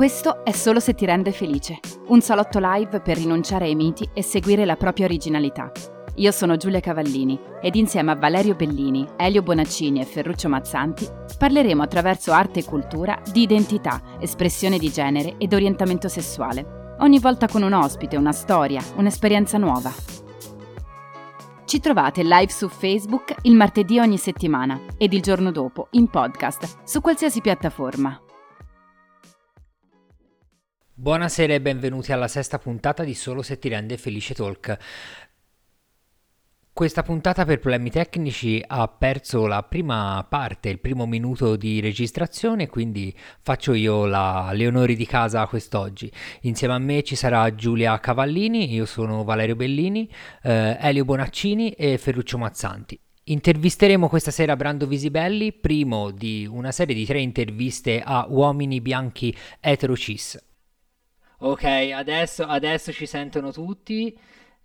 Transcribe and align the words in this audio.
Questo 0.00 0.46
è 0.46 0.52
solo 0.52 0.80
se 0.80 0.94
ti 0.94 1.04
rende 1.04 1.30
felice. 1.30 1.78
Un 2.06 2.22
salotto 2.22 2.58
live 2.58 3.02
per 3.02 3.18
rinunciare 3.18 3.66
ai 3.66 3.74
miti 3.74 4.08
e 4.14 4.22
seguire 4.22 4.64
la 4.64 4.76
propria 4.76 5.04
originalità. 5.04 5.70
Io 6.14 6.30
sono 6.30 6.56
Giulia 6.56 6.80
Cavallini 6.80 7.38
ed 7.60 7.74
insieme 7.74 8.12
a 8.12 8.16
Valerio 8.16 8.54
Bellini, 8.54 9.06
Elio 9.18 9.42
Bonaccini 9.42 10.00
e 10.00 10.06
Ferruccio 10.06 10.48
Mazzanti 10.48 11.06
parleremo 11.36 11.82
attraverso 11.82 12.32
arte 12.32 12.60
e 12.60 12.64
cultura 12.64 13.20
di 13.30 13.42
identità, 13.42 14.00
espressione 14.18 14.78
di 14.78 14.90
genere 14.90 15.34
ed 15.36 15.52
orientamento 15.52 16.08
sessuale. 16.08 16.96
Ogni 17.00 17.18
volta 17.18 17.46
con 17.46 17.62
un 17.62 17.74
ospite, 17.74 18.16
una 18.16 18.32
storia, 18.32 18.82
un'esperienza 18.96 19.58
nuova. 19.58 19.92
Ci 21.66 21.78
trovate 21.78 22.22
live 22.22 22.50
su 22.50 22.70
Facebook 22.70 23.34
il 23.42 23.54
martedì 23.54 23.98
ogni 23.98 24.16
settimana 24.16 24.80
ed 24.96 25.12
il 25.12 25.20
giorno 25.20 25.50
dopo 25.50 25.88
in 25.90 26.08
podcast 26.08 26.78
su 26.84 27.02
qualsiasi 27.02 27.42
piattaforma. 27.42 28.18
Buonasera 31.00 31.54
e 31.54 31.62
benvenuti 31.62 32.12
alla 32.12 32.28
sesta 32.28 32.58
puntata 32.58 33.04
di 33.04 33.14
Solo 33.14 33.40
se 33.40 33.58
ti 33.58 33.70
rende 33.70 33.96
felice 33.96 34.34
talk. 34.34 34.76
Questa 36.74 37.02
puntata 37.02 37.46
per 37.46 37.58
problemi 37.58 37.88
tecnici 37.88 38.62
ha 38.66 38.86
perso 38.86 39.46
la 39.46 39.62
prima 39.62 40.26
parte, 40.28 40.68
il 40.68 40.78
primo 40.78 41.06
minuto 41.06 41.56
di 41.56 41.80
registrazione, 41.80 42.68
quindi 42.68 43.16
faccio 43.40 43.72
io 43.72 44.04
la, 44.04 44.50
le 44.52 44.66
onori 44.66 44.94
di 44.94 45.06
casa 45.06 45.46
quest'oggi. 45.46 46.12
Insieme 46.42 46.74
a 46.74 46.78
me 46.78 47.02
ci 47.02 47.16
sarà 47.16 47.54
Giulia 47.54 47.98
Cavallini, 47.98 48.70
io 48.70 48.84
sono 48.84 49.24
Valerio 49.24 49.56
Bellini, 49.56 50.06
eh, 50.42 50.76
Elio 50.78 51.06
Bonaccini 51.06 51.70
e 51.70 51.96
Ferruccio 51.96 52.36
Mazzanti. 52.36 53.00
Intervisteremo 53.24 54.06
questa 54.06 54.30
sera 54.30 54.54
Brando 54.54 54.86
Visibelli, 54.86 55.54
primo 55.54 56.10
di 56.10 56.46
una 56.46 56.72
serie 56.72 56.94
di 56.94 57.06
tre 57.06 57.22
interviste 57.22 58.02
a 58.04 58.26
uomini 58.28 58.82
bianchi 58.82 59.34
eterocis. 59.60 60.48
Ok, 61.42 61.64
adesso, 61.64 62.44
adesso 62.44 62.92
ci 62.92 63.06
sentono 63.06 63.50
tutti. 63.50 64.14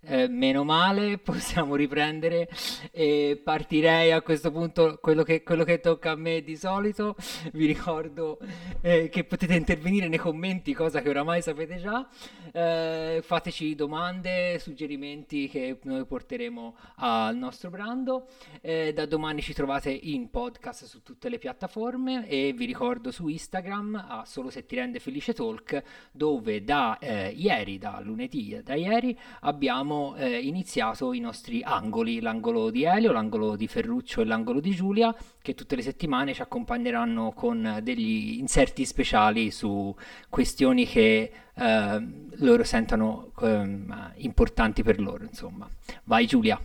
Eh, 0.08 0.28
meno 0.28 0.62
male, 0.62 1.18
possiamo 1.18 1.74
riprendere 1.74 2.48
e 2.92 3.40
partirei 3.42 4.12
a 4.12 4.22
questo 4.22 4.52
punto 4.52 4.98
quello 5.00 5.24
che, 5.24 5.42
quello 5.42 5.64
che 5.64 5.80
tocca 5.80 6.12
a 6.12 6.14
me 6.14 6.42
di 6.42 6.54
solito. 6.54 7.16
Vi 7.52 7.66
ricordo 7.66 8.38
eh, 8.82 9.08
che 9.08 9.24
potete 9.24 9.54
intervenire 9.54 10.06
nei 10.06 10.20
commenti, 10.20 10.72
cosa 10.74 11.02
che 11.02 11.08
oramai 11.08 11.42
sapete 11.42 11.78
già. 11.78 12.06
Eh, 12.52 13.20
fateci 13.20 13.74
domande, 13.74 14.60
suggerimenti 14.60 15.48
che 15.48 15.80
noi 15.82 16.04
porteremo 16.04 16.76
al 16.98 17.36
nostro 17.36 17.70
brando. 17.70 18.28
Eh, 18.60 18.92
da 18.92 19.06
domani 19.06 19.42
ci 19.42 19.54
trovate 19.54 19.90
in 19.90 20.30
podcast 20.30 20.84
su 20.84 21.02
tutte 21.02 21.28
le 21.28 21.38
piattaforme 21.38 22.28
e 22.28 22.52
vi 22.52 22.64
ricordo 22.64 23.10
su 23.10 23.26
Instagram 23.26 24.04
a 24.08 24.24
solo 24.24 24.50
se 24.50 24.66
ti 24.66 24.76
rende 24.76 25.00
felice 25.00 25.34
talk 25.34 25.82
dove 26.12 26.62
da 26.62 26.96
eh, 27.00 27.30
ieri, 27.30 27.78
da 27.78 27.98
lunedì, 28.00 28.60
da 28.62 28.74
ieri 28.74 29.18
abbiamo 29.40 29.94
abbiamo 29.96 30.14
eh, 30.16 30.38
iniziato 30.38 31.12
i 31.12 31.20
nostri 31.20 31.62
angoli, 31.62 32.20
l'angolo 32.20 32.70
di 32.70 32.84
Elio, 32.84 33.12
l'angolo 33.12 33.56
di 33.56 33.66
Ferruccio 33.66 34.20
e 34.20 34.24
l'angolo 34.24 34.60
di 34.60 34.70
Giulia, 34.70 35.14
che 35.40 35.54
tutte 35.54 35.76
le 35.76 35.82
settimane 35.82 36.34
ci 36.34 36.42
accompagneranno 36.42 37.32
con 37.32 37.80
degli 37.82 38.38
inserti 38.38 38.84
speciali 38.84 39.50
su 39.50 39.94
questioni 40.28 40.86
che 40.86 41.32
eh, 41.54 42.06
loro 42.36 42.64
sentono 42.64 43.32
eh, 43.40 43.78
importanti 44.16 44.82
per 44.82 45.00
loro. 45.00 45.24
Insomma, 45.24 45.68
vai 46.04 46.26
Giulia. 46.26 46.60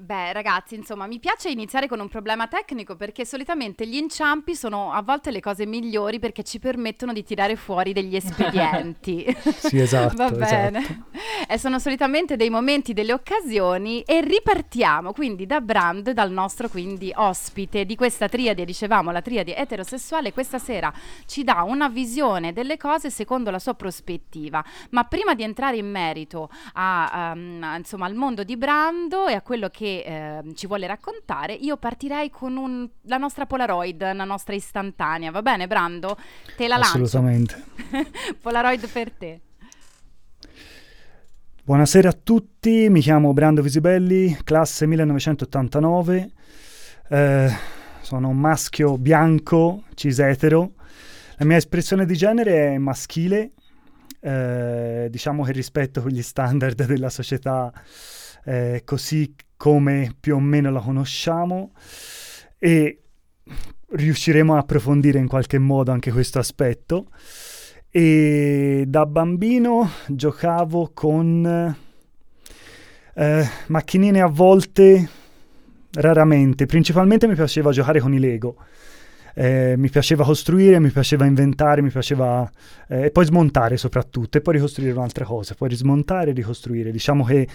Beh, 0.00 0.32
ragazzi, 0.32 0.76
insomma, 0.76 1.08
mi 1.08 1.18
piace 1.18 1.50
iniziare 1.50 1.88
con 1.88 1.98
un 1.98 2.08
problema 2.08 2.46
tecnico 2.46 2.94
perché 2.94 3.24
solitamente 3.24 3.84
gli 3.84 3.96
inciampi 3.96 4.54
sono 4.54 4.92
a 4.92 5.02
volte 5.02 5.32
le 5.32 5.40
cose 5.40 5.66
migliori 5.66 6.20
perché 6.20 6.44
ci 6.44 6.60
permettono 6.60 7.12
di 7.12 7.24
tirare 7.24 7.56
fuori 7.56 7.92
degli 7.92 8.14
espedienti. 8.14 9.26
sì, 9.56 9.80
esatto. 9.80 10.14
Va 10.14 10.30
bene. 10.30 10.78
Esatto. 10.78 11.04
E 11.48 11.58
sono 11.58 11.80
solitamente 11.80 12.36
dei 12.36 12.48
momenti, 12.48 12.92
delle 12.92 13.12
occasioni 13.12 14.02
e 14.02 14.20
ripartiamo 14.20 15.12
quindi 15.12 15.46
da 15.46 15.60
Brand, 15.60 16.12
dal 16.12 16.30
nostro 16.30 16.68
quindi 16.68 17.12
ospite 17.16 17.84
di 17.84 17.96
questa 17.96 18.28
triade, 18.28 18.64
dicevamo 18.64 19.10
la 19.10 19.20
triade 19.20 19.56
eterosessuale, 19.56 20.32
questa 20.32 20.60
sera 20.60 20.92
ci 21.26 21.42
dà 21.42 21.64
una 21.66 21.88
visione 21.88 22.52
delle 22.52 22.76
cose 22.76 23.10
secondo 23.10 23.50
la 23.50 23.58
sua 23.58 23.74
prospettiva. 23.74 24.64
Ma 24.90 25.02
prima 25.04 25.34
di 25.34 25.42
entrare 25.42 25.78
in 25.78 25.90
merito 25.90 26.50
a, 26.74 27.32
um, 27.34 27.60
a, 27.64 27.76
insomma, 27.76 28.06
al 28.06 28.14
mondo 28.14 28.44
di 28.44 28.56
Brando 28.56 29.26
e 29.26 29.34
a 29.34 29.42
quello 29.42 29.68
che 29.68 29.86
che 29.88 30.04
eh, 30.04 30.54
ci 30.54 30.66
vuole 30.66 30.86
raccontare, 30.86 31.54
io 31.54 31.78
partirei 31.78 32.30
con 32.30 32.56
un, 32.56 32.88
la 33.02 33.16
nostra 33.16 33.46
Polaroid, 33.46 34.00
la 34.12 34.24
nostra 34.24 34.54
istantanea, 34.54 35.30
va 35.30 35.40
bene 35.40 35.66
Brando? 35.66 36.16
Te 36.56 36.68
la 36.68 36.76
lancio. 36.76 37.02
Assolutamente. 37.02 37.64
Polaroid 38.40 38.86
per 38.88 39.10
te. 39.12 39.40
Buonasera 41.64 42.08
a 42.08 42.16
tutti, 42.22 42.88
mi 42.88 43.00
chiamo 43.00 43.32
Brando 43.32 43.62
Visibelli, 43.62 44.36
classe 44.42 44.86
1989, 44.86 46.30
eh, 47.10 47.52
sono 48.00 48.28
un 48.28 48.38
maschio 48.38 48.96
bianco, 48.96 49.84
cisetero, 49.94 50.72
la 51.36 51.44
mia 51.44 51.56
espressione 51.56 52.06
di 52.06 52.16
genere 52.16 52.74
è 52.74 52.78
maschile, 52.78 53.52
eh, 54.20 55.08
diciamo 55.10 55.44
che 55.44 55.52
rispetto 55.52 56.08
gli 56.08 56.22
standard 56.22 56.86
della 56.86 57.10
società 57.10 57.70
eh, 58.44 58.82
così 58.84 59.34
come 59.58 60.14
più 60.18 60.36
o 60.36 60.40
meno 60.40 60.70
la 60.70 60.80
conosciamo 60.80 61.72
e 62.58 63.02
riusciremo 63.90 64.54
a 64.54 64.58
approfondire 64.58 65.18
in 65.18 65.26
qualche 65.26 65.58
modo 65.58 65.90
anche 65.90 66.12
questo 66.12 66.38
aspetto. 66.38 67.08
E 67.90 68.84
da 68.86 69.04
bambino 69.04 69.90
giocavo 70.06 70.92
con 70.94 71.76
eh, 73.14 73.48
macchinine 73.66 74.20
a 74.20 74.28
volte, 74.28 75.08
raramente, 75.92 76.66
principalmente 76.66 77.26
mi 77.26 77.34
piaceva 77.34 77.72
giocare 77.72 77.98
con 77.98 78.14
i 78.14 78.20
Lego. 78.20 78.56
Eh, 79.40 79.76
mi 79.76 79.88
piaceva 79.88 80.24
costruire, 80.24 80.80
mi 80.80 80.90
piaceva 80.90 81.24
inventare, 81.24 81.80
mi 81.80 81.90
piaceva... 81.90 82.50
Eh, 82.88 83.04
e 83.04 83.10
poi 83.12 83.24
smontare 83.24 83.76
soprattutto, 83.76 84.36
e 84.36 84.40
poi 84.40 84.54
ricostruire 84.54 84.92
un'altra 84.92 85.24
cosa, 85.24 85.54
poi 85.54 85.68
rismontare 85.68 86.30
e 86.30 86.32
ricostruire. 86.32 86.90
Diciamo 86.90 87.22
che, 87.22 87.46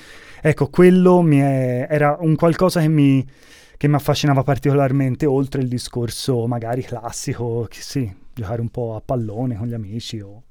ecco, 0.41 0.69
quello 0.69 1.27
è, 1.29 1.87
era 1.89 2.15
un 2.21 2.35
qualcosa 2.35 2.79
che 2.79 2.87
mi, 2.87 3.25
che 3.75 3.89
mi 3.89 3.95
affascinava 3.95 4.43
particolarmente, 4.43 5.25
oltre 5.25 5.61
il 5.61 5.67
discorso 5.67 6.47
magari 6.47 6.83
classico, 6.83 7.67
che 7.69 7.81
sì, 7.81 8.09
giocare 8.33 8.61
un 8.61 8.69
po' 8.69 8.95
a 8.95 9.01
pallone 9.03 9.57
con 9.57 9.67
gli 9.67 9.73
amici 9.73 10.21
o 10.21 10.43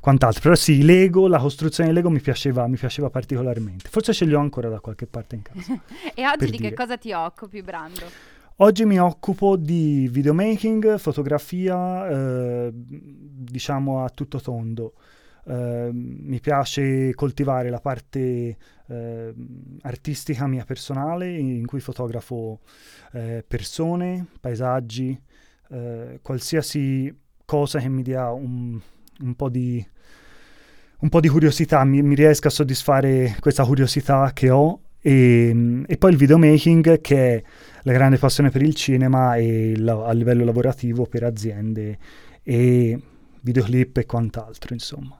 quant'altro. 0.00 0.40
Però 0.40 0.54
sì, 0.54 0.82
Lego, 0.82 1.28
la 1.28 1.38
costruzione 1.38 1.90
di 1.90 1.94
Lego 1.94 2.08
mi 2.08 2.20
piaceva, 2.20 2.66
mi 2.66 2.76
piaceva 2.76 3.10
particolarmente. 3.10 3.90
Forse 3.90 4.14
ce 4.14 4.24
li 4.24 4.32
ho 4.32 4.40
ancora 4.40 4.70
da 4.70 4.80
qualche 4.80 5.06
parte 5.06 5.34
in 5.34 5.42
casa. 5.42 5.78
e 6.14 6.26
oggi 6.26 6.46
di 6.46 6.56
dire. 6.56 6.70
che 6.70 6.74
cosa 6.74 6.96
ti 6.96 7.12
occupi, 7.12 7.60
Brando? 7.60 8.29
Oggi 8.62 8.84
mi 8.84 9.00
occupo 9.00 9.56
di 9.56 10.06
videomaking, 10.12 10.98
fotografia, 10.98 12.06
eh, 12.10 12.70
diciamo 12.74 14.04
a 14.04 14.10
tutto 14.10 14.38
tondo. 14.38 14.92
Eh, 15.46 15.88
mi 15.92 16.40
piace 16.40 17.14
coltivare 17.14 17.70
la 17.70 17.80
parte 17.80 18.58
eh, 18.86 19.34
artistica 19.80 20.46
mia 20.46 20.66
personale, 20.66 21.34
in 21.38 21.64
cui 21.64 21.80
fotografo 21.80 22.60
eh, 23.12 23.42
persone, 23.48 24.26
paesaggi, 24.38 25.18
eh, 25.70 26.18
qualsiasi 26.20 27.18
cosa 27.46 27.78
che 27.78 27.88
mi 27.88 28.02
dia 28.02 28.30
un, 28.30 28.78
un, 29.20 29.36
po, 29.36 29.48
di, 29.48 29.82
un 30.98 31.08
po' 31.08 31.20
di 31.20 31.28
curiosità, 31.28 31.82
mi, 31.84 32.02
mi 32.02 32.14
riesca 32.14 32.48
a 32.48 32.50
soddisfare 32.50 33.38
questa 33.40 33.64
curiosità 33.64 34.32
che 34.34 34.50
ho 34.50 34.80
e, 35.02 35.82
e, 35.86 35.96
poi 35.96 36.10
il 36.10 36.18
videomaking 36.18 37.00
che 37.00 37.36
è 37.36 37.42
la 37.90 37.96
grande 37.96 38.18
passione 38.18 38.50
per 38.50 38.62
il 38.62 38.74
cinema 38.74 39.34
e 39.34 39.76
la, 39.76 40.04
a 40.04 40.12
livello 40.12 40.44
lavorativo 40.44 41.06
per 41.06 41.24
aziende 41.24 41.98
e 42.42 43.00
videoclip 43.40 43.96
e 43.96 44.06
quant'altro 44.06 44.74
insomma. 44.74 45.19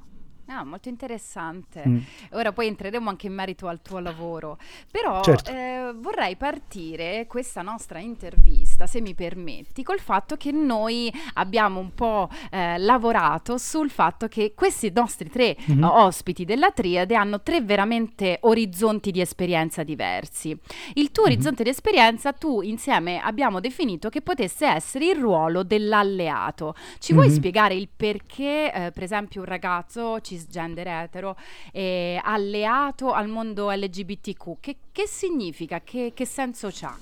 Ah, 0.53 0.65
molto 0.65 0.89
interessante. 0.89 1.85
Mm. 1.87 1.99
Ora 2.33 2.51
poi 2.51 2.67
entreremo 2.67 3.09
anche 3.09 3.29
in 3.29 3.35
merito 3.35 3.69
al 3.69 3.81
tuo 3.83 4.01
lavoro, 4.01 4.59
però 4.91 5.23
certo. 5.23 5.53
eh, 5.53 5.93
vorrei 5.95 6.35
partire 6.35 7.27
questa 7.29 7.63
nostra 7.63 8.01
intervista, 8.01 8.89
se 8.89 9.01
mi 9.01 9.15
permetti, 9.15 9.85
col 9.85 10.01
fatto 10.01 10.37
che 10.37 10.51
noi 10.51 11.13
abbiamo 11.35 11.79
un 11.79 11.95
po' 11.95 12.29
eh, 12.51 12.79
lavorato 12.79 13.59
sul 13.59 13.91
fatto 13.91 14.27
che 14.27 14.53
questi 14.57 14.91
nostri 14.93 15.31
tre 15.31 15.57
mm-hmm. 15.71 15.85
ospiti 15.85 16.45
della 16.45 16.73
triade 16.73 17.15
hanno 17.15 17.43
tre 17.43 17.61
veramente 17.61 18.39
orizzonti 18.41 19.13
di 19.13 19.21
esperienza 19.21 19.85
diversi. 19.85 20.51
Il 20.95 21.13
tuo 21.13 21.23
mm-hmm. 21.23 21.33
orizzonte 21.33 21.63
di 21.63 21.69
esperienza, 21.69 22.33
tu 22.33 22.61
insieme 22.61 23.21
abbiamo 23.21 23.61
definito 23.61 24.09
che 24.09 24.21
potesse 24.21 24.67
essere 24.67 25.11
il 25.11 25.17
ruolo 25.17 25.63
dell'alleato. 25.63 26.75
Ci 26.99 27.13
mm-hmm. 27.13 27.23
vuoi 27.23 27.33
spiegare 27.33 27.75
il 27.75 27.89
perché, 27.95 28.73
eh, 28.73 28.91
per 28.91 29.05
esempio, 29.05 29.43
un 29.43 29.47
ragazzo 29.47 30.21
ci 30.21 30.39
cisgender 30.41 30.87
etero, 30.87 31.37
eh, 31.73 32.21
alleato 32.23 33.13
al 33.13 33.29
mondo 33.29 33.71
LGBTQ. 33.71 34.61
Che, 34.61 34.77
che 34.91 35.07
significa? 35.07 35.81
Che, 35.83 36.13
che 36.15 36.25
senso 36.27 36.69
ha? 36.83 36.97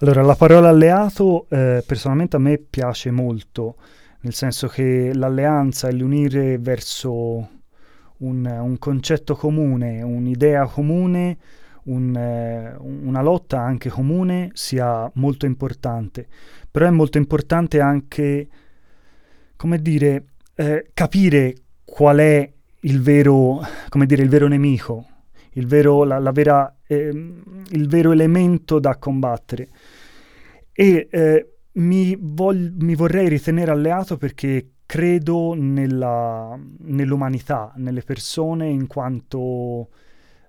Allora, 0.00 0.22
la 0.22 0.36
parola 0.36 0.68
alleato 0.68 1.46
eh, 1.48 1.82
personalmente 1.84 2.36
a 2.36 2.38
me 2.38 2.58
piace 2.58 3.10
molto, 3.10 3.76
nel 4.20 4.32
senso 4.32 4.68
che 4.68 5.12
l'alleanza 5.12 5.88
e 5.88 5.92
l'unire 5.94 6.58
verso 6.58 7.48
un, 8.18 8.46
un 8.46 8.78
concetto 8.78 9.34
comune, 9.34 10.00
un'idea 10.00 10.66
comune, 10.66 11.38
un, 11.84 12.16
eh, 12.16 12.76
una 12.78 13.20
lotta 13.20 13.60
anche 13.60 13.90
comune 13.90 14.50
sia 14.52 15.10
molto 15.14 15.44
importante, 15.44 16.26
però 16.70 16.86
è 16.86 16.90
molto 16.90 17.18
importante 17.18 17.80
anche, 17.80 18.48
come 19.56 19.82
dire, 19.82 20.24
eh, 20.54 20.90
capire 20.94 21.54
qual 21.84 22.18
è 22.18 22.52
il 22.80 23.00
vero, 23.00 23.60
come 23.88 24.06
dire, 24.06 24.22
il 24.22 24.28
vero 24.28 24.48
nemico, 24.48 25.06
il 25.52 25.66
vero, 25.66 26.04
la, 26.04 26.18
la 26.18 26.32
vera, 26.32 26.76
eh, 26.86 27.08
il 27.08 27.88
vero 27.88 28.12
elemento 28.12 28.78
da 28.78 28.96
combattere. 28.96 29.68
E 30.72 31.08
eh, 31.10 31.54
mi, 31.72 32.16
vog- 32.18 32.82
mi, 32.82 32.94
vorrei 32.94 33.28
ritenere 33.28 33.70
alleato 33.70 34.16
perché 34.16 34.70
credo 34.86 35.54
nella, 35.54 36.58
nell'umanità, 36.78 37.72
nelle 37.76 38.02
persone 38.02 38.68
in 38.68 38.86
quanto, 38.86 39.88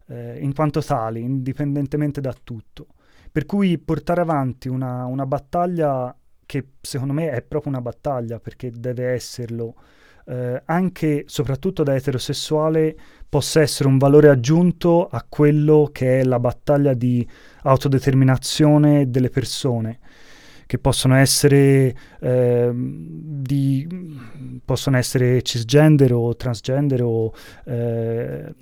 eh, 0.07 0.39
in 0.39 0.53
quanto, 0.53 0.81
tali, 0.81 1.21
indipendentemente 1.21 2.21
da 2.21 2.35
tutto. 2.43 2.87
Per 3.31 3.45
cui 3.45 3.77
portare 3.77 4.21
avanti 4.21 4.67
una, 4.67 5.05
una 5.05 5.25
battaglia 5.25 6.15
che 6.45 6.65
secondo 6.81 7.13
me 7.13 7.31
è 7.31 7.41
proprio 7.41 7.71
una 7.71 7.81
battaglia 7.81 8.39
perché 8.39 8.71
deve 8.71 9.11
esserlo, 9.11 9.75
eh, 10.25 10.61
anche 10.65 11.23
soprattutto 11.27 11.83
da 11.83 11.95
eterosessuale, 11.95 12.95
possa 13.27 13.61
essere 13.61 13.89
un 13.89 13.97
valore 13.97 14.29
aggiunto 14.29 15.07
a 15.07 15.25
quello 15.27 15.89
che 15.91 16.19
è 16.19 16.23
la 16.23 16.39
battaglia 16.39 16.93
di 16.93 17.27
autodeterminazione 17.63 19.09
delle 19.09 19.29
persone 19.29 19.99
che 20.67 20.79
possono 20.79 21.15
essere, 21.15 21.95
eh, 22.19 22.71
di, 22.73 23.87
possono 24.63 24.97
essere 24.97 25.41
cisgender 25.43 26.13
o 26.13 26.35
transgender 26.35 27.03
o 27.03 27.31
eh, 27.65 28.53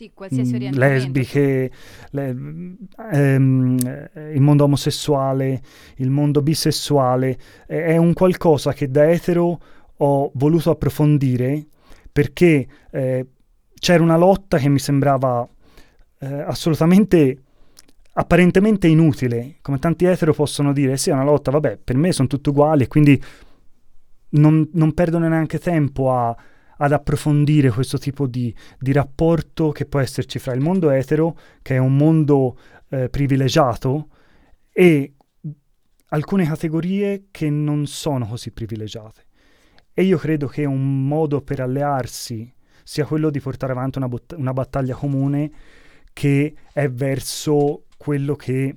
sì, 0.00 0.12
qualsiasi 0.14 0.56
mm, 0.56 0.72
lesbiche, 0.72 1.70
le, 2.12 2.36
ehm, 3.12 3.76
il 4.32 4.40
mondo 4.40 4.64
omosessuale, 4.64 5.60
il 5.96 6.08
mondo 6.08 6.40
bisessuale, 6.40 7.36
è, 7.66 7.74
è, 7.74 7.96
un 7.98 8.14
qualcosa 8.14 8.72
che 8.72 8.90
da 8.90 9.10
etero 9.10 9.60
ho 9.98 10.30
voluto 10.36 10.70
approfondire 10.70 11.66
perché 12.10 12.66
eh, 12.90 13.26
c'era 13.78 14.02
una 14.02 14.16
lotta 14.16 14.56
che 14.56 14.70
mi 14.70 14.78
sembrava 14.78 15.46
eh, 16.20 16.26
assolutamente 16.26 17.42
apparentemente 18.14 18.86
inutile, 18.86 19.56
come 19.60 19.78
tanti 19.78 20.06
etero 20.06 20.32
possono 20.32 20.72
dire, 20.72 20.96
sì 20.96 21.10
è 21.10 21.12
una 21.12 21.24
lotta, 21.24 21.50
vabbè, 21.50 21.78
per 21.84 21.96
me 21.96 22.12
sono 22.12 22.26
tutti 22.26 22.48
uguali 22.48 22.84
e 22.84 22.88
quindi 22.88 23.22
non, 24.30 24.66
non 24.72 24.94
perdono 24.94 25.28
neanche 25.28 25.58
tempo 25.58 26.10
a 26.10 26.34
ad 26.82 26.92
approfondire 26.92 27.70
questo 27.70 27.98
tipo 27.98 28.26
di, 28.26 28.54
di, 28.78 28.92
rapporto 28.92 29.70
che 29.70 29.84
può 29.84 30.00
esserci 30.00 30.38
fra 30.38 30.52
il 30.52 30.60
mondo 30.60 30.90
etero, 30.90 31.38
che 31.62 31.74
è 31.74 31.78
un 31.78 31.96
mondo 31.96 32.58
eh, 32.88 33.10
privilegiato, 33.10 34.08
e 34.72 35.14
alcune 36.06 36.46
categorie 36.46 37.26
che 37.30 37.50
non 37.50 37.86
sono 37.86 38.26
così 38.26 38.50
privilegiate. 38.50 39.26
E 39.92 40.04
io 40.04 40.16
credo 40.16 40.46
che 40.46 40.64
un 40.64 41.06
modo 41.06 41.42
per 41.42 41.60
allearsi 41.60 42.50
sia 42.82 43.04
quello 43.04 43.28
di 43.28 43.40
portare 43.40 43.72
avanti 43.72 43.98
una, 43.98 44.08
bot- 44.08 44.34
una 44.36 44.54
battaglia 44.54 44.94
comune 44.94 45.50
che 46.14 46.54
è 46.72 46.88
verso 46.88 47.84
quello 47.98 48.36
che, 48.36 48.76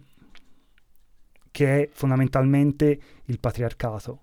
che 1.52 1.82
è 1.84 1.90
fondamentalmente 1.92 3.00
il 3.26 3.40
patriarcato 3.40 4.23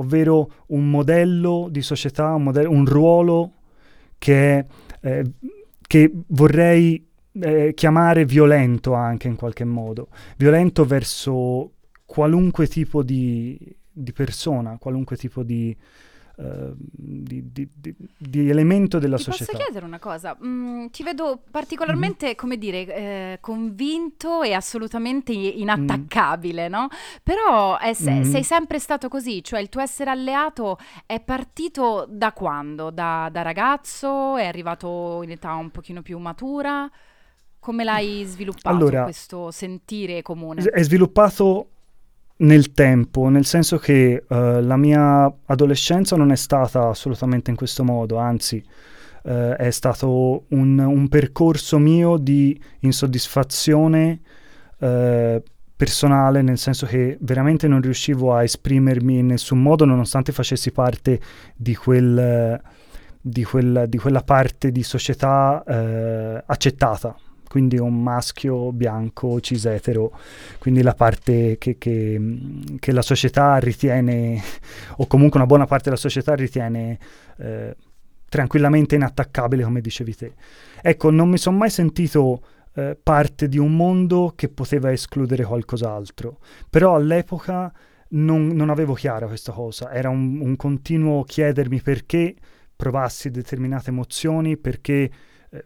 ovvero 0.00 0.50
un 0.68 0.88
modello 0.88 1.68
di 1.70 1.82
società, 1.82 2.34
un, 2.34 2.44
modello, 2.44 2.70
un 2.70 2.86
ruolo 2.86 3.52
che, 4.18 4.64
eh, 5.00 5.24
che 5.80 6.12
vorrei 6.28 7.06
eh, 7.32 7.72
chiamare 7.74 8.24
violento 8.24 8.94
anche 8.94 9.28
in 9.28 9.36
qualche 9.36 9.64
modo, 9.64 10.08
violento 10.36 10.84
verso 10.84 11.72
qualunque 12.04 12.66
tipo 12.66 13.02
di, 13.02 13.58
di 13.90 14.12
persona, 14.12 14.78
qualunque 14.78 15.16
tipo 15.16 15.42
di, 15.42 15.76
Ehm, 16.40 16.74
di, 16.78 17.52
di, 17.52 17.68
di, 17.74 17.94
di, 18.16 18.48
elemento 18.48 18.98
della 18.98 19.16
Ti 19.16 19.24
società. 19.24 19.52
Posso 19.52 19.64
chiedere 19.64 19.84
una 19.84 19.98
cosa? 19.98 20.34
Mm, 20.42 20.86
ti 20.86 21.02
vedo 21.02 21.42
particolarmente, 21.50 22.26
mm-hmm. 22.26 22.34
come 22.34 22.56
dire, 22.56 22.86
eh, 22.86 23.38
convinto 23.42 24.42
e 24.42 24.54
assolutamente 24.54 25.32
inattaccabile, 25.32 26.68
mm. 26.68 26.72
no? 26.72 26.88
Però 27.22 27.76
se- 27.92 28.10
mm-hmm. 28.10 28.30
sei 28.30 28.42
sempre 28.42 28.78
stato 28.78 29.08
così, 29.08 29.44
cioè 29.44 29.60
il 29.60 29.68
tuo 29.68 29.82
essere 29.82 30.08
alleato 30.08 30.78
è 31.04 31.20
partito 31.20 32.06
da 32.08 32.32
quando? 32.32 32.88
Da, 32.90 33.28
da 33.30 33.42
ragazzo? 33.42 34.36
È 34.38 34.46
arrivato 34.46 35.20
in 35.22 35.32
età 35.32 35.52
un 35.54 35.70
pochino 35.70 36.00
più 36.00 36.16
matura? 36.18 36.90
Come 37.58 37.84
l'hai 37.84 38.24
sviluppato 38.24 38.74
allora, 38.74 39.02
questo 39.02 39.50
sentire 39.50 40.22
comune? 40.22 40.62
È 40.62 40.82
sviluppato 40.82 41.68
nel 42.40 42.72
tempo, 42.72 43.28
nel 43.28 43.44
senso 43.44 43.78
che 43.78 44.24
uh, 44.26 44.34
la 44.60 44.76
mia 44.76 45.32
adolescenza 45.46 46.16
non 46.16 46.30
è 46.32 46.36
stata 46.36 46.88
assolutamente 46.88 47.50
in 47.50 47.56
questo 47.56 47.84
modo, 47.84 48.16
anzi 48.16 48.62
uh, 49.24 49.30
è 49.30 49.70
stato 49.70 50.44
un, 50.48 50.78
un, 50.78 51.08
percorso 51.08 51.78
mio 51.78 52.16
di 52.16 52.58
insoddisfazione 52.80 54.20
uh, 54.78 55.42
personale, 55.76 56.42
nel 56.42 56.58
senso 56.58 56.86
che 56.86 57.18
veramente 57.20 57.66
non 57.68 57.80
riuscivo 57.80 58.34
a 58.34 58.42
esprimermi 58.42 59.18
in 59.18 59.26
nessun 59.26 59.60
modo 59.62 59.84
nonostante 59.84 60.32
facessi 60.32 60.72
parte 60.72 61.20
di, 61.56 61.74
quel, 61.74 62.60
di, 63.20 63.44
quel, 63.44 63.84
di 63.88 63.96
quella 63.96 64.22
parte 64.22 64.70
di 64.72 64.82
società 64.82 66.42
accettata 66.44 67.16
quindi 67.50 67.78
un 67.78 68.00
maschio 68.00 68.70
bianco 68.70 69.40
cisetero, 69.40 70.16
quindi 70.60 70.82
la 70.82 70.94
parte 70.94 71.58
che, 71.58 71.78
che, 71.78 72.20
che, 72.78 72.92
la 72.92 73.02
società 73.02 73.56
ritiene, 73.56 74.40
o 74.98 75.08
comunque 75.08 75.40
una 75.40 75.48
buona 75.48 75.66
parte 75.66 75.86
della 75.86 75.96
società 75.96 76.36
ritiene 76.36 76.96
eh, 77.38 77.74
tranquillamente 78.28 78.94
inattaccabile, 78.94 79.64
come 79.64 79.80
dicevi 79.80 80.14
te. 80.14 80.34
Ecco, 80.80 81.10
non 81.10 81.28
mi 81.28 81.38
sono 81.38 81.56
mai 81.56 81.70
sentito 81.70 82.40
eh, 82.74 82.96
parte 83.02 83.48
di 83.48 83.58
un 83.58 83.74
mondo 83.74 84.32
che 84.36 84.48
poteva 84.48 84.92
escludere 84.92 85.42
qualcos'altro, 85.42 86.38
però 86.70 86.94
all'epoca 86.94 87.72
non, 88.10 88.46
non 88.46 88.70
avevo 88.70 88.94
chiara 88.94 89.26
questa 89.26 89.50
cosa, 89.50 89.92
era 89.92 90.08
un, 90.08 90.38
un 90.40 90.54
continuo 90.54 91.24
chiedermi 91.24 91.82
perché 91.82 92.32
provassi 92.76 93.28
determinate 93.28 93.90
emozioni, 93.90 94.56
perché... 94.56 95.10
Eh, 95.50 95.64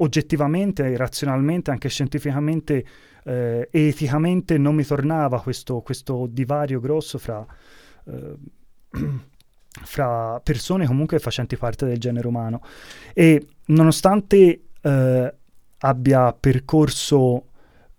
oggettivamente, 0.00 0.96
razionalmente, 0.96 1.70
anche 1.70 1.88
scientificamente, 1.88 2.84
eh, 3.24 3.68
eticamente 3.70 4.58
non 4.58 4.74
mi 4.74 4.84
tornava 4.84 5.40
questo, 5.40 5.80
questo 5.80 6.26
divario 6.28 6.80
grosso 6.80 7.18
fra, 7.18 7.44
eh, 8.06 8.34
fra, 9.68 10.40
persone 10.42 10.86
comunque 10.86 11.18
facenti 11.18 11.56
parte 11.56 11.86
del 11.86 11.98
genere 11.98 12.26
umano. 12.26 12.62
E 13.14 13.46
nonostante 13.66 14.62
eh, 14.80 15.34
abbia 15.78 16.32
percorso, 16.32 17.46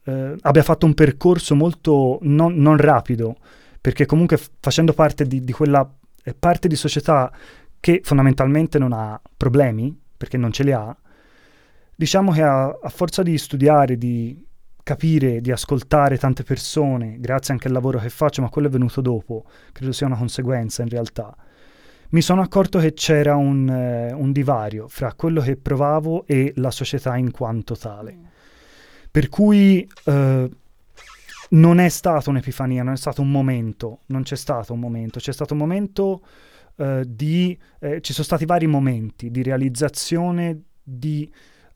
eh, 0.04 0.36
abbia 0.42 0.64
fatto 0.64 0.86
un 0.86 0.94
percorso 0.94 1.56
molto 1.56 2.20
non, 2.24 2.56
non 2.56 2.78
rapido, 2.78 3.36
perché 3.80 4.06
comunque 4.06 4.38
f- 4.38 4.50
facendo 4.60 4.94
parte 4.94 5.26
di, 5.26 5.44
di 5.44 5.52
quella 5.52 5.90
eh, 6.24 6.34
parte 6.34 6.68
di 6.68 6.76
società 6.76 7.32
che 7.80 8.02
fondamentalmente 8.04 8.78
non 8.78 8.94
ha 8.94 9.20
problemi, 9.38 9.98
perché 10.16 10.38
non 10.38 10.52
ce 10.52 10.64
li 10.64 10.72
ha, 10.72 10.96
diciamo 12.02 12.32
che 12.32 12.42
a, 12.42 12.66
a 12.66 12.90
forza 12.90 13.22
di 13.22 13.38
studiare, 13.38 13.96
di 13.96 14.44
capire, 14.82 15.40
di 15.40 15.52
ascoltare 15.52 16.18
tante 16.18 16.42
persone, 16.42 17.20
grazie 17.20 17.54
anche 17.54 17.68
al 17.68 17.74
lavoro 17.74 18.00
che 18.00 18.10
faccio, 18.10 18.42
ma 18.42 18.50
quello 18.50 18.70
è 18.70 18.72
venuto 18.72 19.02
dopo, 19.02 19.46
credo 19.72 19.92
sia 19.92 20.08
una 20.08 20.18
conseguenza 20.18 20.82
in 20.82 20.90
realtà, 20.90 21.36
mi 22.10 22.22
sono 22.24 22.42
accorto 22.42 22.80
che 22.80 22.94
c'era 22.94 23.36
un, 23.36 23.70
eh, 23.70 24.14
un 24.14 24.32
divario 24.32 24.88
fra 24.88 25.14
quello 25.14 25.42
che 25.42 25.58
provavo 25.58 26.26
e 26.26 26.54
la 26.56 26.72
società 26.72 27.16
in 27.18 27.30
quanto 27.30 27.78
tale. 27.78 28.18
Per 29.12 29.30
cui 29.30 29.88
eh, 30.06 30.50
non 31.50 31.80
è 31.80 31.90
stata 31.90 32.32
un'epifania, 32.32 32.82
non 32.82 32.94
è 32.94 32.98
stato 32.98 33.22
un 33.22 33.30
momento, 33.30 34.00
non 34.08 34.24
c'è 34.24 34.36
stato 34.36 34.74
un 34.74 34.80
momento, 34.80 35.20
c'è 35.20 35.34
stato 35.34 35.54
un 35.54 35.60
momento 35.60 36.26
eh, 36.78 37.04
di... 37.08 37.56
Eh, 37.80 38.02
ci 38.02 38.12
sono 38.12 38.26
stati 38.26 38.46
vari 38.46 38.66
momenti 38.66 39.30
di 39.30 39.44
realizzazione 39.44 40.64
di 40.82 41.32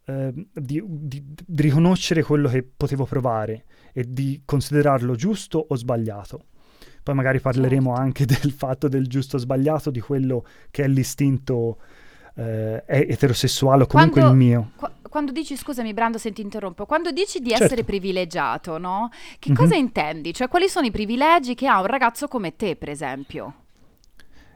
eh, 0.06 0.32
di, 0.54 0.84
di, 0.86 1.24
di 1.26 1.62
riconoscere 1.62 2.24
quello 2.24 2.48
che 2.48 2.64
potevo 2.64 3.06
provare 3.06 3.66
e 3.92 4.06
di 4.08 4.42
considerarlo 4.46 5.16
giusto 5.16 5.66
o 5.68 5.76
sbagliato. 5.76 6.46
Poi 7.02 7.16
magari 7.16 7.40
parleremo 7.40 7.90
certo. 7.90 8.02
anche 8.02 8.26
del 8.30 8.52
fatto 8.52 8.88
del 8.88 9.08
giusto 9.08 9.38
o 9.38 9.40
sbagliato, 9.40 9.92
di 9.92 10.00
quello 10.00 10.46
che 10.72 10.84
è 10.84 10.88
l'istinto 10.88 11.80
eh, 12.36 12.84
eterosessuale 12.88 13.84
o 13.84 13.88
comunque 13.88 14.22
quando, 14.22 14.38
il 14.40 14.48
mio. 14.48 14.72
Qu- 14.76 14.92
quando 15.10 15.32
dici, 15.32 15.56
scusami 15.56 15.94
Brando 15.94 16.18
se 16.18 16.32
ti 16.34 16.42
interrompo, 16.42 16.86
quando 16.86 17.12
dici 17.12 17.40
di 17.40 17.52
essere 17.52 17.70
certo. 17.70 17.86
privilegiato, 17.86 18.78
no? 18.78 19.10
Che 19.40 19.50
mm-hmm. 19.50 19.58
cosa 19.58 19.76
intendi? 19.76 20.34
Cioè 20.34 20.48
quali 20.50 20.68
sono 20.68 20.86
i 20.86 20.92
privilegi 20.92 21.56
che 21.56 21.68
ha 21.68 21.80
un 21.80 21.86
ragazzo 21.86 22.28
come 22.28 22.56
te, 22.56 22.76
per 22.76 22.90
esempio? 22.90 23.54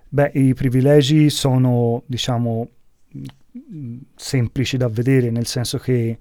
Beh, 0.10 0.32
i 0.34 0.53
privilegi 0.53 1.29
sono, 1.29 2.03
diciamo, 2.08 2.68
semplici 4.15 4.77
da 4.77 4.88
vedere, 4.88 5.29
nel 5.29 5.46
senso 5.46 5.77
che 5.77 6.18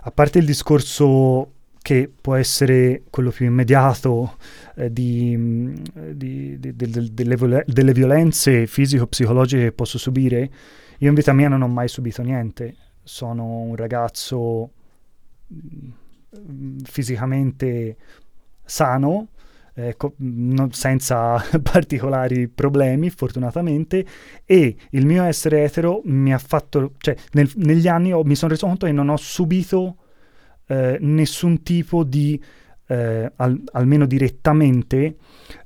a 0.00 0.10
parte 0.10 0.38
il 0.38 0.46
discorso 0.46 1.52
che 1.80 2.10
può 2.20 2.34
essere 2.34 3.04
quello 3.08 3.30
più 3.30 3.46
immediato 3.46 4.36
eh, 4.74 4.92
di, 4.92 5.74
di, 6.14 6.58
di, 6.58 6.76
delle, 6.76 7.64
delle, 7.66 7.92
violenze 7.92 8.66
fisico-psicologiche 8.66 9.64
che 9.64 9.72
posso 9.72 9.96
subire, 9.96 10.50
io 10.98 11.08
in 11.08 11.14
vita 11.14 11.32
mia 11.32 11.48
non 11.48 11.62
ho 11.62 11.68
mai 11.68 11.88
subito 11.88 12.22
niente. 12.22 12.74
Sono 13.02 13.60
un 13.60 13.76
ragazzo 13.76 14.70
mm, 15.52 16.80
fisicamente 16.84 17.96
sano, 18.64 19.28
eh, 19.78 19.94
co- 19.96 20.14
non, 20.16 20.72
senza 20.72 21.40
particolari 21.62 22.48
problemi, 22.48 23.10
fortunatamente, 23.10 24.04
e 24.44 24.76
il 24.90 25.06
mio 25.06 25.22
essere 25.22 25.62
etero 25.62 26.02
mi 26.04 26.32
ha 26.34 26.38
fatto, 26.38 26.94
cioè 26.98 27.14
nel, 27.32 27.48
negli 27.56 27.86
anni 27.86 28.12
ho, 28.12 28.24
mi 28.24 28.34
sono 28.34 28.50
reso 28.52 28.66
conto 28.66 28.86
che 28.86 28.92
non 28.92 29.08
ho 29.08 29.16
subito 29.16 29.96
eh, 30.66 30.98
nessun 31.00 31.62
tipo 31.62 32.02
di, 32.02 32.42
eh, 32.88 33.32
al, 33.36 33.62
almeno 33.72 34.04
direttamente, 34.06 35.16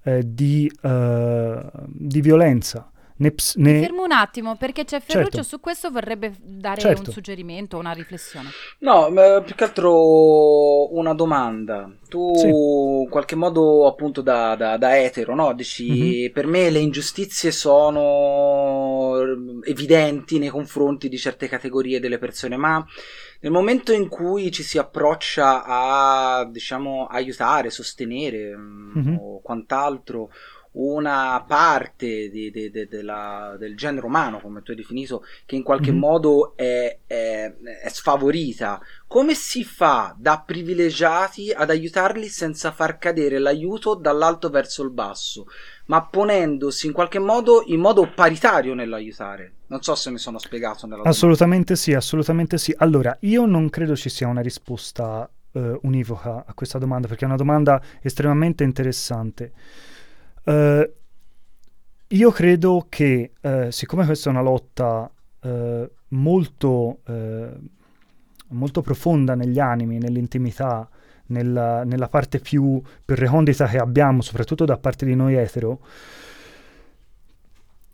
eh, 0.03 0.23
di, 0.27 0.71
eh, 0.83 1.71
di 1.87 2.21
violenza. 2.21 2.92
Ne, 3.23 3.31
ps- 3.31 3.55
ne... 3.55 3.81
Fermo 3.81 4.03
un 4.03 4.11
attimo 4.11 4.57
perché 4.57 4.85
c'è 4.85 5.01
Ferruccio 5.01 5.31
certo. 5.31 5.47
su 5.47 5.61
questo 5.61 5.91
vorrebbe 5.93 6.35
dare 6.41 6.81
certo. 6.81 7.03
un 7.07 7.13
suggerimento, 7.13 7.79
una 7.79 7.93
riflessione. 7.93 8.49
No, 8.79 9.13
più 9.45 9.55
che 9.55 9.65
altro 9.65 10.93
una 10.93 11.15
domanda. 11.15 11.89
Tu 12.09 12.35
sì. 12.35 12.49
in 12.49 13.09
qualche 13.09 13.37
modo 13.37 13.87
appunto 13.87 14.23
da, 14.23 14.57
da, 14.57 14.77
da 14.77 14.99
etero, 15.01 15.37
no? 15.37 15.53
Dici 15.55 15.91
mm-hmm. 15.91 16.33
per 16.33 16.47
me 16.47 16.69
le 16.69 16.81
ingiustizie 16.81 17.53
sono 17.53 19.21
evidenti 19.63 20.39
nei 20.41 20.49
confronti 20.49 21.09
di 21.09 21.17
certe 21.17 21.47
categorie 21.47 22.01
delle 22.01 22.19
persone, 22.19 22.57
ma 22.57 22.85
nel 23.41 23.53
momento 23.53 23.93
in 23.93 24.09
cui 24.09 24.51
ci 24.51 24.65
si 24.65 24.79
approccia 24.79 25.65
a 25.65 26.45
diciamo 26.51 27.07
aiutare, 27.07 27.71
sostenere 27.71 28.57
mm-hmm. 28.57 29.17
o 29.19 29.41
quant'altro 29.41 30.31
una 30.73 31.45
parte 31.47 32.31
di, 32.31 32.51
di, 32.51 32.71
di, 32.71 32.87
della, 32.87 33.57
del 33.59 33.77
genere 33.77 34.07
umano, 34.07 34.41
come 34.41 34.63
tu 34.63 34.71
hai 34.71 34.77
definito, 34.77 35.25
che 35.45 35.57
in 35.57 35.63
qualche 35.63 35.91
mm-hmm. 35.91 36.01
modo 36.01 36.57
è, 36.57 36.99
è, 37.07 37.55
è, 37.83 37.89
sfavorita. 37.89 38.81
Come 39.07 39.35
si 39.35 39.65
fa 39.65 40.15
da 40.17 40.43
privilegiati 40.45 41.51
ad 41.51 41.69
aiutarli 41.69 42.29
senza 42.29 42.73
far 42.73 42.99
cadere 42.99 43.39
l'aiuto 43.39 43.95
dall'alto 43.95 44.49
verso 44.49 44.83
il 44.83 44.91
basso, 44.91 45.47
ma 45.87 46.07
ponendosi 46.07 46.87
in 46.87 46.93
qualche 46.93 47.19
modo 47.19 47.63
in 47.67 47.81
modo 47.81 48.11
paritario 48.15 48.75
nell'aiutare? 48.75 49.55
Non 49.67 49.83
so 49.83 49.95
se 49.95 50.11
mi 50.11 50.19
sono 50.19 50.39
spiegato 50.39 50.87
nella 50.87 51.03
Assolutamente 51.03 51.75
domanda. 51.75 51.83
sì, 51.83 51.95
assolutamente 51.95 52.59
sì. 52.59 52.75
Allora, 52.79 53.17
io 53.21 53.45
non 53.45 53.69
credo 53.69 53.95
ci 53.97 54.09
sia 54.09 54.29
una 54.29 54.43
risposta 54.43 55.29
uh, 55.53 55.79
univoca 55.83 56.45
a 56.47 56.55
questa 56.55 56.79
domanda, 56.79 57.09
perché 57.09 57.25
è 57.25 57.29
una 57.29 57.37
domanda 57.37 57.81
estremamente 58.01 58.65
interessante. 58.65 59.53
Uh, 60.45 60.91
io 62.09 62.31
credo 62.31 62.87
che, 62.89 63.33
uh, 63.41 63.71
siccome 63.71 64.05
questa 64.05 64.29
è 64.29 64.33
una 64.33 64.43
lotta 64.43 65.11
uh, 65.41 65.91
molto, 66.09 67.01
molto, 68.49 68.83
profonda 68.83 69.35
negli 69.35 69.59
animi, 69.59 69.99
nell'intimità, 69.99 70.89
nella, 71.27 71.85
nella 71.85 72.09
parte 72.09 72.39
più, 72.39 72.83
più, 73.05 73.15
recondita 73.15 73.67
che 73.67 73.79
abbiamo, 73.79 74.21
soprattutto 74.21 74.67
da 74.67 74.77
parte 74.77 75.07
di 75.07 75.15
noi 75.15 75.35
etero, 75.37 75.81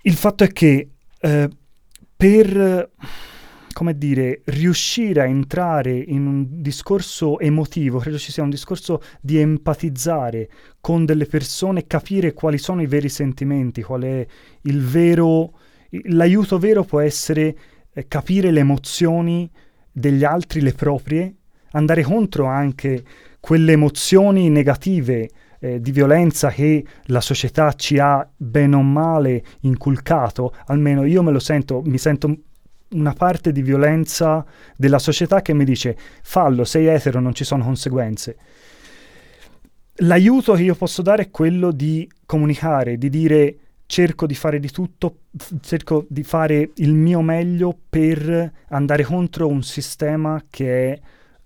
il 0.03 0.15
fatto 0.15 0.43
è 0.43 0.49
che 0.49 0.89
per 2.17 2.91
come 3.79 3.97
dire, 3.97 4.41
riuscire 4.47 5.21
a 5.21 5.27
entrare 5.27 5.93
in 5.97 6.27
un 6.27 6.47
discorso 6.61 7.39
emotivo, 7.39 8.01
credo 8.01 8.19
ci 8.19 8.33
sia 8.33 8.43
un 8.43 8.51
discorso 8.51 9.01
di 9.21 9.39
empatizzare 9.39 10.51
con 10.81 11.05
delle 11.05 11.27
persone, 11.27 11.87
capire 11.87 12.33
quali 12.33 12.59
sono 12.59 12.83
i 12.83 12.89
veri 12.89 13.09
sentimenti, 13.09 13.85
qual 13.85 14.03
è 14.03 14.27
il 14.63 14.83
vero, 14.83 15.53
l'aiuto 15.91 16.59
vero 16.59 16.83
può 16.83 16.99
essere 16.99 17.57
eh, 17.93 18.09
capire 18.09 18.51
le 18.51 18.59
emozioni 18.59 19.49
degli 19.93 20.25
altri, 20.25 20.61
le 20.61 20.73
proprie, 20.73 21.37
andare 21.71 22.03
contro 22.03 22.47
anche 22.47 23.05
quelle 23.39 23.71
emozioni 23.71 24.49
negative 24.49 25.31
eh, 25.61 25.81
di 25.81 25.93
violenza 25.93 26.51
che 26.51 26.85
la 27.05 27.21
società 27.21 27.73
ci 27.75 28.01
ha 28.01 28.29
bene 28.37 28.75
o 28.75 28.83
male 28.83 29.45
inculcato, 29.61 30.53
almeno 30.67 31.05
io 31.05 31.23
me 31.23 31.31
lo 31.31 31.39
sento, 31.39 31.81
mi 31.85 31.99
sento 31.99 32.39
una 32.91 33.13
parte 33.13 33.53
di 33.53 33.63
violenza 33.63 34.45
della 34.77 34.99
società 34.99 35.43
che 35.43 35.53
mi 35.55 35.65
dice 35.65 35.97
fallo, 36.23 36.65
sei 36.65 36.87
etero, 36.87 37.21
non 37.21 37.35
ci 37.35 37.45
sono 37.45 37.65
conseguenze. 37.65 38.37
L'aiuto 40.03 40.55
che 40.55 40.63
io 40.63 40.75
posso 40.75 41.03
dare 41.03 41.25
è 41.25 41.31
quello 41.31 41.73
di 41.73 42.09
comunicare, 42.25 42.99
di 42.99 43.11
dire 43.11 43.57
cerco 43.87 44.27
di 44.27 44.35
fare 44.35 44.61
di 44.61 44.71
tutto, 44.71 45.21
cerco 45.61 46.07
di 46.09 46.23
fare 46.23 46.71
il 46.77 46.95
mio 46.95 47.21
meglio 47.21 47.77
per 47.89 48.53
andare 48.69 49.03
contro 49.03 49.49
un 49.49 49.63
sistema 49.63 50.45
che 50.49 50.93
è 50.93 51.01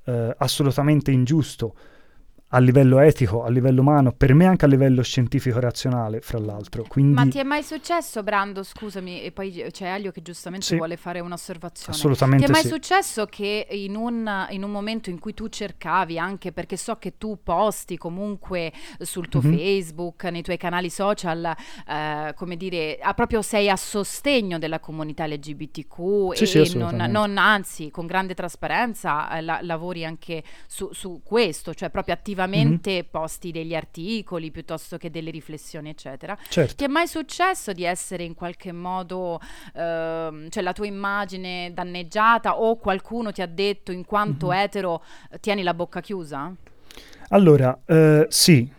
eh, 0.04 0.34
assolutamente 0.36 1.10
ingiusto 1.10 1.74
a 2.54 2.58
livello 2.58 2.98
etico, 3.00 3.44
a 3.44 3.48
livello 3.48 3.80
umano, 3.80 4.12
per 4.12 4.34
me 4.34 4.46
anche 4.46 4.66
a 4.66 4.68
livello 4.68 5.02
scientifico-razionale, 5.02 6.20
fra 6.20 6.38
l'altro. 6.38 6.84
Quindi... 6.86 7.14
Ma 7.14 7.26
ti 7.26 7.38
è 7.38 7.44
mai 7.44 7.62
successo, 7.62 8.22
Brando, 8.22 8.62
scusami, 8.62 9.22
e 9.22 9.32
poi 9.32 9.68
c'è 9.70 9.94
Elio 9.94 10.10
che 10.10 10.20
giustamente 10.20 10.66
sì, 10.66 10.76
vuole 10.76 10.98
fare 10.98 11.20
un'osservazione. 11.20 11.96
Assolutamente 11.96 12.44
Ti 12.44 12.50
è 12.50 12.52
mai 12.52 12.62
sì. 12.62 12.68
successo 12.68 13.24
che 13.24 13.66
in 13.70 13.96
un, 13.96 14.46
in 14.50 14.62
un, 14.62 14.70
momento 14.70 15.08
in 15.08 15.18
cui 15.18 15.32
tu 15.32 15.48
cercavi, 15.48 16.18
anche 16.18 16.52
perché 16.52 16.76
so 16.76 16.96
che 16.96 17.16
tu 17.16 17.38
posti 17.42 17.96
comunque 17.96 18.70
sul 18.98 19.28
tuo 19.28 19.40
mm-hmm. 19.40 19.56
Facebook, 19.56 20.24
nei 20.24 20.42
tuoi 20.42 20.58
canali 20.58 20.90
social, 20.90 21.56
eh, 21.88 22.34
come 22.36 22.56
dire, 22.58 22.98
a 23.00 23.14
proprio 23.14 23.40
sei 23.40 23.70
a 23.70 23.76
sostegno 23.76 24.58
della 24.58 24.78
comunità 24.78 25.26
LGBTQ 25.26 26.34
sì, 26.34 26.58
e 26.58 26.66
sì, 26.66 26.76
non, 26.76 26.96
non, 27.08 27.38
anzi, 27.38 27.90
con 27.90 28.06
grande 28.06 28.34
trasparenza 28.34 29.38
eh, 29.38 29.40
la, 29.40 29.60
lavori 29.62 30.04
anche 30.04 30.42
su, 30.66 30.92
su 30.92 31.22
questo, 31.24 31.72
cioè 31.72 31.88
proprio 31.88 32.12
attivamente 32.12 32.40
attivamente 32.42 32.90
mm-hmm. 32.90 33.10
posti 33.10 33.50
degli 33.50 33.74
articoli 33.74 34.50
piuttosto 34.50 34.96
che 34.96 35.10
delle 35.10 35.30
riflessioni, 35.30 35.88
eccetera. 35.88 36.36
Certo. 36.48 36.74
Ti 36.76 36.84
è 36.84 36.88
mai 36.88 37.06
successo 37.06 37.72
di 37.72 37.84
essere 37.84 38.24
in 38.24 38.34
qualche 38.34 38.72
modo, 38.72 39.40
ehm, 39.74 40.48
cioè 40.48 40.62
la 40.62 40.72
tua 40.72 40.86
immagine 40.86 41.70
danneggiata 41.72 42.60
o 42.60 42.76
qualcuno 42.76 43.32
ti 43.32 43.42
ha 43.42 43.46
detto 43.46 43.92
in 43.92 44.04
quanto 44.04 44.48
mm-hmm. 44.48 44.58
etero 44.58 45.02
tieni 45.40 45.62
la 45.62 45.74
bocca 45.74 46.00
chiusa? 46.00 46.54
Allora, 47.28 47.80
eh, 47.86 48.26
sì, 48.28 48.70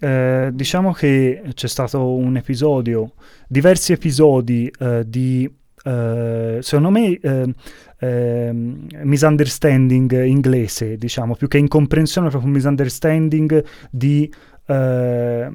eh, 0.00 0.50
diciamo 0.52 0.92
che 0.92 1.42
c'è 1.54 1.68
stato 1.68 2.14
un 2.14 2.36
episodio, 2.36 3.12
diversi 3.48 3.92
episodi 3.92 4.70
eh, 4.78 5.08
di, 5.08 5.50
eh, 5.86 6.58
secondo 6.62 6.90
me, 6.90 7.16
eh, 7.20 7.54
eh, 8.00 8.50
misunderstanding 8.52 10.24
inglese, 10.24 10.96
diciamo, 10.96 11.36
più 11.36 11.46
che 11.46 11.58
incomprensione, 11.58 12.28
proprio 12.28 12.50
un 12.50 12.56
misunderstanding 12.56 13.64
di, 13.90 14.32
eh, 14.66 15.48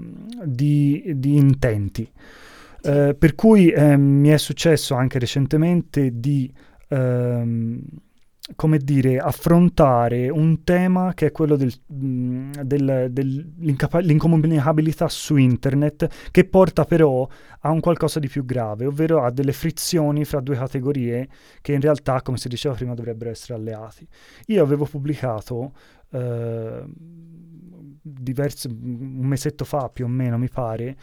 di, 0.46 1.12
di 1.16 1.36
intenti. 1.36 2.10
Eh, 2.84 3.16
per 3.18 3.36
cui 3.36 3.72
ehm, 3.72 4.02
mi 4.02 4.30
è 4.30 4.38
successo 4.38 4.96
anche 4.96 5.20
recentemente 5.20 6.12
di 6.14 6.52
ehm, 6.88 7.82
come 8.62 8.78
dire, 8.78 9.18
affrontare 9.18 10.30
un 10.30 10.64
tema 10.64 11.16
che 11.16 11.26
è 11.26 11.32
quello 11.32 11.56
del, 11.56 11.74
del, 11.88 13.08
dell'incomunicabilità 13.10 15.10
su 15.10 15.36
internet, 15.36 16.30
che 16.30 16.46
porta 16.46 16.86
però 16.86 17.28
a 17.62 17.72
un 17.72 17.80
qualcosa 17.80 18.20
di 18.20 18.28
più 18.28 18.46
grave, 18.46 18.86
ovvero 18.86 19.24
a 19.24 19.32
delle 19.32 19.52
frizioni 19.52 20.26
fra 20.26 20.42
due 20.42 20.58
categorie 20.58 21.28
che 21.60 21.74
in 21.74 21.82
realtà, 21.82 22.22
come 22.22 22.38
si 22.38 22.50
diceva 22.50 22.76
prima, 22.76 22.94
dovrebbero 22.94 23.32
essere 23.32 23.56
alleati. 23.56 24.08
Io 24.46 24.62
avevo 24.62 24.86
pubblicato 24.86 25.74
eh, 26.12 26.84
diversi, 28.00 28.68
un 28.68 29.26
mesetto 29.26 29.66
fa 29.66 29.90
più 29.90 30.06
o 30.06 30.08
meno, 30.08 30.38
mi 30.38 30.50
pare, 30.50 30.98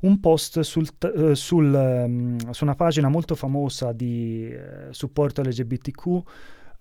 un 0.00 0.20
post 0.20 0.60
sul, 0.60 0.88
uh, 1.00 1.34
sul, 1.34 1.70
um, 1.70 2.50
su 2.50 2.64
una 2.64 2.74
pagina 2.74 3.10
molto 3.10 3.34
famosa 3.34 3.92
di 3.92 4.50
uh, 4.50 4.90
supporto 4.90 5.42
LGBTQ 5.42 6.22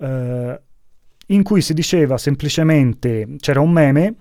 eh, 0.03 0.61
in 1.27 1.43
cui 1.43 1.61
si 1.61 1.73
diceva 1.73 2.17
semplicemente, 2.17 3.35
c'era 3.39 3.61
un 3.61 3.71
meme 3.71 4.15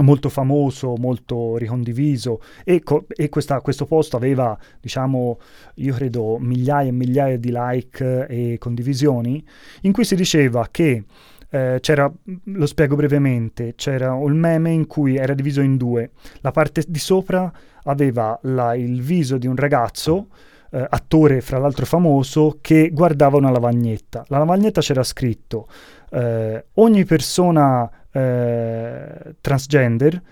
molto 0.00 0.30
famoso, 0.30 0.94
molto 0.96 1.58
ricondiviso 1.58 2.40
e, 2.64 2.82
co- 2.82 3.04
e 3.08 3.28
questa, 3.28 3.60
questo 3.60 3.84
post 3.84 4.14
aveva, 4.14 4.58
diciamo, 4.80 5.38
io 5.74 5.94
credo 5.94 6.38
migliaia 6.38 6.88
e 6.88 6.92
migliaia 6.92 7.36
di 7.36 7.50
like 7.52 8.26
e 8.26 8.56
condivisioni, 8.58 9.44
in 9.82 9.92
cui 9.92 10.04
si 10.04 10.14
diceva 10.14 10.66
che 10.70 11.04
eh, 11.50 11.76
c'era, 11.80 12.10
lo 12.44 12.66
spiego 12.66 12.96
brevemente, 12.96 13.74
c'era 13.74 14.14
un 14.14 14.34
meme 14.34 14.70
in 14.70 14.86
cui 14.86 15.16
era 15.16 15.34
diviso 15.34 15.60
in 15.60 15.76
due. 15.76 16.12
La 16.40 16.50
parte 16.50 16.84
di 16.88 16.98
sopra 16.98 17.52
aveva 17.84 18.38
la, 18.44 18.74
il 18.74 19.02
viso 19.02 19.36
di 19.36 19.46
un 19.46 19.56
ragazzo, 19.56 20.28
eh, 20.72 20.86
attore 20.88 21.40
fra 21.40 21.58
l'altro 21.58 21.86
famoso, 21.86 22.58
che 22.60 22.90
guardava 22.90 23.36
una 23.36 23.50
lavagnetta. 23.50 24.24
La 24.28 24.38
lavagnetta 24.38 24.80
c'era 24.80 25.02
scritto 25.02 25.68
eh, 26.10 26.66
ogni 26.74 27.04
persona 27.04 27.90
eh, 28.10 29.36
transgender, 29.40 30.22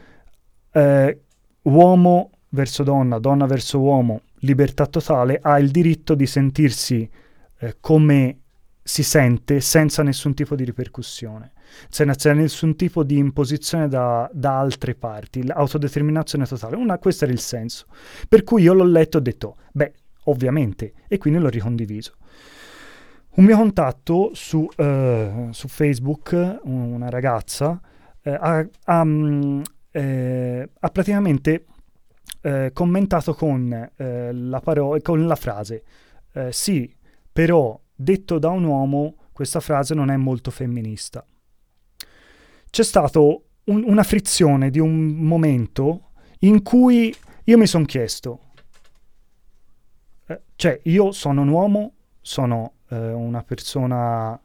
eh, 0.72 1.20
uomo 1.62 2.30
verso 2.50 2.82
donna, 2.82 3.18
donna 3.18 3.46
verso 3.46 3.78
uomo, 3.80 4.22
libertà 4.40 4.86
totale, 4.86 5.38
ha 5.40 5.58
il 5.58 5.70
diritto 5.70 6.14
di 6.14 6.26
sentirsi 6.26 7.08
eh, 7.58 7.76
come 7.80 8.38
si 8.82 9.02
sente 9.02 9.60
senza 9.60 10.02
nessun 10.02 10.34
tipo 10.34 10.56
di 10.56 10.64
ripercussione, 10.64 11.52
senza 11.88 12.32
nessun 12.32 12.76
tipo 12.76 13.04
di 13.04 13.18
imposizione 13.18 13.88
da, 13.88 14.28
da 14.32 14.58
altre 14.58 14.94
parti, 14.94 15.46
l'autodeterminazione 15.46 16.44
totale. 16.46 16.76
Una, 16.76 16.98
questo 16.98 17.24
era 17.24 17.32
il 17.32 17.40
senso. 17.40 17.86
Per 18.28 18.42
cui 18.42 18.62
io 18.62 18.74
l'ho 18.74 18.84
letto 18.84 19.18
e 19.18 19.20
ho 19.20 19.22
detto, 19.22 19.56
beh, 19.72 19.92
ovviamente, 20.24 20.92
e 21.08 21.18
quindi 21.18 21.38
l'ho 21.38 21.48
ricondiviso. 21.48 22.14
Un 23.32 23.44
mio 23.44 23.56
contatto 23.56 24.30
su, 24.34 24.68
uh, 24.76 25.52
su 25.52 25.68
Facebook, 25.68 26.60
una 26.62 27.08
ragazza, 27.08 27.80
eh, 28.22 28.36
ha, 28.38 28.66
ha, 28.84 29.04
mm, 29.04 29.60
eh, 29.92 30.68
ha, 30.78 30.88
praticamente 30.88 31.64
eh, 32.42 32.70
commentato 32.72 33.34
con, 33.34 33.90
eh, 33.96 34.32
la 34.32 34.60
paro- 34.60 34.96
con 35.00 35.26
la 35.26 35.36
frase 35.36 35.84
eh, 36.32 36.52
sì, 36.52 36.92
però 37.32 37.80
detto 37.94 38.38
da 38.38 38.50
un 38.50 38.64
uomo 38.64 39.14
questa 39.32 39.60
frase 39.60 39.94
non 39.94 40.10
è 40.10 40.16
molto 40.16 40.50
femminista. 40.50 41.24
C'è 42.70 42.84
stata 42.84 43.18
un, 43.18 43.40
una 43.64 44.02
frizione 44.02 44.70
di 44.70 44.78
un 44.78 45.06
momento 45.16 46.10
in 46.40 46.62
cui 46.62 47.14
io 47.44 47.58
mi 47.58 47.66
sono 47.66 47.84
chiesto, 47.84 48.49
cioè 50.60 50.78
io 50.82 51.10
sono 51.12 51.40
un 51.40 51.48
uomo, 51.48 51.94
sono 52.20 52.74
eh, 52.90 53.12
una 53.12 53.42
persona 53.42 54.38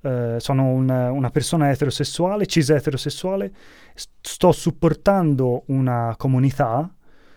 eh, 0.00 0.36
sono 0.40 0.64
un, 0.64 0.90
una 0.90 1.30
persona 1.30 1.70
eterosessuale, 1.70 2.46
cis 2.46 2.70
eterosessuale, 2.70 3.52
sto 3.94 4.50
supportando 4.50 5.62
una 5.66 6.16
comunità, 6.18 6.92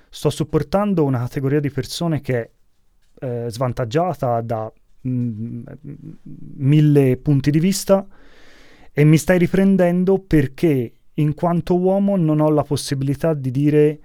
sto 0.09 0.31
supportando 0.31 1.03
una 1.03 1.19
categoria 1.19 1.59
di 1.59 1.69
persone 1.69 2.21
che 2.21 2.41
è 2.41 2.49
eh, 3.23 3.45
svantaggiata 3.51 4.41
da 4.41 4.73
mh, 5.01 5.11
mm, 5.11 5.63
mille 6.57 7.17
punti 7.17 7.51
di 7.51 7.59
vista 7.59 8.07
e 8.91 9.03
mi 9.03 9.17
stai 9.17 9.37
riprendendo 9.37 10.17
perché 10.17 10.91
in 11.13 11.35
quanto 11.35 11.77
uomo 11.77 12.17
non 12.17 12.39
ho 12.39 12.49
la 12.49 12.63
possibilità 12.63 13.35
di 13.35 13.51
dire 13.51 13.99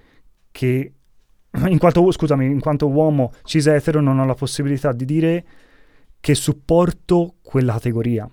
che 0.51 0.93
in 1.69 1.79
quanto, 1.79 2.11
scusami, 2.11 2.47
in 2.47 2.61
quanto 2.61 2.89
uomo 2.89 3.33
cis 3.45 3.67
etero 3.67 4.01
non 4.01 4.19
ho 4.19 4.25
la 4.25 4.35
possibilità 4.35 4.93
di 4.93 5.05
dire 5.05 5.45
che 6.21 6.35
supporto 6.35 7.37
quella 7.43 7.75
categoria. 7.75 8.29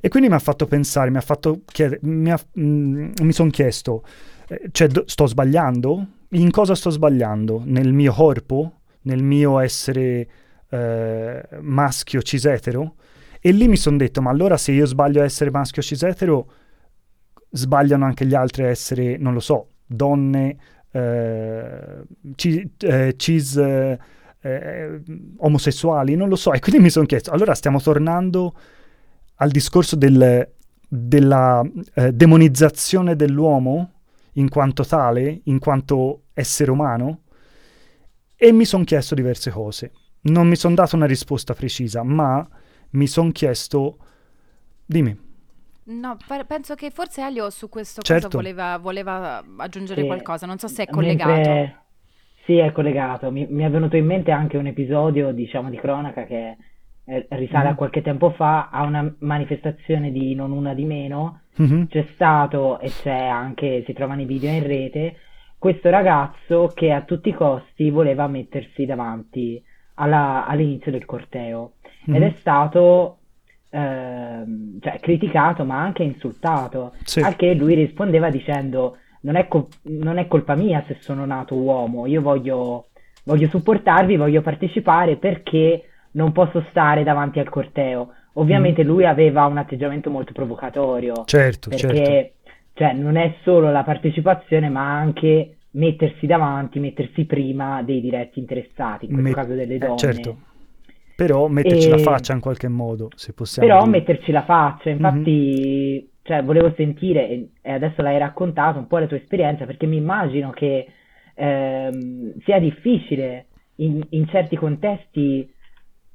E 0.00 0.08
quindi 0.08 0.28
mi 0.28 0.34
ha 0.34 0.40
fatto 0.40 0.66
pensare, 0.66 1.10
mi 1.10 1.18
ha 1.18 1.22
fatto 1.22 1.62
chiedere, 1.64 2.00
mi, 2.02 2.32
mm, 2.58 3.12
mi 3.22 3.32
sono 3.32 3.50
chiesto, 3.50 4.04
eh, 4.48 4.68
cioè 4.72 4.88
sto 5.04 5.26
sbagliando? 5.26 6.06
In 6.30 6.50
cosa 6.50 6.74
sto 6.74 6.90
sbagliando? 6.90 7.62
Nel 7.64 7.92
mio 7.92 8.12
corpo? 8.12 8.80
Nel 9.02 9.22
mio 9.22 9.58
essere 9.58 10.28
eh, 10.68 11.48
maschio 11.60 12.22
cisetero? 12.22 12.94
E 13.40 13.52
lì 13.52 13.68
mi 13.68 13.76
sono 13.76 13.96
detto, 13.96 14.22
ma 14.22 14.30
allora 14.30 14.56
se 14.56 14.72
io 14.72 14.86
sbaglio 14.86 15.20
a 15.20 15.24
essere 15.24 15.50
maschio 15.50 15.82
cisetero, 15.82 16.50
sbagliano 17.50 18.04
anche 18.04 18.26
gli 18.26 18.34
altri 18.34 18.64
a 18.64 18.68
essere, 18.68 19.16
non 19.18 19.34
lo 19.34 19.40
so, 19.40 19.68
donne, 19.86 20.56
eh, 20.92 22.02
ci, 22.36 22.70
eh, 22.78 23.14
cis 23.16 23.56
eh, 23.56 23.98
omosessuali, 25.38 26.14
non 26.14 26.28
lo 26.28 26.36
so. 26.36 26.52
E 26.52 26.60
quindi 26.60 26.80
mi 26.80 26.90
sono 26.90 27.06
chiesto, 27.06 27.30
allora 27.30 27.54
stiamo 27.54 27.80
tornando 27.80 28.54
al 29.36 29.50
discorso 29.50 29.96
del, 29.96 30.48
della 30.88 31.62
eh, 31.94 32.12
demonizzazione 32.12 33.16
dell'uomo 33.16 33.92
in 34.34 34.48
quanto 34.48 34.84
tale, 34.84 35.40
in 35.44 35.58
quanto 35.58 36.24
essere 36.32 36.70
umano, 36.70 37.22
e 38.36 38.52
mi 38.52 38.64
sono 38.64 38.84
chiesto 38.84 39.14
diverse 39.14 39.50
cose. 39.50 39.92
Non 40.22 40.46
mi 40.46 40.56
sono 40.56 40.74
dato 40.74 40.96
una 40.96 41.06
risposta 41.06 41.54
precisa, 41.54 42.02
ma 42.02 42.46
mi 42.90 43.06
sono 43.06 43.30
chiesto... 43.32 43.98
Dimmi. 44.84 45.30
No, 45.84 46.16
penso 46.46 46.74
che 46.74 46.90
forse 46.90 47.22
Elio 47.22 47.50
su 47.50 47.68
questo 47.68 48.02
certo. 48.02 48.28
voleva, 48.28 48.78
voleva, 48.78 49.42
aggiungere 49.56 50.02
sì. 50.02 50.06
qualcosa, 50.06 50.46
non 50.46 50.58
so 50.58 50.68
se 50.68 50.84
è 50.84 50.86
collegato. 50.86 51.32
Mentre 51.32 51.76
sì, 52.44 52.56
è 52.56 52.72
collegato. 52.72 53.30
Mi, 53.30 53.46
mi, 53.48 53.64
è 53.64 53.70
venuto 53.70 53.96
in 53.96 54.06
mente 54.06 54.30
anche 54.30 54.56
un 54.56 54.66
episodio, 54.66 55.32
diciamo, 55.32 55.70
di 55.70 55.76
cronaca 55.76 56.24
che 56.24 56.56
eh, 57.04 57.26
risale 57.30 57.68
mm. 57.68 57.72
a 57.72 57.74
qualche 57.74 58.02
tempo 58.02 58.30
fa 58.30 58.68
a 58.70 58.82
una 58.82 59.12
manifestazione 59.18 60.10
di 60.10 60.34
Non 60.34 60.50
Una 60.52 60.74
di 60.74 60.84
Meno. 60.84 61.40
Mm-hmm. 61.60 61.84
C'è 61.84 62.06
stato, 62.14 62.80
e 62.80 62.88
c'è 62.88 63.26
anche, 63.26 63.82
si 63.84 63.92
trovano 63.92 64.22
i 64.22 64.26
video 64.26 64.50
in 64.50 64.66
rete, 64.66 65.16
questo 65.58 65.90
ragazzo 65.90 66.72
che 66.74 66.90
a 66.90 67.02
tutti 67.02 67.28
i 67.28 67.34
costi 67.34 67.90
voleva 67.90 68.26
mettersi 68.26 68.84
davanti 68.84 69.62
alla, 69.94 70.46
all'inizio 70.46 70.90
del 70.90 71.04
corteo. 71.04 71.74
Mm-hmm. 72.10 72.22
Ed 72.22 72.32
è 72.32 72.36
stato 72.40 73.18
eh, 73.74 74.44
cioè, 74.80 75.00
criticato 75.00 75.64
ma 75.64 75.80
anche 75.80 76.02
insultato. 76.02 76.92
Sì. 77.04 77.20
Al 77.20 77.36
che 77.36 77.54
lui 77.54 77.74
rispondeva 77.74 78.28
dicendo 78.28 78.98
non 79.22 79.36
è, 79.36 79.48
col- 79.48 79.66
non 79.84 80.18
è 80.18 80.26
colpa 80.26 80.54
mia 80.54 80.84
se 80.86 80.96
sono 81.00 81.24
nato 81.24 81.54
uomo, 81.54 82.06
io 82.06 82.20
voglio, 82.20 82.88
voglio 83.24 83.48
supportarvi, 83.48 84.16
voglio 84.16 84.42
partecipare 84.42 85.16
perché 85.16 85.84
non 86.12 86.32
posso 86.32 86.64
stare 86.70 87.02
davanti 87.02 87.38
al 87.38 87.48
corteo. 87.48 88.12
Ovviamente 88.34 88.84
mm. 88.84 88.86
lui 88.86 89.06
aveva 89.06 89.46
un 89.46 89.58
atteggiamento 89.58 90.10
molto 90.10 90.32
provocatorio. 90.32 91.22
Certo, 91.24 91.70
perché 91.70 92.04
certo. 92.04 92.40
Cioè, 92.74 92.94
non 92.94 93.16
è 93.16 93.34
solo 93.42 93.70
la 93.70 93.82
partecipazione, 93.84 94.68
ma 94.68 94.96
anche 94.96 95.56
mettersi 95.72 96.26
davanti, 96.26 96.80
mettersi 96.80 97.24
prima 97.24 97.82
dei 97.82 98.00
diretti 98.00 98.38
interessati, 98.38 99.06
in 99.06 99.12
questo 99.12 99.28
Me- 99.28 99.34
caso 99.34 99.54
delle 99.54 99.74
eh, 99.74 99.78
donne. 99.78 99.94
Eh, 99.94 99.98
certo. 99.98 100.36
Però 101.26 101.48
metterci 101.48 101.88
e... 101.88 101.90
la 101.90 101.98
faccia 101.98 102.32
in 102.32 102.40
qualche 102.40 102.68
modo, 102.68 103.08
se 103.14 103.32
possiamo. 103.32 103.68
Però 103.68 103.84
dire. 103.84 103.98
metterci 103.98 104.32
la 104.32 104.44
faccia, 104.44 104.90
infatti 104.90 105.30
mm-hmm 105.30 106.10
cioè, 106.22 106.42
volevo 106.44 106.72
sentire, 106.76 107.48
e 107.60 107.72
adesso 107.72 108.00
l'hai 108.00 108.18
raccontato, 108.18 108.78
un 108.78 108.86
po' 108.86 108.98
la 108.98 109.06
tua 109.06 109.16
esperienza, 109.16 109.64
perché 109.66 109.86
mi 109.86 109.96
immagino 109.96 110.50
che 110.50 110.86
ehm, 111.34 112.34
sia 112.44 112.60
difficile 112.60 113.46
in, 113.76 114.00
in, 114.10 114.28
certi 114.28 114.56
contesti 114.56 115.52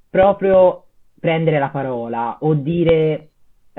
proprio 0.09 0.85
prendere 1.19 1.59
la 1.59 1.69
parola 1.69 2.37
o 2.39 2.53
dire 2.53 3.29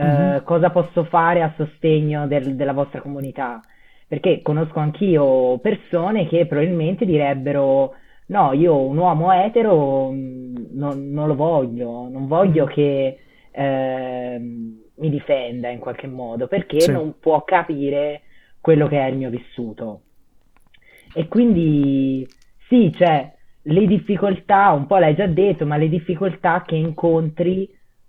mm-hmm. 0.01 0.45
cosa 0.45 0.71
posso 0.71 1.05
fare 1.05 1.43
a 1.43 1.55
sostegno 1.57 2.27
del, 2.27 2.55
della 2.55 2.73
vostra 2.73 3.01
comunità. 3.01 3.61
Perché 4.07 4.41
conosco 4.43 4.79
anch'io 4.81 5.59
persone 5.59 6.27
che 6.29 6.47
probabilmente 6.47 7.05
direbbero 7.05 7.95
no, 8.29 8.53
io 8.53 8.77
un 8.77 8.97
uomo 8.97 9.33
etero 9.33 10.11
mm, 10.11 10.57
non, 10.73 11.11
non 11.11 11.29
lo 11.29 11.35
voglio, 11.35 12.09
non 12.09 12.27
voglio 12.27 12.65
mm-hmm. 12.65 12.75
che... 12.75 13.19
Eh, 13.51 14.41
mi 14.99 15.11
difenda 15.11 15.69
in 15.69 15.79
qualche 15.79 16.07
modo 16.07 16.47
perché 16.47 16.81
sì. 16.81 16.93
non 16.93 17.19
può 17.19 17.43
capire 17.45 18.23
quello 18.61 18.89
che 18.89 19.01
è 19.01 19.09
il 19.09 19.17
mio 19.17 19.31
vissuto. 19.31 20.03
E 21.15 21.27
quindi 21.29 22.27
sì, 22.69 22.93
cioè 22.93 23.33
le 23.63 23.87
difficoltà, 23.87 24.71
un 24.73 24.87
po' 24.87 24.99
l'hai 24.99 25.15
già 25.15 25.27
detto, 25.27 25.67
ma 25.67 25.77
le 25.77 25.89
difficoltà 25.89 26.63
che 26.67 26.75
incontri 26.75 27.69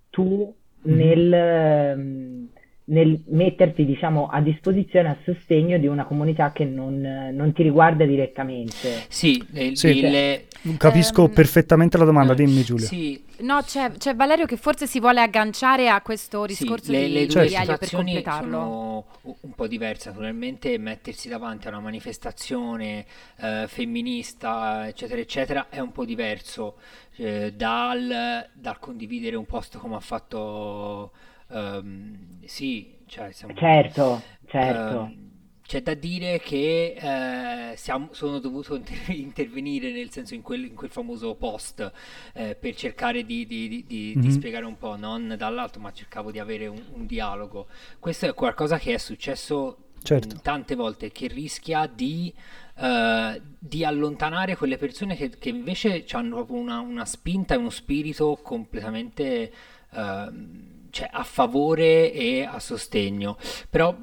tu 0.09 0.53
mm. 0.87 0.95
nel, 0.95 2.49
nel 2.89 3.21
metterti 3.27 3.85
diciamo 3.85 4.27
a 4.27 4.41
disposizione 4.41 5.09
a 5.09 5.17
sostegno 5.23 5.77
di 5.77 5.87
una 5.87 6.05
comunità 6.05 6.51
che 6.51 6.65
non, 6.65 6.99
non 7.33 7.53
ti 7.53 7.63
riguarda 7.63 8.05
direttamente 8.05 9.05
sì, 9.07 9.43
il, 9.53 9.77
sì. 9.77 9.97
Il, 9.99 10.77
capisco 10.77 11.25
ehm, 11.25 11.33
perfettamente 11.33 11.97
la 11.97 12.05
domanda 12.05 12.33
dimmi 12.33 12.63
Giulia 12.63 12.87
sì. 12.87 13.23
no 13.41 13.61
c'è, 13.63 13.91
c'è, 13.97 14.15
Valerio 14.15 14.45
che 14.45 14.57
forse 14.57 14.87
si 14.87 14.99
vuole 14.99 15.21
agganciare 15.21 15.87
a 15.89 16.01
questo 16.01 16.45
discorso 16.45 16.85
sì, 16.85 16.91
le, 16.91 17.05
di, 17.05 17.13
le 17.13 17.25
due 17.27 17.49
certo. 17.49 17.77
per 17.77 17.89
completarlo 17.91 18.57
sono 18.57 19.05
un 19.21 19.53
po' 19.53 19.67
diverse 19.67 20.09
naturalmente 20.09 20.77
mettersi 20.79 21.29
davanti 21.29 21.67
a 21.67 21.69
una 21.69 21.79
manifestazione 21.79 23.05
eh, 23.39 23.65
femminista 23.67 24.87
eccetera 24.87 25.21
eccetera 25.21 25.67
è 25.69 25.79
un 25.79 25.91
po' 25.91 26.05
diverso 26.05 26.77
eh, 27.17 27.53
dal, 27.55 28.47
dal 28.53 28.79
condividere 28.79 29.35
un 29.35 29.45
post 29.45 29.77
come 29.77 29.95
ha 29.95 29.99
fatto 29.99 31.11
Um, 31.49 32.43
sì, 32.45 32.97
cioè 33.05 33.31
siamo, 33.31 33.53
certo, 33.55 34.21
certo. 34.45 34.99
Uh, 34.99 35.27
c'è 35.69 35.83
da 35.83 35.93
dire 35.93 36.39
che 36.39 36.95
eh, 36.97 37.75
siamo, 37.75 38.09
sono 38.11 38.39
dovuto 38.39 38.73
inter- 38.73 39.09
intervenire 39.15 39.91
nel 39.91 40.09
senso 40.09 40.33
in 40.33 40.41
quel, 40.41 40.65
in 40.65 40.73
quel 40.73 40.89
famoso 40.89 41.35
post 41.35 41.91
eh, 42.33 42.55
per 42.55 42.75
cercare 42.75 43.23
di, 43.23 43.45
di, 43.45 43.85
di, 43.85 44.13
mm-hmm. 44.15 44.19
di, 44.19 44.31
spiegare 44.31 44.65
un 44.65 44.79
po', 44.79 44.95
non 44.95 45.35
dall'alto, 45.37 45.79
ma 45.79 45.93
cercavo 45.93 46.31
di 46.31 46.39
avere 46.39 46.65
un, 46.65 46.81
un 46.93 47.05
dialogo. 47.05 47.67
Questo 47.99 48.25
è 48.25 48.33
qualcosa 48.33 48.79
che 48.79 48.95
è 48.95 48.97
successo 48.97 49.89
certo. 50.01 50.39
tante 50.41 50.73
volte, 50.73 51.11
che 51.11 51.27
rischia 51.27 51.85
di, 51.85 52.33
uh, 52.77 53.39
di 53.59 53.85
allontanare 53.85 54.55
quelle 54.55 54.77
persone 54.77 55.15
che, 55.15 55.29
che 55.37 55.49
invece 55.49 56.03
hanno 56.13 56.37
proprio 56.37 56.57
una, 56.57 56.79
una, 56.79 57.05
spinta 57.05 57.53
e 57.53 57.57
uno 57.57 57.69
spirito 57.69 58.39
completamente 58.41 59.51
uh, 59.91 60.77
cioè 60.89 61.09
a 61.11 61.23
favore 61.23 62.11
e 62.11 62.43
a 62.43 62.59
sostegno. 62.59 63.37
Però 63.69 63.95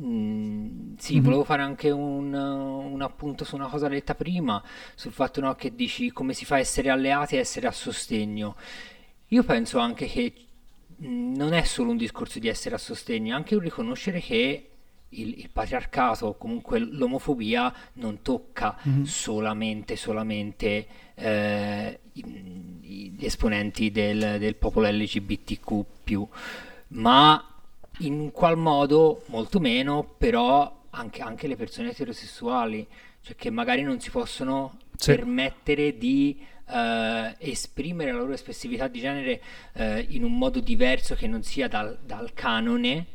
Mm, 0.00 0.94
sì, 0.96 1.14
mm-hmm. 1.14 1.22
volevo 1.22 1.44
fare 1.44 1.60
anche 1.60 1.90
un, 1.90 2.32
un, 2.32 3.02
appunto 3.02 3.44
su 3.44 3.56
una 3.56 3.68
cosa 3.68 3.88
detta 3.88 4.14
prima, 4.14 4.62
sul 4.94 5.12
fatto 5.12 5.40
no, 5.42 5.54
che 5.54 5.74
dici 5.74 6.10
come 6.12 6.32
si 6.32 6.46
fa 6.46 6.54
a 6.54 6.60
essere 6.60 6.88
alleati 6.88 7.36
e 7.36 7.40
essere 7.40 7.66
a 7.66 7.72
sostegno. 7.72 8.56
Io 9.28 9.44
penso 9.44 9.78
anche 9.78 10.06
che 10.06 10.32
non 10.98 11.52
è 11.52 11.62
solo 11.64 11.90
un 11.90 11.96
discorso 11.98 12.38
di 12.38 12.48
essere 12.48 12.74
a 12.74 12.78
sostegno, 12.78 13.32
è 13.32 13.36
anche 13.36 13.54
un 13.54 13.60
riconoscere 13.60 14.20
che 14.20 14.70
il, 15.12 15.38
il 15.38 15.50
patriarcato 15.50 16.26
o 16.26 16.36
comunque 16.36 16.78
l'omofobia 16.78 17.72
non 17.94 18.22
tocca 18.22 18.76
mm-hmm. 18.86 19.02
solamente, 19.02 19.96
solamente 19.96 20.86
eh, 21.14 21.98
gli 22.12 23.24
esponenti 23.24 23.90
del, 23.90 24.36
del 24.38 24.56
popolo 24.56 24.88
LGBTQ, 24.88 26.26
ma 26.88 27.46
in 27.98 28.30
qual 28.32 28.56
modo 28.56 29.22
molto 29.26 29.60
meno, 29.60 30.14
però 30.18 30.80
anche, 30.90 31.22
anche 31.22 31.46
le 31.46 31.56
persone 31.56 31.90
eterosessuali, 31.90 32.86
cioè 33.22 33.36
che 33.36 33.50
magari 33.50 33.82
non 33.82 34.00
si 34.00 34.10
possono 34.10 34.78
sì. 34.96 35.14
permettere 35.14 35.96
di 35.96 36.50
Uh, 36.64 37.34
esprimere 37.38 38.12
la 38.12 38.18
loro 38.18 38.32
espressività 38.32 38.88
di 38.88 39.00
genere 39.00 39.42
uh, 39.74 40.06
in 40.08 40.24
un 40.24 40.38
modo 40.38 40.58
diverso 40.60 41.14
che 41.14 41.26
non 41.26 41.42
sia 41.42 41.68
dal, 41.68 41.98
dal 42.02 42.32
canone, 42.32 43.06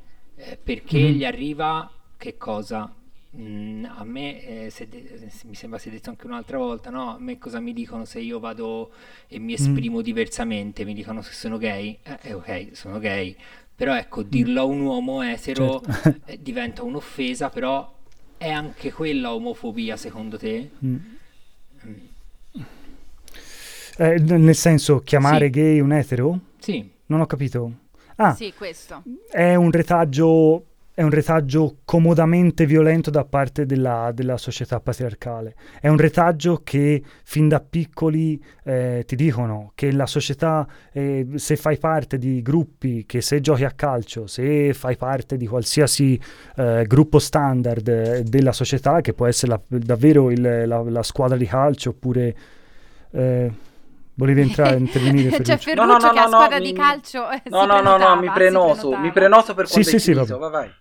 perché 0.63 0.99
mm. 0.99 1.11
gli 1.11 1.25
arriva 1.25 1.89
che 2.17 2.37
cosa? 2.37 2.93
Mm, 3.35 3.85
a 3.85 4.03
me, 4.03 4.67
eh, 4.67 4.87
de- 4.89 5.29
mi 5.45 5.55
sembra 5.55 5.77
si 5.77 5.89
è 5.89 5.91
detto 5.91 6.09
anche 6.09 6.25
un'altra 6.25 6.57
volta, 6.57 6.89
no? 6.89 7.11
A 7.15 7.19
me 7.19 7.37
cosa 7.37 7.59
mi 7.59 7.73
dicono 7.73 8.05
se 8.05 8.19
io 8.19 8.39
vado 8.39 8.91
e 9.27 9.39
mi 9.39 9.51
mm. 9.51 9.55
esprimo 9.55 9.99
mm. 9.99 10.01
diversamente? 10.01 10.85
Mi 10.85 10.93
dicono 10.93 11.21
se 11.21 11.33
sono 11.33 11.57
gay? 11.57 11.97
Eh, 12.21 12.33
ok, 12.33 12.69
sono 12.71 12.99
gay. 12.99 13.35
Però 13.75 13.95
ecco, 13.95 14.23
dirlo 14.23 14.61
a 14.61 14.63
un 14.63 14.81
uomo 14.81 15.21
etero 15.21 15.81
certo. 15.85 16.21
Eh, 16.25 16.41
diventa 16.41 16.81
un'offesa, 16.81 17.49
però 17.49 17.93
è 18.37 18.49
anche 18.49 18.91
quella 18.91 19.33
omofobia 19.33 19.97
secondo 19.97 20.37
te? 20.37 20.69
Mm. 20.83 20.95
Mm. 21.85 22.61
Eh, 23.99 24.19
nel 24.19 24.55
senso, 24.55 25.01
chiamare 25.01 25.45
sì. 25.45 25.51
gay 25.51 25.79
un 25.79 25.91
etero? 25.91 26.39
Sì. 26.59 26.87
Non 27.07 27.21
ho 27.21 27.25
capito. 27.25 27.71
Ah, 28.17 28.33
sì, 28.33 28.53
questo. 28.55 29.03
È 29.29 29.55
un 29.55 29.71
retaggio 29.71 30.63
è 30.97 31.03
un 31.03 31.11
retaggio 31.11 31.77
comodamente 31.85 32.65
violento 32.65 33.11
da 33.11 33.23
parte 33.23 33.67
della, 33.67 34.09
della, 34.15 34.35
società 34.35 34.79
patriarcale. 34.79 35.53
È 35.79 35.87
un 35.89 35.97
retaggio 35.97 36.61
che 36.63 37.03
fin 37.23 37.47
da 37.47 37.59
piccoli 37.59 38.43
eh, 38.63 39.03
ti 39.05 39.15
dicono 39.15 39.73
che 39.75 39.91
la 39.91 40.07
società, 40.07 40.67
eh, 40.91 41.27
se 41.35 41.55
fai 41.55 41.77
parte 41.77 42.17
di 42.17 42.41
gruppi, 42.41 43.05
che 43.05 43.21
se 43.21 43.41
giochi 43.41 43.63
a 43.63 43.73
calcio, 43.73 44.25
se 44.25 44.73
fai 44.73 44.97
parte 44.97 45.37
di 45.37 45.45
qualsiasi 45.45 46.19
eh, 46.55 46.83
gruppo 46.87 47.19
standard 47.19 47.87
eh, 47.87 48.23
della 48.23 48.51
società, 48.51 48.99
che 49.01 49.13
può 49.13 49.27
essere 49.27 49.51
la, 49.51 49.61
davvero 49.77 50.31
il, 50.31 50.41
la, 50.65 50.81
la, 50.81 51.03
squadra 51.03 51.37
di 51.37 51.45
calcio 51.45 51.91
oppure... 51.91 52.35
Volevi 54.17 54.41
entrare 54.41 54.75
a 54.75 54.77
intervenire? 54.79 55.29
C'è 55.37 55.43
cioè, 55.43 55.57
Ferruccio 55.57 55.85
no, 55.85 55.97
no, 55.97 56.05
no, 56.05 56.11
che 56.11 56.19
a 56.19 56.27
squadra 56.27 56.59
di 56.59 56.73
calcio 56.73 57.29
eh, 57.29 57.41
No, 57.45 57.65
no, 57.65 57.81
no, 57.81 57.97
no, 57.97 58.19
mi 58.19 58.29
prenoto, 58.31 58.97
mi 58.97 59.11
prenoto 59.11 59.53
per 59.53 59.67
quando 59.67 59.87
sì, 59.87 59.99
sì, 59.99 60.11
finito, 60.11 60.25
sì, 60.25 60.39
vai, 60.39 60.49
vai. 60.49 60.71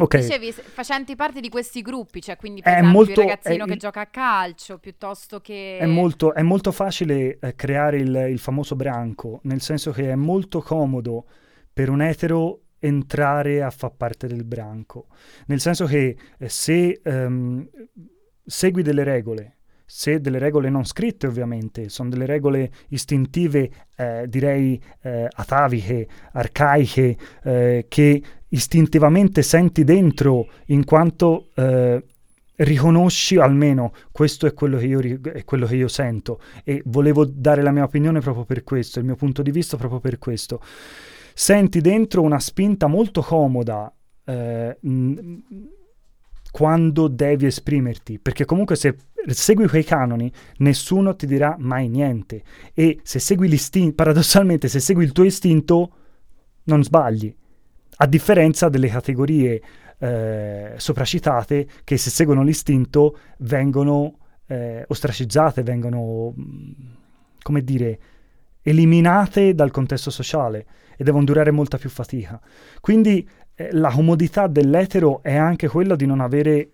Okay. 0.00 0.20
Dicevi, 0.20 0.52
facenti 0.52 1.16
parte 1.16 1.40
di 1.40 1.48
questi 1.48 1.80
gruppi, 1.80 2.20
cioè 2.20 2.36
quindi 2.36 2.60
per 2.60 2.72
è 2.72 2.76
esempio 2.76 2.98
molto, 2.98 3.20
il 3.22 3.26
ragazzino 3.26 3.64
è, 3.64 3.68
che 3.68 3.76
gioca 3.76 4.00
a 4.02 4.06
calcio 4.06 4.78
piuttosto 4.78 5.40
che... 5.40 5.78
È 5.78 5.86
molto, 5.86 6.34
è 6.34 6.42
molto 6.42 6.70
facile 6.70 7.38
eh, 7.40 7.54
creare 7.56 7.96
il, 7.96 8.26
il, 8.30 8.38
famoso 8.38 8.76
branco, 8.76 9.40
nel 9.44 9.60
senso 9.60 9.90
che 9.90 10.10
è 10.10 10.14
molto 10.14 10.60
comodo 10.60 11.24
per 11.72 11.88
un 11.88 12.02
etero 12.02 12.60
entrare 12.78 13.62
a 13.62 13.70
far 13.70 13.94
parte 13.96 14.28
del 14.28 14.44
branco, 14.44 15.06
nel 15.46 15.58
senso 15.58 15.86
che 15.86 16.16
eh, 16.38 16.48
se 16.48 17.00
ehm, 17.02 17.68
segui 18.44 18.82
delle 18.82 19.02
regole, 19.02 19.57
se 19.90 20.20
delle 20.20 20.38
regole 20.38 20.68
non 20.68 20.84
scritte 20.84 21.26
ovviamente, 21.26 21.88
sono 21.88 22.10
delle 22.10 22.26
regole 22.26 22.70
istintive, 22.88 23.70
eh, 23.96 24.26
direi 24.28 24.78
eh, 25.00 25.26
ataviche, 25.30 26.06
arcaiche, 26.32 27.16
eh, 27.42 27.86
che 27.88 28.22
istintivamente 28.48 29.42
senti 29.42 29.84
dentro 29.84 30.46
in 30.66 30.84
quanto 30.84 31.48
eh, 31.54 32.04
riconosci 32.56 33.38
almeno 33.38 33.94
questo 34.12 34.46
è 34.46 34.52
quello, 34.52 34.76
che 34.76 34.86
io, 34.86 35.00
è 35.00 35.44
quello 35.44 35.64
che 35.64 35.76
io 35.76 35.88
sento 35.88 36.38
e 36.64 36.82
volevo 36.84 37.24
dare 37.24 37.62
la 37.62 37.70
mia 37.70 37.84
opinione 37.84 38.20
proprio 38.20 38.44
per 38.44 38.64
questo, 38.64 38.98
il 38.98 39.06
mio 39.06 39.16
punto 39.16 39.40
di 39.40 39.50
vista 39.50 39.78
proprio 39.78 40.00
per 40.00 40.18
questo. 40.18 40.60
Senti 41.32 41.80
dentro 41.80 42.20
una 42.20 42.40
spinta 42.40 42.88
molto 42.88 43.22
comoda 43.22 43.90
eh, 44.22 44.76
mh, 44.78 45.36
quando 46.50 47.08
devi 47.08 47.46
esprimerti, 47.46 48.18
perché 48.18 48.44
comunque 48.44 48.76
se 48.76 48.96
segui 49.26 49.68
quei 49.68 49.84
canoni 49.84 50.32
nessuno 50.58 51.14
ti 51.14 51.26
dirà 51.26 51.56
mai 51.58 51.88
niente 51.88 52.42
e 52.72 53.00
se 53.02 53.18
segui 53.18 53.48
l'istinto, 53.48 53.94
paradossalmente 53.94 54.68
se 54.68 54.80
segui 54.80 55.04
il 55.04 55.12
tuo 55.12 55.24
istinto 55.24 55.92
non 56.64 56.82
sbagli 56.82 57.34
a 58.00 58.06
differenza 58.06 58.68
delle 58.68 58.88
categorie 58.88 59.62
eh, 59.98 60.74
sopracitate 60.76 61.68
che 61.84 61.96
se 61.96 62.10
seguono 62.10 62.42
l'istinto 62.42 63.18
vengono 63.38 64.18
eh, 64.46 64.84
ostracizzate, 64.86 65.62
vengono, 65.62 66.32
mm, 66.38 66.70
come 67.42 67.62
dire, 67.62 67.98
eliminate 68.62 69.54
dal 69.54 69.70
contesto 69.70 70.10
sociale 70.10 70.66
e 70.96 71.04
devono 71.04 71.24
durare 71.24 71.50
molta 71.50 71.78
più 71.78 71.90
fatica. 71.90 72.40
Quindi 72.80 73.28
eh, 73.60 73.70
la 73.72 73.90
comodità 73.90 74.46
dell'etero 74.46 75.20
è 75.20 75.34
anche 75.34 75.66
quella 75.66 75.96
di 75.96 76.06
non 76.06 76.20
avere 76.20 76.70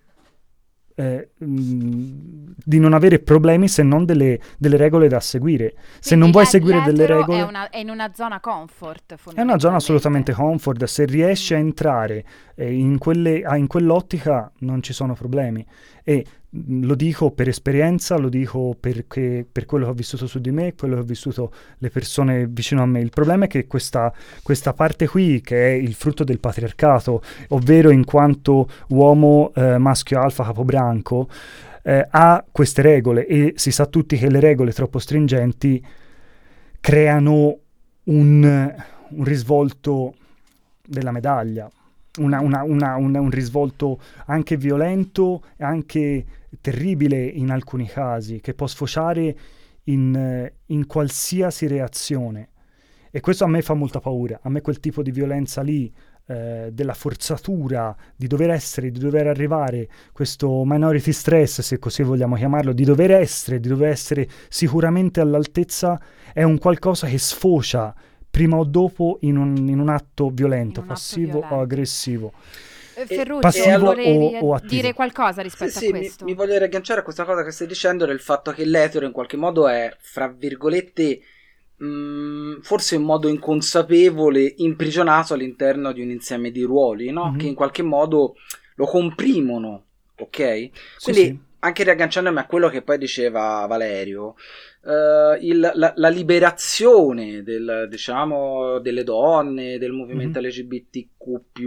eh, 0.97 1.29
mh, 1.35 2.53
di 2.63 2.79
non 2.79 2.93
avere 2.93 3.19
problemi 3.19 3.67
se 3.67 3.83
non 3.83 4.05
delle, 4.05 4.39
delle 4.57 4.77
regole 4.77 5.07
da 5.07 5.19
seguire. 5.19 5.71
Quindi 5.71 5.97
se 5.99 6.15
non 6.15 6.31
vuoi 6.31 6.45
seguire 6.45 6.81
delle 6.83 7.07
regole... 7.07 7.39
È, 7.39 7.43
una, 7.43 7.69
è, 7.69 7.79
in 7.79 7.89
una 7.89 8.11
zona 8.13 8.39
comfort. 8.39 9.15
È 9.33 9.41
una 9.41 9.59
zona 9.59 9.77
assolutamente 9.77 10.31
comfort. 10.31 10.83
Se 10.85 11.05
riesci 11.05 11.53
a 11.53 11.57
entrare 11.57 12.23
eh, 12.55 12.71
in, 12.71 12.97
quelle, 12.97 13.41
ah, 13.41 13.57
in 13.57 13.67
quell'ottica 13.67 14.51
non 14.59 14.81
ci 14.81 14.93
sono 14.93 15.15
problemi. 15.15 15.65
E 16.03 16.25
lo 16.67 16.95
dico 16.95 17.31
per 17.31 17.47
esperienza, 17.47 18.17
lo 18.17 18.29
dico 18.29 18.75
perché, 18.79 19.45
per 19.49 19.65
quello 19.65 19.85
che 19.85 19.91
ho 19.91 19.95
vissuto 19.95 20.27
su 20.27 20.39
di 20.39 20.51
me, 20.51 20.73
quello 20.75 20.95
che 20.95 21.01
ho 21.01 21.05
vissuto 21.05 21.51
le 21.79 21.89
persone 21.89 22.47
vicino 22.47 22.81
a 22.81 22.85
me. 22.85 23.01
Il 23.01 23.09
problema 23.09 23.45
è 23.45 23.47
che 23.47 23.67
questa, 23.67 24.13
questa 24.41 24.73
parte 24.73 25.07
qui, 25.07 25.41
che 25.41 25.67
è 25.67 25.71
il 25.71 25.93
frutto 25.93 26.23
del 26.23 26.39
patriarcato, 26.39 27.21
ovvero 27.49 27.89
in 27.89 28.05
quanto 28.05 28.69
uomo 28.89 29.51
eh, 29.55 29.77
maschio 29.77 30.21
alfa 30.21 30.45
capobranco, 30.45 31.27
eh, 31.83 32.07
ha 32.09 32.43
queste 32.51 32.81
regole 32.81 33.27
e 33.27 33.53
si 33.55 33.71
sa 33.71 33.85
tutti 33.85 34.17
che 34.17 34.29
le 34.29 34.39
regole 34.39 34.71
troppo 34.71 34.97
stringenti 34.97 35.85
creano 36.79 37.57
un, 38.05 38.75
un 39.09 39.23
risvolto 39.23 40.15
della 40.85 41.11
medaglia. 41.11 41.69
Una, 42.17 42.39
una, 42.39 42.63
una, 42.63 42.95
un 42.95 43.29
risvolto 43.29 43.99
anche 44.27 44.55
violento 44.55 45.43
anche 45.57 46.25
terribile 46.61 47.23
in 47.23 47.51
alcuni 47.51 47.87
casi, 47.87 48.39
che 48.41 48.53
può 48.53 48.67
sfociare 48.67 49.37
in, 49.83 50.51
in, 50.65 50.85
qualsiasi 50.87 51.67
reazione. 51.67 52.49
E 53.11 53.19
questo 53.21 53.43
a 53.43 53.47
me 53.47 53.61
fa 53.61 53.73
molta 53.73 53.99
paura, 53.99 54.39
a 54.41 54.49
me 54.49 54.61
quel 54.61 54.79
tipo 54.79 55.01
di 55.01 55.11
violenza 55.11 55.61
lì, 55.61 55.91
eh, 56.27 56.69
della 56.73 56.93
forzatura, 56.93 57.95
di 58.15 58.27
dover 58.27 58.49
essere, 58.49 58.89
di 58.89 58.99
dover 58.99 59.27
arrivare, 59.27 59.87
questo 60.11 60.63
minority 60.65 61.11
stress, 61.11 61.61
se 61.61 61.77
così 61.77 62.03
vogliamo 62.03 62.35
chiamarlo, 62.35 62.73
di 62.73 62.83
dover 62.83 63.11
essere, 63.11 63.59
di 63.59 63.67
dover 63.67 63.89
essere 63.89 64.27
sicuramente 64.49 65.21
all'altezza, 65.21 66.01
è 66.33 66.43
un 66.43 66.57
qualcosa 66.57 67.07
che 67.07 67.19
sfocia 67.19 67.93
prima 68.27 68.57
o 68.57 68.65
dopo 68.65 69.19
in 69.21 69.37
un, 69.37 69.55
in 69.69 69.79
un 69.79 69.87
atto 69.87 70.29
violento, 70.29 70.81
un 70.81 70.87
passivo 70.87 71.25
atto 71.25 71.39
violento. 71.39 71.55
o 71.55 71.61
aggressivo. 71.61 72.33
Eh, 72.95 73.05
Ferruccio, 73.05 73.79
volevi 73.79 74.37
o, 74.41 74.55
o 74.55 74.59
dire 74.63 74.93
qualcosa 74.93 75.41
rispetto 75.41 75.79
sì, 75.79 75.87
a 75.87 75.89
questo? 75.89 76.25
Mi, 76.25 76.31
mi 76.31 76.37
voglio 76.37 76.57
riagganciare 76.57 77.01
a 77.01 77.03
questa 77.03 77.25
cosa 77.25 77.43
che 77.43 77.51
stai 77.51 77.67
dicendo 77.67 78.05
del 78.05 78.21
fatto 78.21 78.51
che 78.51 78.63
l'etero 78.63 79.05
in 79.05 79.11
qualche 79.11 79.35
modo 79.35 79.67
è, 79.67 79.93
fra 79.99 80.27
virgolette, 80.27 81.19
mh, 81.77 81.85
mm, 81.85 82.61
forse 82.61 82.95
in 82.95 83.03
modo 83.03 83.27
inconsapevole, 83.27 84.53
imprigionato 84.57 85.33
all'interno 85.33 85.91
di 85.91 86.01
un 86.01 86.09
insieme 86.09 86.51
di 86.51 86.63
ruoli, 86.63 87.11
no? 87.11 87.29
Mm-hmm. 87.29 87.37
Che 87.37 87.47
in 87.47 87.55
qualche 87.55 87.83
modo 87.83 88.35
lo 88.75 88.85
comprimono, 88.85 89.85
ok? 90.17 90.37
Quindi 90.37 90.71
sì, 90.97 91.13
sì. 91.13 91.39
anche 91.59 91.83
riagganciandomi 91.83 92.39
a 92.39 92.45
quello 92.45 92.69
che 92.69 92.81
poi 92.81 92.97
diceva 92.97 93.65
Valerio, 93.67 94.35
uh, 94.85 95.37
il, 95.41 95.71
la, 95.73 95.93
la, 95.95 96.09
liberazione 96.09 97.43
del, 97.43 97.87
diciamo, 97.89 98.79
delle 98.79 99.03
donne, 99.03 99.77
del 99.77 99.91
movimento 99.91 100.39
mm-hmm. 100.39 100.49
LGBTQ 100.49 101.59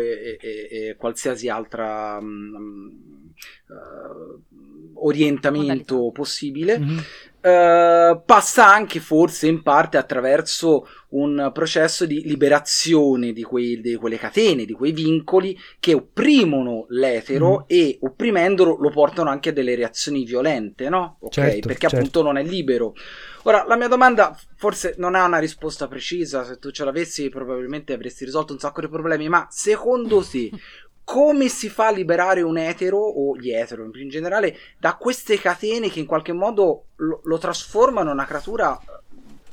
e, 0.00 0.38
e, 0.40 0.68
e, 0.70 0.96
qualsiasi 0.96 1.48
altra 1.48 2.18
um, 2.20 3.32
uh, 3.68 5.04
orientamento 5.06 5.94
Modalità. 5.94 6.12
possibile. 6.12 6.78
Mm-hmm. 6.78 6.98
Uh, 7.42 8.22
passa 8.24 8.72
anche 8.72 9.00
forse 9.00 9.48
in 9.48 9.62
parte 9.62 9.96
attraverso 9.96 10.86
un 11.12 11.50
processo 11.52 12.06
di 12.06 12.22
liberazione 12.22 13.32
di, 13.32 13.42
quei, 13.42 13.80
di 13.80 13.96
quelle 13.96 14.16
catene, 14.16 14.64
di 14.64 14.72
quei 14.72 14.92
vincoli 14.92 15.58
che 15.80 15.94
opprimono 15.94 16.86
l'etero 16.90 17.60
mm. 17.60 17.64
e 17.66 17.98
opprimendolo 18.00 18.76
lo 18.78 18.90
portano 18.90 19.28
anche 19.28 19.48
a 19.48 19.52
delle 19.52 19.74
reazioni 19.74 20.24
violente, 20.24 20.88
no? 20.88 21.16
Ok, 21.20 21.32
certo, 21.32 21.66
perché 21.66 21.88
certo. 21.88 21.96
appunto 21.96 22.22
non 22.22 22.36
è 22.38 22.44
libero. 22.44 22.94
Ora, 23.42 23.64
la 23.66 23.76
mia 23.76 23.88
domanda 23.88 24.38
forse 24.56 24.94
non 24.98 25.16
ha 25.16 25.24
una 25.24 25.38
risposta 25.38 25.88
precisa, 25.88 26.44
se 26.44 26.58
tu 26.58 26.70
ce 26.70 26.84
l'avessi 26.84 27.28
probabilmente 27.28 27.92
avresti 27.92 28.24
risolto 28.24 28.52
un 28.52 28.60
sacco 28.60 28.80
di 28.80 28.88
problemi, 28.88 29.28
ma 29.28 29.48
secondo 29.50 30.22
te 30.22 30.48
come 31.04 31.48
si 31.48 31.68
fa 31.68 31.88
a 31.88 31.92
liberare 31.92 32.42
un 32.42 32.58
etero 32.58 32.98
o 32.98 33.36
gli 33.36 33.50
etero 33.50 33.90
in 33.94 34.08
generale 34.08 34.56
da 34.78 34.94
queste 34.94 35.38
catene 35.38 35.90
che 35.90 36.00
in 36.00 36.06
qualche 36.06 36.32
modo 36.32 36.86
lo, 36.96 37.20
lo 37.24 37.38
trasformano 37.38 38.08
in 38.08 38.16
una 38.16 38.26
creatura 38.26 38.80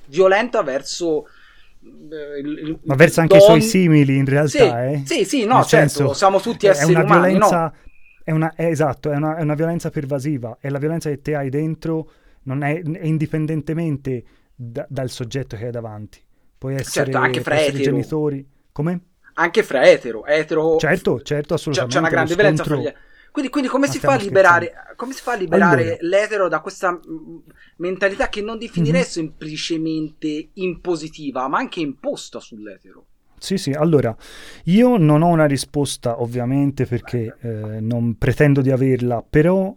violenta 0.05 0.61
verso 0.61 1.27
eh, 1.81 2.77
ma 2.83 2.95
verso 2.95 3.21
anche 3.21 3.37
don... 3.37 3.43
i 3.43 3.45
suoi 3.45 3.61
simili 3.61 4.17
in 4.17 4.25
realtà 4.25 4.49
sì, 4.49 4.93
eh? 4.93 5.03
sì, 5.05 5.25
sì 5.25 5.45
no 5.45 5.55
Nel 5.55 5.65
certo 5.65 5.89
senso, 5.89 6.13
siamo 6.13 6.39
tutti 6.39 6.67
esseri 6.67 6.93
è 6.93 6.95
una 6.95 7.03
umani 7.03 7.33
violenza, 7.33 7.61
no? 7.61 7.73
è 8.23 8.31
una, 8.31 8.53
è 8.55 8.65
esatto 8.65 9.11
è 9.11 9.15
una, 9.15 9.37
è 9.37 9.41
una, 9.41 9.55
violenza 9.55 9.89
pervasiva 9.89 10.57
e 10.59 10.69
la 10.69 10.77
violenza 10.77 11.09
che 11.09 11.21
te 11.21 11.35
hai 11.35 11.49
dentro 11.49 12.11
non 12.43 12.63
è, 12.63 12.81
è 12.81 13.05
indipendentemente 13.05 14.23
da, 14.53 14.85
dal 14.89 15.09
soggetto 15.09 15.55
che 15.55 15.65
hai 15.65 15.71
davanti 15.71 16.21
puoi 16.57 16.75
essere, 16.75 17.05
certo, 17.05 17.17
anche 17.17 17.41
fra 17.41 17.55
essere 17.55 17.79
genitori 17.79 18.47
come? 18.71 19.01
Anche 19.39 19.63
fra 19.63 19.89
etero, 19.89 20.25
etero 20.25 20.77
certo, 20.77 21.21
certo, 21.21 21.53
assolutamente. 21.53 21.95
C'è, 21.95 22.01
una 22.01 22.09
grande 22.09 22.35
violenza 22.35 22.63
fra 22.63 22.75
gli 22.75 22.93
quindi, 23.31 23.51
quindi 23.51 23.69
come, 23.69 23.87
si 23.87 23.99
liberare, 24.19 24.73
come, 24.95 25.13
si 25.13 25.21
fa 25.21 25.33
a 25.33 25.35
liberare, 25.35 25.81
allora. 25.81 25.97
l'etero 26.01 26.47
da 26.47 26.61
questa 26.61 26.91
mm, 26.91 27.37
mentalità 27.77 28.27
che 28.27 28.41
non 28.41 28.57
definirei 28.57 29.01
mm-hmm. 29.01 29.09
semplicemente 29.09 30.49
impositiva, 30.53 31.47
ma 31.47 31.59
anche 31.59 31.79
imposta 31.79 32.39
sull'etero? 32.39 33.05
Sì, 33.37 33.57
sì, 33.57 33.71
allora 33.71 34.15
io 34.65 34.97
non 34.97 35.21
ho 35.21 35.27
una 35.27 35.45
risposta 35.45 36.21
ovviamente 36.21 36.85
perché 36.85 37.37
eh, 37.39 37.79
non 37.79 38.17
pretendo 38.17 38.61
di 38.61 38.71
averla, 38.71 39.23
però 39.27 39.73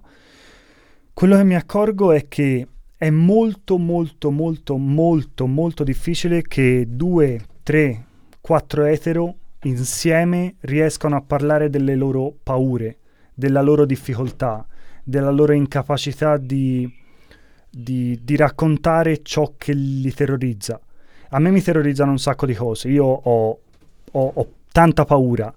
quello 1.13 1.37
che 1.37 1.45
mi 1.45 1.55
accorgo 1.55 2.11
è 2.11 2.27
che 2.27 2.67
è 2.97 3.11
molto, 3.11 3.79
molto, 3.79 4.31
molto, 4.31 4.77
molto, 4.77 5.47
molto 5.47 5.85
difficile 5.85 6.43
che 6.43 6.87
due, 6.89 7.41
tre, 7.63 8.07
quattro 8.41 8.85
etero 8.85 9.37
insieme 9.63 10.55
riescono 10.61 11.17
a 11.17 11.23
parlare 11.23 11.71
delle 11.71 11.95
loro 11.95 12.35
paure, 12.43 12.99
della 13.35 13.63
loro 13.63 13.85
difficoltà, 13.85 14.67
della 15.03 15.31
loro 15.31 15.53
incapacità 15.53 16.37
di, 16.37 16.91
di, 17.71 18.19
di, 18.23 18.37
raccontare 18.37 19.23
ciò 19.23 19.55
che 19.57 19.73
li 19.73 20.13
terrorizza. 20.13 20.81
A 21.31 21.39
me 21.39 21.51
mi 21.51 21.63
terrorizzano 21.63 22.11
un 22.11 22.19
sacco 22.19 22.47
di 22.47 22.55
cose, 22.55 22.89
io 22.89 23.05
ho, 23.05 23.59
ho, 24.11 24.33
ho 24.35 24.49
tanta 24.71 25.05
paura, 25.05 25.53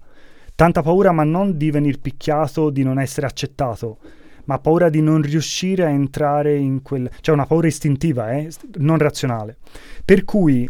tanta 0.55 0.81
paura 0.81 1.11
ma 1.11 1.23
non 1.23 1.57
di 1.57 1.71
venire 1.71 1.97
picchiato, 1.97 2.69
di 2.69 2.83
non 2.83 2.99
essere 2.99 3.25
accettato, 3.25 3.97
ma 4.45 4.59
paura 4.59 4.89
di 4.89 5.01
non 5.01 5.21
riuscire 5.21 5.83
a 5.83 5.89
entrare 5.89 6.55
in 6.55 6.81
quel... 6.81 7.09
cioè 7.21 7.33
una 7.33 7.45
paura 7.47 7.67
istintiva, 7.67 8.31
eh? 8.31 8.51
non 8.75 8.97
razionale. 8.97 9.57
Per 10.03 10.23
cui... 10.23 10.69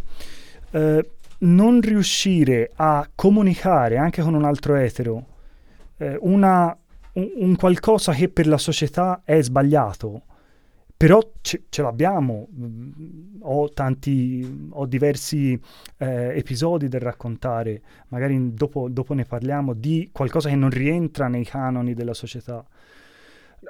Eh, 0.72 1.10
non 1.46 1.82
riuscire 1.82 2.72
a 2.76 3.10
comunicare 3.14 3.98
anche 3.98 4.22
con 4.22 4.34
un 4.34 4.44
altro 4.44 4.76
etero 4.76 5.34
eh, 5.98 6.18
una, 6.22 6.78
un, 7.14 7.32
un, 7.36 7.56
qualcosa 7.56 8.14
che 8.14 8.30
per 8.30 8.48
la 8.48 8.58
società 8.58 9.22
è 9.24 9.42
sbagliato, 9.42 10.24
però 10.98 11.20
ce, 11.42 11.64
ce 11.70 11.82
l'abbiamo. 11.82 12.48
Mm, 12.54 12.92
ho 13.42 13.70
tanti, 13.70 14.68
ho 14.72 14.86
diversi 14.86 15.60
eh, 15.98 16.38
episodi 16.38 16.88
da 16.88 17.00
raccontare, 17.00 17.82
magari 18.10 18.54
dopo, 18.54 18.90
dopo 18.90 19.14
ne 19.14 19.26
parliamo, 19.26 19.74
di 19.74 20.10
qualcosa 20.12 20.50
che 20.50 20.56
non 20.56 20.70
rientra 20.70 21.28
nei 21.28 21.46
canoni 21.46 21.94
della 21.94 22.14
società. 22.14 22.66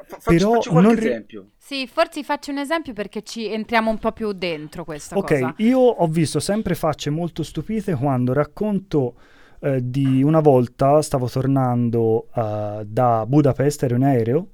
Faccio, 0.05 0.29
Però 0.29 0.53
faccio 0.53 0.71
qualche 0.71 0.89
non... 0.89 0.97
esempio. 0.97 1.49
Sì, 1.58 1.88
forse 1.88 2.23
faccio 2.23 2.51
un 2.51 2.58
esempio 2.58 2.93
perché 2.93 3.21
ci 3.23 3.51
entriamo 3.51 3.89
un 3.89 3.97
po' 3.97 4.12
più 4.12 4.31
dentro 4.34 4.84
questa 4.84 5.17
okay, 5.17 5.39
cosa. 5.39 5.51
Ok, 5.53 5.60
io 5.60 5.79
ho 5.79 6.08
visto 6.08 6.39
sempre 6.39 6.75
facce 6.75 7.10
molto 7.10 7.43
stupite 7.43 7.93
quando 7.95 8.34
racconto 8.34 9.15
eh, 9.60 9.79
di 9.89 10.21
una 10.21 10.41
volta 10.41 11.01
stavo 11.01 11.27
tornando 11.27 12.27
uh, 12.34 12.84
da 12.86 13.25
Budapest, 13.25 13.84
ero 13.84 13.95
in 13.95 14.03
aereo, 14.03 14.49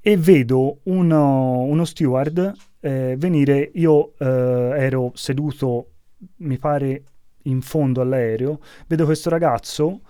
e 0.00 0.16
vedo 0.16 0.78
uno, 0.84 1.60
uno 1.60 1.84
steward 1.84 2.52
eh, 2.80 3.14
venire, 3.16 3.70
io 3.74 4.12
eh, 4.18 4.26
ero 4.26 5.12
seduto, 5.14 5.92
mi 6.36 6.58
pare, 6.58 7.02
in 7.44 7.62
fondo 7.62 8.00
all'aereo, 8.02 8.60
vedo 8.86 9.04
questo 9.04 9.30
ragazzo 9.30 10.00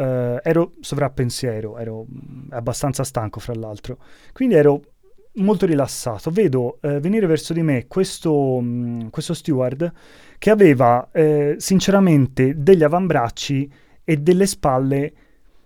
Uh, 0.00 0.38
ero 0.42 0.76
sovrappensiero, 0.80 1.76
ero 1.76 2.06
mm, 2.10 2.52
abbastanza 2.52 3.04
stanco 3.04 3.38
fra 3.38 3.52
l'altro, 3.54 3.98
quindi 4.32 4.54
ero 4.54 4.80
molto 5.34 5.66
rilassato. 5.66 6.30
Vedo 6.30 6.78
uh, 6.80 7.00
venire 7.00 7.26
verso 7.26 7.52
di 7.52 7.60
me 7.60 7.86
questo, 7.86 8.32
um, 8.32 9.10
questo 9.10 9.34
steward 9.34 9.92
che 10.38 10.48
aveva 10.48 11.06
uh, 11.12 11.54
sinceramente 11.58 12.54
degli 12.56 12.82
avambracci 12.82 13.70
e 14.02 14.16
delle 14.16 14.46
spalle 14.46 15.12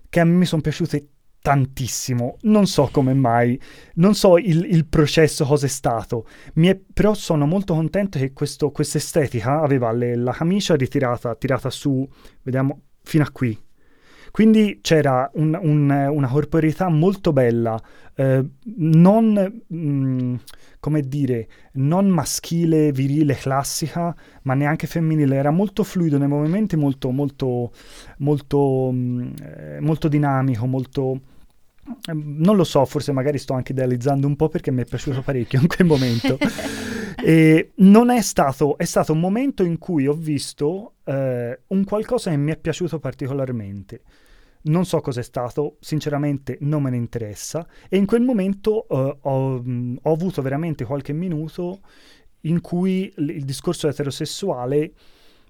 che 0.08 0.18
a 0.18 0.24
me 0.24 0.32
mi 0.32 0.46
sono 0.46 0.62
piaciute 0.62 1.10
tantissimo. 1.40 2.38
Non 2.42 2.66
so 2.66 2.88
come 2.90 3.14
mai, 3.14 3.60
non 3.94 4.16
so 4.16 4.36
il, 4.36 4.64
il 4.64 4.86
processo 4.86 5.44
cosa 5.44 5.66
è 5.66 5.68
stato, 5.68 6.26
è, 6.54 6.80
però 6.92 7.14
sono 7.14 7.46
molto 7.46 7.74
contento 7.74 8.18
che 8.18 8.32
questa 8.32 8.98
estetica 8.98 9.60
aveva 9.60 9.92
le, 9.92 10.16
la 10.16 10.32
camicia 10.32 10.74
ritirata, 10.74 11.36
tirata 11.36 11.70
su, 11.70 12.04
vediamo, 12.42 12.80
fino 13.00 13.22
a 13.22 13.30
qui 13.30 13.56
quindi 14.34 14.80
c'era 14.82 15.30
un, 15.34 15.56
un, 15.62 16.08
una 16.10 16.26
corporeità 16.26 16.88
molto 16.88 17.32
bella, 17.32 17.80
eh, 18.16 18.44
non, 18.78 19.62
mh, 19.64 19.76
mm, 19.76 20.34
come 20.80 21.02
dire, 21.02 21.46
non 21.74 22.08
maschile, 22.08 22.90
virile, 22.90 23.36
classica, 23.36 24.12
ma 24.42 24.54
neanche 24.54 24.88
femminile, 24.88 25.36
era 25.36 25.52
molto 25.52 25.84
fluido 25.84 26.18
nei 26.18 26.26
movimenti, 26.26 26.74
molto, 26.74 27.12
molto, 27.12 27.70
molto, 28.18 28.90
mh, 28.90 28.96
mm, 28.96 29.32
eh, 29.40 29.80
molto 29.80 30.08
dinamico, 30.08 30.66
molto 30.66 31.20
ehm, 32.08 32.34
non 32.38 32.56
lo 32.56 32.64
so, 32.64 32.84
forse 32.86 33.12
magari 33.12 33.38
sto 33.38 33.52
anche 33.52 33.70
idealizzando 33.70 34.26
un 34.26 34.34
po' 34.34 34.48
perché 34.48 34.72
mi 34.72 34.82
è 34.82 34.84
piaciuto 34.84 35.22
parecchio 35.22 35.60
in 35.60 35.68
quel 35.68 35.86
momento. 35.86 36.38
e 37.24 37.70
non 37.76 38.10
è 38.10 38.20
stato, 38.20 38.78
è 38.78 38.84
stato 38.84 39.12
un 39.12 39.20
momento 39.20 39.62
in 39.62 39.78
cui 39.78 40.08
ho 40.08 40.14
visto 40.14 40.94
eh, 41.04 41.60
un 41.68 41.84
qualcosa 41.84 42.30
che 42.30 42.36
mi 42.36 42.50
è 42.50 42.56
piaciuto 42.56 42.98
particolarmente. 42.98 44.00
Non 44.66 44.86
so 44.86 45.00
cos'è 45.00 45.22
stato, 45.22 45.76
sinceramente 45.80 46.56
non 46.60 46.82
me 46.82 46.90
ne 46.90 46.96
interessa. 46.96 47.66
E 47.88 47.98
in 47.98 48.06
quel 48.06 48.22
momento 48.22 48.86
uh, 48.88 49.16
ho, 49.20 49.62
mh, 49.62 49.98
ho, 50.02 50.12
avuto 50.12 50.40
veramente 50.40 50.84
qualche 50.84 51.12
minuto 51.12 51.80
in 52.42 52.60
cui 52.60 53.12
l- 53.16 53.28
il 53.28 53.44
discorso 53.44 53.88
eterosessuale 53.88 54.92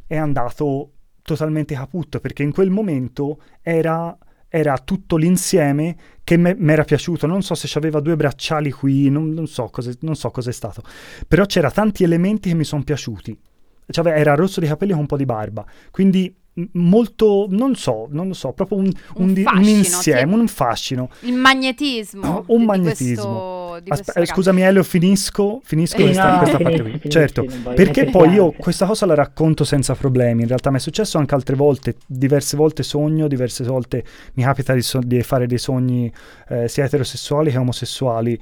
è 0.07 0.17
andato 0.17 0.91
totalmente 1.23 1.75
caput, 1.75 2.19
perché 2.19 2.43
in 2.43 2.53
quel 2.53 2.71
momento 2.71 3.41
era, 3.63 4.17
era 4.49 4.79
tutto 4.79 5.17
l'insieme 5.17 5.97
che 6.25 6.37
mi 6.37 6.73
era 6.73 6.85
piaciuto. 6.85 7.27
Non 7.27 7.43
so 7.43 7.55
se 7.55 7.79
aveva 7.79 8.01
due 8.01 8.17
bracciali 8.17 8.71
qui, 8.71 9.09
non, 9.11 9.31
non 9.31 9.47
so 9.47 9.71
cosa 9.71 9.91
è 9.91 10.53
stato. 10.53 10.83
Però 11.27 11.47
c'era 11.47 11.71
tanti 11.71 12.03
elementi 12.03 12.49
che 12.49 12.55
mi 12.55 12.65
sono 12.65 12.83
piaciuti. 12.83 13.39
Cioè, 13.87 14.07
era 14.09 14.35
rosso 14.35 14.61
di 14.61 14.67
capelli 14.67 14.93
con 14.93 15.03
un 15.03 15.07
po' 15.07 15.17
di 15.17 15.25
barba. 15.25 15.65
Quindi 15.91 16.35
molto, 16.73 17.47
non 17.51 17.75
so, 17.75 18.07
non 18.11 18.29
lo 18.29 18.35
so, 18.35 18.53
proprio 18.53 18.79
un, 18.79 18.91
un, 19.17 19.29
un, 19.31 19.35
fascino, 19.35 19.61
un 19.61 19.69
insieme, 19.69 20.35
un 20.35 20.49
fascino. 20.49 21.11
Il 21.21 21.35
magnetismo. 21.35 22.45
Un 22.55 22.59
di, 22.59 22.65
magnetismo. 22.65 23.79
Di 23.83 23.89
questo, 23.89 24.05
di 24.05 24.11
Aspe- 24.11 24.27
scusami 24.27 24.63
Elio, 24.63 24.83
finisco, 24.83 25.61
finisco 25.65 25.97
eh, 25.97 26.05
questa, 26.05 26.33
no, 26.33 26.39
questa 26.39 26.59
parte 26.59 26.83
qui. 26.83 27.11
certo, 27.11 27.47
perché 27.75 28.05
poi 28.07 28.31
io 28.33 28.53
questa 28.53 28.87
cosa 28.87 29.07
la 29.07 29.15
racconto 29.15 29.65
senza 29.65 29.95
problemi, 29.95 30.43
in 30.43 30.49
realtà 30.49 30.71
mi 30.71 30.77
è 30.77 30.81
successo 30.81 31.19
anche 31.19 31.35
altre 31.35 31.57
volte, 31.57 31.97
diverse 32.07 32.57
volte 32.57 32.83
sogno, 32.83 33.27
diverse 33.27 33.65
volte 33.65 34.05
mi 34.35 34.45
capita 34.45 34.73
di, 34.75 34.83
so- 34.83 35.01
di 35.01 35.23
fare 35.23 35.47
dei 35.47 35.59
sogni 35.59 36.13
eh, 36.49 36.69
sia 36.69 36.85
eterosessuali 36.85 37.51
che 37.51 37.59
omosessuali. 37.59 38.41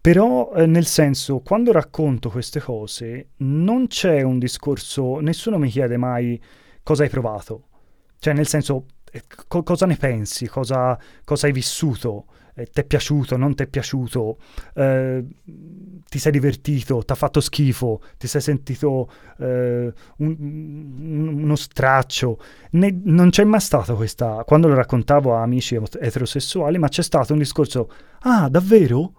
Però 0.00 0.52
eh, 0.54 0.66
nel 0.66 0.86
senso, 0.86 1.40
quando 1.40 1.72
racconto 1.72 2.30
queste 2.30 2.60
cose, 2.60 3.30
non 3.38 3.88
c'è 3.88 4.22
un 4.22 4.38
discorso, 4.38 5.18
nessuno 5.18 5.58
mi 5.58 5.68
chiede 5.68 5.96
mai 5.96 6.40
cosa 6.86 7.02
hai 7.02 7.08
provato. 7.08 7.64
Cioè, 8.16 8.32
nel 8.32 8.46
senso, 8.46 8.86
co- 9.48 9.64
cosa 9.64 9.86
ne 9.86 9.96
pensi, 9.96 10.46
cosa, 10.46 10.96
cosa 11.24 11.46
hai 11.48 11.52
vissuto, 11.52 12.26
eh, 12.54 12.66
ti 12.66 12.80
è 12.80 12.84
piaciuto, 12.84 13.36
non 13.36 13.56
ti 13.56 13.64
è 13.64 13.66
piaciuto, 13.66 14.38
eh, 14.74 15.24
ti 16.08 16.18
sei 16.20 16.30
divertito, 16.30 17.02
ti 17.02 17.10
ha 17.10 17.16
fatto 17.16 17.40
schifo, 17.40 18.00
ti 18.18 18.28
sei 18.28 18.40
sentito 18.40 19.10
eh, 19.38 19.92
un, 20.18 21.38
uno 21.42 21.56
straccio. 21.56 22.38
Ne, 22.70 23.00
non 23.02 23.30
c'è 23.30 23.42
mai 23.42 23.60
stato 23.60 23.96
questa, 23.96 24.44
quando 24.46 24.68
lo 24.68 24.74
raccontavo 24.74 25.34
a 25.34 25.42
amici 25.42 25.74
eterosessuali, 25.74 26.78
ma 26.78 26.86
c'è 26.86 27.02
stato 27.02 27.32
un 27.32 27.40
discorso, 27.40 27.90
ah 28.20 28.48
davvero? 28.48 29.12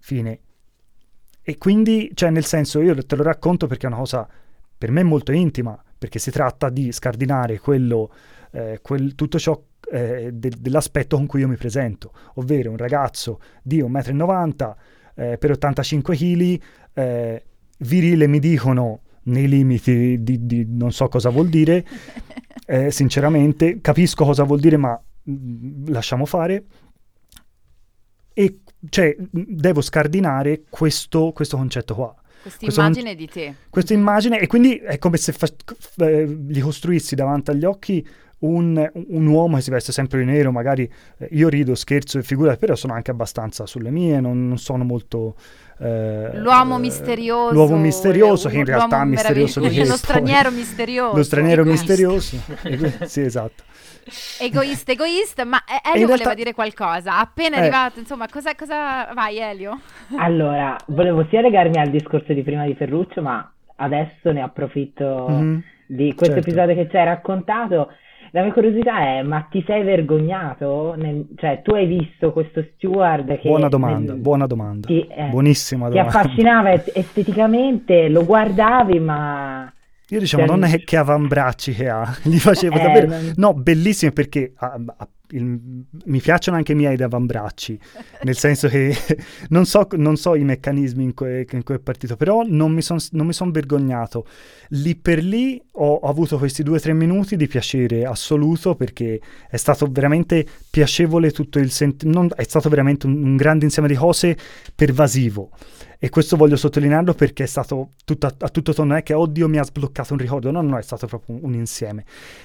Fine. 0.00 0.40
E 1.42 1.58
quindi, 1.58 2.10
cioè 2.14 2.30
nel 2.30 2.44
senso, 2.44 2.80
io 2.80 3.06
te 3.06 3.14
lo 3.14 3.22
racconto 3.22 3.68
perché 3.68 3.86
è 3.86 3.88
una 3.88 3.98
cosa 3.98 4.28
per 4.76 4.90
me 4.90 5.04
molto 5.04 5.30
intima, 5.30 5.80
perché 6.02 6.18
si 6.18 6.32
tratta 6.32 6.68
di 6.68 6.90
scardinare 6.90 7.60
quello, 7.60 8.12
eh, 8.50 8.80
quel, 8.82 9.14
tutto 9.14 9.38
ciò 9.38 9.62
eh, 9.88 10.30
de- 10.32 10.52
dell'aspetto 10.58 11.14
con 11.14 11.26
cui 11.26 11.42
io 11.42 11.46
mi 11.46 11.54
presento, 11.54 12.12
ovvero 12.34 12.70
un 12.70 12.76
ragazzo 12.76 13.38
di 13.62 13.80
1,90 13.80 14.16
m 14.16 14.74
eh, 15.14 15.38
per 15.38 15.52
85 15.52 16.16
kg, 16.16 16.60
eh, 16.94 17.44
virile 17.78 18.26
mi 18.26 18.40
dicono 18.40 19.02
nei 19.26 19.46
limiti 19.46 20.20
di, 20.24 20.44
di, 20.44 20.66
non 20.68 20.90
so 20.90 21.06
cosa 21.06 21.30
vuol 21.30 21.48
dire, 21.48 21.86
eh, 22.66 22.90
sinceramente 22.90 23.80
capisco 23.80 24.24
cosa 24.24 24.42
vuol 24.42 24.58
dire 24.58 24.76
ma 24.76 25.00
mh, 25.22 25.32
mm, 25.32 25.86
lasciamo 25.86 26.26
fare 26.26 26.64
e 28.34 28.58
cioè 28.88 29.14
devo 29.30 29.80
scardinare 29.80 30.64
questo, 30.68 31.30
questo 31.30 31.56
concetto 31.56 31.94
qua. 31.94 32.21
Questa 32.42 32.64
immagine 32.64 33.08
con... 33.10 33.16
di 33.16 33.28
te. 33.28 33.54
Questa 33.70 33.94
immagine, 33.94 34.40
e 34.40 34.46
quindi 34.46 34.76
è 34.76 34.98
come 34.98 35.16
se 35.16 35.32
fa... 35.32 35.46
eh, 35.98 36.26
gli 36.26 36.60
costruissi 36.60 37.14
davanti 37.14 37.50
agli 37.50 37.64
occhi 37.64 38.06
un, 38.42 38.90
un, 38.92 39.26
uomo 39.26 39.56
che 39.56 39.62
si 39.62 39.70
veste 39.70 39.92
sempre 39.92 40.20
di 40.20 40.24
nero, 40.24 40.52
magari 40.52 40.90
eh, 41.18 41.28
io 41.32 41.48
rido, 41.48 41.74
scherzo 41.74 42.18
e 42.18 42.22
figurati, 42.22 42.58
però 42.58 42.74
sono 42.74 42.92
anche 42.92 43.10
abbastanza 43.10 43.66
sulle 43.66 43.90
mie, 43.90 44.20
non, 44.20 44.48
non 44.48 44.58
sono 44.58 44.84
molto... 44.84 45.34
Eh, 45.78 46.38
l'uomo 46.38 46.78
misterioso. 46.78 47.52
L'uomo 47.52 47.76
misterioso, 47.76 48.48
che 48.48 48.58
in 48.58 48.64
realtà 48.64 49.02
è 49.02 49.04
misterioso 49.06 49.60
di 49.60 49.86
Lo 49.86 49.96
straniero 49.96 50.50
misterioso. 50.50 51.16
Lo 51.16 51.22
straniero 51.22 51.64
misterioso. 51.64 52.36
sì, 53.06 53.20
esatto. 53.20 53.64
Egoista, 54.40 54.92
egoista, 54.92 55.44
ma 55.44 55.62
Elio 55.66 56.06
realtà... 56.06 56.24
voleva 56.24 56.34
dire 56.34 56.54
qualcosa. 56.54 57.18
Appena 57.18 57.56
è 57.56 57.58
eh. 57.58 57.62
arrivato, 57.62 57.98
insomma, 57.98 58.26
cosa, 58.28 58.54
cosa... 58.54 59.12
Vai 59.14 59.38
Elio? 59.38 59.80
Allora, 60.18 60.76
volevo 60.86 61.26
sia 61.30 61.40
legarmi 61.40 61.78
al 61.78 61.90
discorso 61.90 62.32
di 62.32 62.42
prima 62.42 62.64
di 62.64 62.74
Ferruccio, 62.74 63.22
ma 63.22 63.50
adesso 63.76 64.30
ne 64.30 64.42
approfitto 64.42 65.26
mm-hmm. 65.30 65.58
di 65.86 66.14
questo 66.14 66.34
certo. 66.34 66.48
episodio 66.48 66.74
che 66.74 66.90
ci 66.90 66.96
hai 66.96 67.04
raccontato 67.04 67.88
la 68.34 68.42
mia 68.42 68.52
curiosità 68.52 69.00
è, 69.00 69.22
ma 69.22 69.46
ti 69.50 69.62
sei 69.66 69.82
vergognato? 69.82 70.94
Nel, 70.96 71.26
cioè, 71.36 71.60
tu 71.62 71.74
hai 71.74 71.86
visto 71.86 72.32
questo 72.32 72.64
steward 72.74 73.38
che... 73.38 73.48
Buona 73.48 73.68
domanda, 73.68 74.12
nel, 74.12 74.22
buona 74.22 74.46
domanda. 74.46 74.86
Ti, 74.86 75.06
eh, 75.06 75.28
Buonissima 75.28 75.90
domanda. 75.90 76.10
Ti 76.10 76.16
affascinava 76.16 76.72
esteticamente, 76.94 78.08
lo 78.08 78.24
guardavi, 78.24 78.98
ma... 79.00 79.70
Io 80.08 80.18
diciamo, 80.18 80.46
cioè, 80.46 80.56
non 80.56 80.64
è 80.64 80.82
che 80.82 80.96
avambracci 80.96 81.74
che 81.74 81.90
ha, 81.90 82.10
gli 82.24 82.38
facevo 82.38 82.74
eh, 82.74 82.82
davvero... 82.82 83.06
Non... 83.08 83.32
No, 83.36 83.52
bellissimo 83.52 84.12
perché... 84.12 84.54
Ah, 84.56 84.80
ah, 84.96 85.08
il, 85.32 85.44
mi 86.04 86.20
piacciono 86.20 86.56
anche 86.56 86.72
i 86.72 86.74
miei 86.74 87.00
avambracci, 87.00 87.78
nel 88.22 88.36
senso 88.36 88.68
che 88.68 88.94
non 89.50 89.66
so, 89.66 89.86
non 89.92 90.16
so, 90.16 90.34
i 90.34 90.44
meccanismi 90.44 91.02
in 91.02 91.14
cui, 91.14 91.46
in 91.50 91.62
cui 91.62 91.74
è 91.74 91.78
partito, 91.78 92.16
però 92.16 92.42
non 92.46 92.72
mi 92.72 92.82
sono 92.82 93.00
son 93.00 93.50
vergognato. 93.50 94.26
Lì 94.70 94.96
per 94.96 95.22
lì 95.22 95.62
ho, 95.72 95.98
avuto 96.00 96.38
questi 96.38 96.62
due 96.62 96.76
o 96.76 96.80
tre 96.80 96.92
minuti 96.92 97.36
di 97.36 97.46
piacere 97.46 98.04
assoluto 98.04 98.74
perché 98.74 99.20
è 99.48 99.56
stato 99.56 99.86
veramente 99.90 100.46
piacevole 100.70 101.30
tutto 101.30 101.58
il 101.58 101.70
sentimento, 101.70 102.36
è 102.36 102.44
stato 102.44 102.68
veramente 102.68 103.06
un, 103.06 103.22
un 103.22 103.36
grande 103.36 103.64
insieme 103.64 103.88
di 103.88 103.94
cose 103.94 104.36
pervasivo. 104.74 105.50
E 105.98 106.08
questo 106.08 106.36
voglio 106.36 106.56
sottolinearlo 106.56 107.14
perché 107.14 107.44
è 107.44 107.46
stato 107.46 107.90
tutto, 108.04 108.26
a, 108.26 108.48
tutto 108.48 108.74
tono, 108.74 108.96
è 108.96 109.04
che 109.04 109.14
oddio 109.14 109.48
mi 109.48 109.58
ha 109.58 109.62
sbloccato 109.62 110.14
un 110.14 110.18
ricordo, 110.18 110.50
no, 110.50 110.60
no, 110.60 110.76
è 110.76 110.82
stato 110.82 111.06
proprio 111.06 111.36
un, 111.36 111.42
un 111.44 111.54
insieme. 111.54 112.04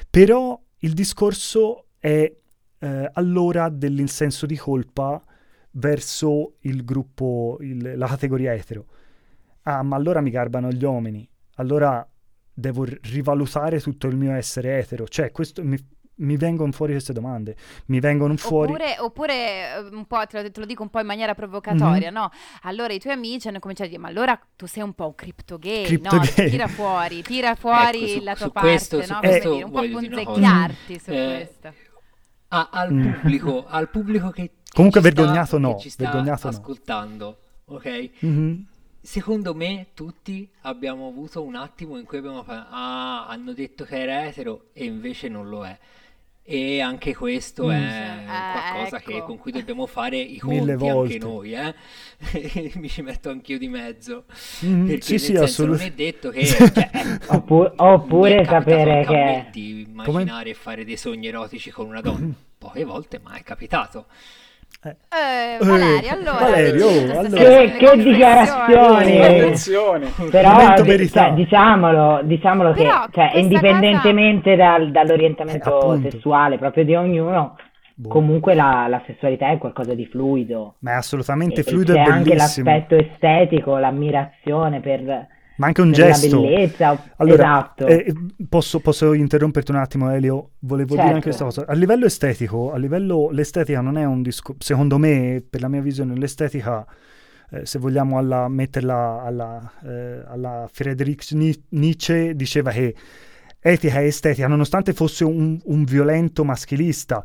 Però 0.10 0.60
il 0.82 0.93
discorso 0.93 1.86
è 1.97 2.32
eh, 2.79 3.09
allora 3.13 3.69
dell'insenso 3.69 4.45
di 4.45 4.55
colpa 4.55 5.21
verso 5.71 6.55
il 6.61 6.83
gruppo, 6.83 7.57
il, 7.61 7.97
la 7.97 8.07
categoria 8.07 8.53
etero. 8.53 8.85
Ah, 9.63 9.83
ma 9.83 9.95
allora 9.95 10.21
mi 10.21 10.29
garbano 10.29 10.71
gli 10.71 10.83
uomini, 10.83 11.27
allora 11.55 12.07
devo 12.53 12.85
rivalutare 12.85 13.79
tutto 13.81 14.07
il 14.07 14.15
mio 14.15 14.33
essere 14.33 14.77
etero. 14.77 15.07
Cioè, 15.07 15.31
questo 15.31 15.63
mi, 15.63 15.77
mi 16.15 16.37
vengono 16.37 16.71
fuori 16.71 16.93
queste 16.93 17.13
domande, 17.13 17.55
mi 17.87 17.99
vengono 17.99 18.35
fuori... 18.37 18.71
Oppure, 18.71 18.95
oppure 18.99 19.33
eh, 19.33 19.79
un 19.91 20.05
po', 20.05 20.25
te 20.25 20.41
lo, 20.41 20.49
te 20.49 20.59
lo, 20.59 20.65
dico 20.65 20.83
un 20.83 20.89
po' 20.89 20.99
in 20.99 21.05
maniera 21.05 21.35
provocatoria, 21.35 22.09
mm-hmm. 22.09 22.13
no? 22.13 22.31
Allora 22.61 22.93
i 22.93 22.99
tuoi 22.99 23.13
amici 23.13 23.49
hanno 23.49 23.59
cominciato 23.59 23.89
a 23.89 23.91
dire, 23.91 24.01
ma 24.01 24.09
allora 24.09 24.39
tu 24.55 24.65
sei 24.65 24.83
un 24.83 24.93
po' 24.93 25.07
un 25.07 25.15
cripto 25.15 25.57
gay, 25.57 25.83
crypto 25.83 26.15
no? 26.15 26.23
Gay. 26.35 26.49
Tira 26.49 26.67
fuori, 26.67 27.21
tira 27.21 27.55
fuori 27.55 28.03
ecco, 28.03 28.19
su, 28.19 28.23
la 28.23 28.35
tua 28.35 28.51
parte, 28.51 28.69
questo, 28.69 29.13
no? 29.13 29.19
Questo 29.19 29.55
un 29.55 29.71
po' 29.71 29.81
punzecchiarti 29.81 30.99
su 30.99 31.11
eh, 31.11 31.35
questo 31.35 31.85
a, 32.49 32.69
al, 32.71 32.93
mm. 32.93 33.12
pubblico, 33.13 33.65
al 33.67 33.89
pubblico 33.89 34.29
che 34.29 34.51
comunque 34.73 35.01
che 35.01 35.12
vergognato 35.12 35.45
sta, 35.45 35.57
no, 35.57 35.75
che 35.75 35.81
ci 35.81 35.89
sta 35.89 36.03
vergognato 36.03 36.47
ascoltando, 36.47 37.38
no. 37.65 37.75
ok? 37.75 38.10
Mm-hmm. 38.25 38.62
Secondo 39.01 39.53
me 39.55 39.88
tutti 39.93 40.49
abbiamo 40.62 41.07
avuto 41.07 41.41
un 41.41 41.55
attimo 41.55 41.97
in 41.97 42.03
cui 42.03 42.17
abbiamo 42.17 42.43
fatto 42.43 42.67
ah, 42.71 43.27
hanno 43.27 43.53
detto 43.53 43.86
che 43.86 44.01
era 44.01 44.25
etero 44.25 44.65
e 44.73 44.86
invece 44.86 45.29
non 45.29 45.47
lo 45.47 45.65
è. 45.65 45.77
E 46.49 46.79
anche 46.79 47.13
questo 47.13 47.65
mm. 47.65 47.71
è 47.71 48.21
eh, 48.21 48.25
qualcosa 48.25 48.97
ecco. 48.99 49.12
che, 49.12 49.21
con 49.21 49.38
cui 49.38 49.51
dobbiamo 49.51 49.86
fare 49.86 50.15
i 50.15 50.38
conti 50.39 50.88
anche 50.88 51.17
noi, 51.17 51.51
eh? 51.51 51.75
Mi 52.79 52.88
ci 52.88 53.01
metto 53.01 53.29
anch'io 53.29 53.57
di 53.57 53.67
mezzo. 53.67 54.23
Mm, 54.63 54.88
perché 54.88 55.01
sì, 55.01 55.19
sì, 55.19 55.36
senso, 55.36 55.65
non 55.65 55.81
è 55.81 55.91
detto 55.91 56.29
che... 56.29 56.45
Cioè, 56.47 56.89
oppure, 57.27 57.73
oppure 57.75 58.45
sapere 58.45 59.05
che... 59.05 59.47
Di 59.51 59.81
immaginare 59.89 60.23
Come... 60.23 60.49
e 60.49 60.53
fare 60.53 60.86
dei 60.86 60.95
sogni 60.95 61.27
erotici 61.27 61.69
con 61.69 61.86
una 61.86 61.99
donna. 61.99 62.33
Poche 62.57 62.86
volte, 62.86 63.19
ma 63.21 63.36
è 63.36 63.43
capitato. 63.43 64.05
Eh. 64.83 64.95
Eh, 65.09 65.65
Valerio, 65.65 66.11
allora, 66.11 66.39
Valerio, 66.39 66.87
allora. 66.87 67.29
Che, 67.29 67.75
che 67.77 67.97
dichiarazioni! 67.97 69.19
Attenzione! 69.19 70.11
Però 70.29 70.75
cioè, 70.75 71.33
diciamolo, 71.33 72.21
diciamolo 72.23 72.73
Però 72.73 73.05
che 73.05 73.11
cioè, 73.13 73.31
indipendentemente 73.39 74.55
cosa... 74.55 74.77
dal, 74.77 74.91
dall'orientamento 74.91 75.93
eh, 75.93 76.09
sessuale 76.11 76.57
proprio 76.57 76.85
di 76.85 76.95
ognuno, 76.95 77.55
Boh. 77.99 78.09
Comunque 78.09 78.53
la, 78.53 78.85
la, 78.87 79.01
sessualità 79.07 79.49
è 79.49 79.57
qualcosa 79.57 79.95
di 79.95 80.05
fluido. 80.05 80.75
Ma 80.81 80.91
è 80.91 80.95
assolutamente 80.97 81.63
fluido 81.63 81.95
e, 81.95 81.99
e 81.99 82.03
c'è 82.03 82.11
anche 82.11 82.35
l'aspetto 82.35 82.95
estetico, 82.95 83.75
l'ammirazione 83.79 84.81
per, 84.81 85.27
ma 85.58 85.67
anche 85.67 85.82
un 85.82 85.91
gesto. 85.91 86.41
Bellezza, 86.41 87.13
allora, 87.17 87.43
esatto. 87.43 87.88
Eh, 87.88 88.13
posso, 88.48 88.80
posso, 88.80 89.13
interromperti 89.13 89.72
un 89.72 89.78
attimo, 89.78 90.12
Elio? 90.12 90.52
Volevo 90.60 90.89
certo. 90.89 91.04
dire 91.04 91.13
anche 91.15 91.28
questa 91.28 91.43
cosa. 91.43 91.65
A 91.67 91.74
livello 91.74 92.06
estetico, 92.06 92.72
a 92.72 92.78
livello, 92.78 93.30
l'estetica 93.32 93.82
non 93.82 93.98
è 93.98 94.06
un 94.06 94.22
discorso, 94.22 94.62
secondo 94.62 94.98
me, 94.98 95.43
per 95.48 95.62
la 95.62 95.67
mia 95.67 95.82
visione, 95.82 96.15
l'estetica, 96.15 96.86
eh, 97.52 97.65
se 97.65 97.80
vogliamo 97.80 98.17
alla, 98.17 98.48
metterla 98.48 99.24
alla, 99.24 99.72
eh, 99.84 100.24
alla 100.28 100.70
Friedrich 100.72 101.32
Nietzsche, 101.70 102.36
diceva 102.36 102.72
che 102.72 102.96
etica 103.60 104.00
e 104.00 104.08
estetica, 104.08 104.48
nonostante 104.48 104.93
fosse 104.93 105.24
un, 105.24 105.60
un 105.63 105.84
violento 105.84 106.43
maschilista 106.43 107.24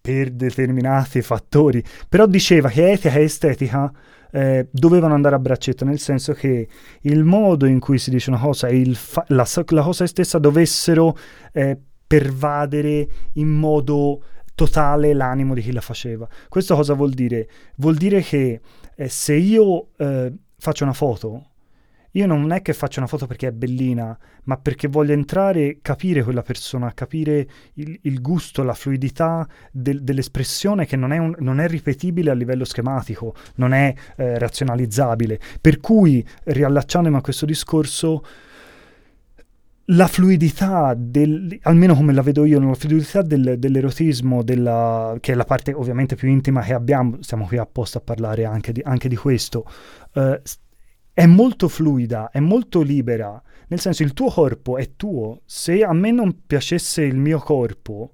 per 0.00 0.30
determinati 0.30 1.22
fattori, 1.22 1.82
però 2.08 2.26
diceva 2.26 2.68
che 2.68 2.90
etica 2.90 3.14
e 3.14 3.22
estetica 3.22 3.92
eh, 4.32 4.68
dovevano 4.70 5.14
andare 5.14 5.34
a 5.34 5.38
braccetto, 5.38 5.84
nel 5.84 5.98
senso 5.98 6.32
che 6.32 6.66
il 7.02 7.22
modo 7.22 7.66
in 7.66 7.78
cui 7.78 7.98
si 7.98 8.10
dice 8.10 8.30
una 8.30 8.38
cosa 8.38 8.66
e 8.68 8.92
fa- 8.94 9.24
la, 9.28 9.46
la, 9.66 9.82
cosa 9.82 10.06
stessa 10.06 10.38
dovessero 10.38 11.16
eh, 11.52 11.78
pervadere 12.06 13.06
in 13.34 13.48
modo 13.48 14.22
totale 14.54 15.12
l'animo 15.12 15.54
di 15.54 15.60
chi 15.60 15.72
la 15.72 15.80
faceva. 15.80 16.26
Questo 16.48 16.74
cosa 16.74 16.94
vuol 16.94 17.10
dire? 17.10 17.48
Vuol 17.76 17.96
dire 17.96 18.22
che 18.22 18.60
eh, 18.94 19.08
se 19.08 19.34
io 19.34 19.88
eh, 19.96 20.32
faccio 20.56 20.84
una 20.84 20.92
foto 20.92 21.50
io 22.12 22.26
non 22.26 22.52
è 22.52 22.60
che 22.60 22.72
faccio 22.72 22.98
una 22.98 23.08
foto 23.08 23.26
perché 23.26 23.48
è 23.48 23.52
bellina, 23.52 24.16
ma 24.44 24.56
perché 24.58 24.88
voglio 24.88 25.12
entrare, 25.12 25.78
capire 25.80 26.22
quella 26.22 26.42
persona, 26.42 26.92
capire 26.92 27.46
il, 27.74 27.98
il 28.02 28.20
gusto, 28.20 28.62
la 28.62 28.74
fluidità 28.74 29.46
del, 29.70 30.02
dell'espressione 30.02 30.84
che 30.84 30.96
non 30.96 31.12
è, 31.12 31.18
un, 31.18 31.34
non 31.38 31.58
è, 31.60 31.68
ripetibile 31.68 32.30
a 32.30 32.34
livello 32.34 32.64
schematico, 32.64 33.34
non 33.56 33.72
è 33.72 33.94
eh, 34.16 34.38
razionalizzabile. 34.38 35.38
Per 35.60 35.80
cui, 35.80 36.24
riallacciandomi 36.44 37.16
a 37.16 37.20
questo 37.22 37.46
discorso, 37.46 38.22
la 39.86 40.06
fluidità, 40.06 40.94
del, 40.96 41.58
almeno 41.62 41.94
come 41.94 42.12
la 42.12 42.22
vedo 42.22 42.44
io, 42.44 42.60
la 42.60 42.74
fluidità 42.74 43.22
del, 43.22 43.56
dell'erotismo, 43.58 44.42
della, 44.42 45.16
che 45.18 45.32
è 45.32 45.34
la 45.34 45.44
parte 45.44 45.72
ovviamente 45.72 46.14
più 46.14 46.28
intima 46.28 46.60
che 46.60 46.74
abbiamo, 46.74 47.16
stiamo 47.20 47.46
qui 47.46 47.56
apposta 47.56 47.98
a 47.98 48.02
parlare 48.02 48.44
anche 48.44 48.72
di, 48.72 48.82
anche 48.84 49.08
di 49.08 49.16
questo, 49.16 49.66
uh, 50.12 50.40
è 51.12 51.26
molto 51.26 51.68
fluida, 51.68 52.30
è 52.30 52.40
molto 52.40 52.82
libera, 52.82 53.40
nel 53.68 53.80
senso 53.80 54.02
il 54.02 54.12
tuo 54.12 54.30
corpo 54.30 54.76
è 54.76 54.92
tuo, 54.96 55.42
se 55.44 55.82
a 55.82 55.92
me 55.92 56.10
non 56.10 56.44
piacesse 56.46 57.02
il 57.02 57.16
mio 57.16 57.38
corpo, 57.38 58.12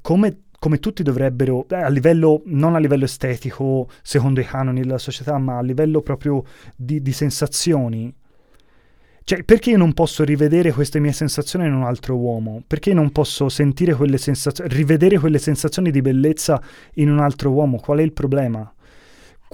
come, 0.00 0.42
come, 0.58 0.78
tutti 0.78 1.02
dovrebbero, 1.02 1.66
eh, 1.68 1.76
a 1.76 1.88
livello, 1.88 2.42
non 2.46 2.74
a 2.74 2.78
livello 2.78 3.04
estetico, 3.04 3.88
secondo 4.02 4.40
i 4.40 4.44
canoni 4.44 4.80
della 4.80 4.98
società, 4.98 5.38
ma 5.38 5.58
a 5.58 5.62
livello 5.62 6.02
proprio 6.02 6.42
di, 6.74 7.00
di 7.00 7.12
sensazioni, 7.12 8.12
cioè, 9.28 9.42
perché 9.42 9.70
io 9.70 9.76
non 9.76 9.92
posso 9.92 10.22
rivedere 10.22 10.70
queste 10.70 11.00
mie 11.00 11.10
sensazioni 11.10 11.66
in 11.66 11.74
un 11.74 11.82
altro 11.82 12.16
uomo? 12.16 12.62
Perché 12.64 12.94
non 12.94 13.10
posso 13.10 13.48
sentire 13.48 13.92
quelle 13.92 14.18
sensazioni, 14.18 14.70
rivedere 14.72 15.18
quelle 15.18 15.38
sensazioni 15.38 15.90
di 15.90 16.00
bellezza 16.00 16.62
in 16.94 17.10
un 17.10 17.18
altro 17.18 17.50
uomo? 17.50 17.80
Qual 17.80 17.98
è 17.98 18.02
il 18.02 18.12
problema? 18.12 18.72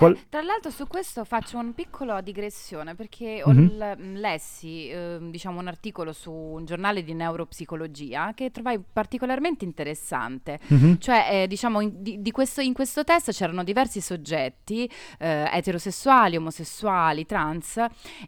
Qual... 0.03 0.18
Tra 0.28 0.42
l'altro 0.42 0.70
su 0.70 0.88
questo 0.88 1.24
faccio 1.24 1.59
una 1.59 1.70
piccola 1.72 2.20
digressione 2.20 2.96
perché 2.96 3.42
mm-hmm. 3.46 3.66
ho 3.66 3.94
l- 3.94 4.18
lessi 4.18 4.88
eh, 4.88 5.18
diciamo 5.20 5.61
un 5.61 5.68
articolo 5.68 6.12
su 6.12 6.32
un 6.32 6.64
giornale 6.64 7.05
di 7.05 7.14
neuropsicologia 7.14 8.32
che 8.34 8.50
trovai 8.50 8.80
particolarmente 8.80 9.64
interessante. 9.64 10.59
Mm-hmm. 10.72 10.94
Cioè, 10.98 11.28
eh, 11.30 11.46
diciamo, 11.46 11.80
in, 11.80 12.03
di, 12.03 12.20
di 12.20 12.30
questo, 12.32 12.61
in, 12.61 12.72
questo, 12.72 13.05
test 13.05 13.30
c'erano 13.30 13.62
diversi 13.62 14.00
soggetti 14.00 14.90
eh, 15.18 15.48
eterosessuali, 15.53 16.36
omosessuali, 16.36 17.24
trans 17.24 17.76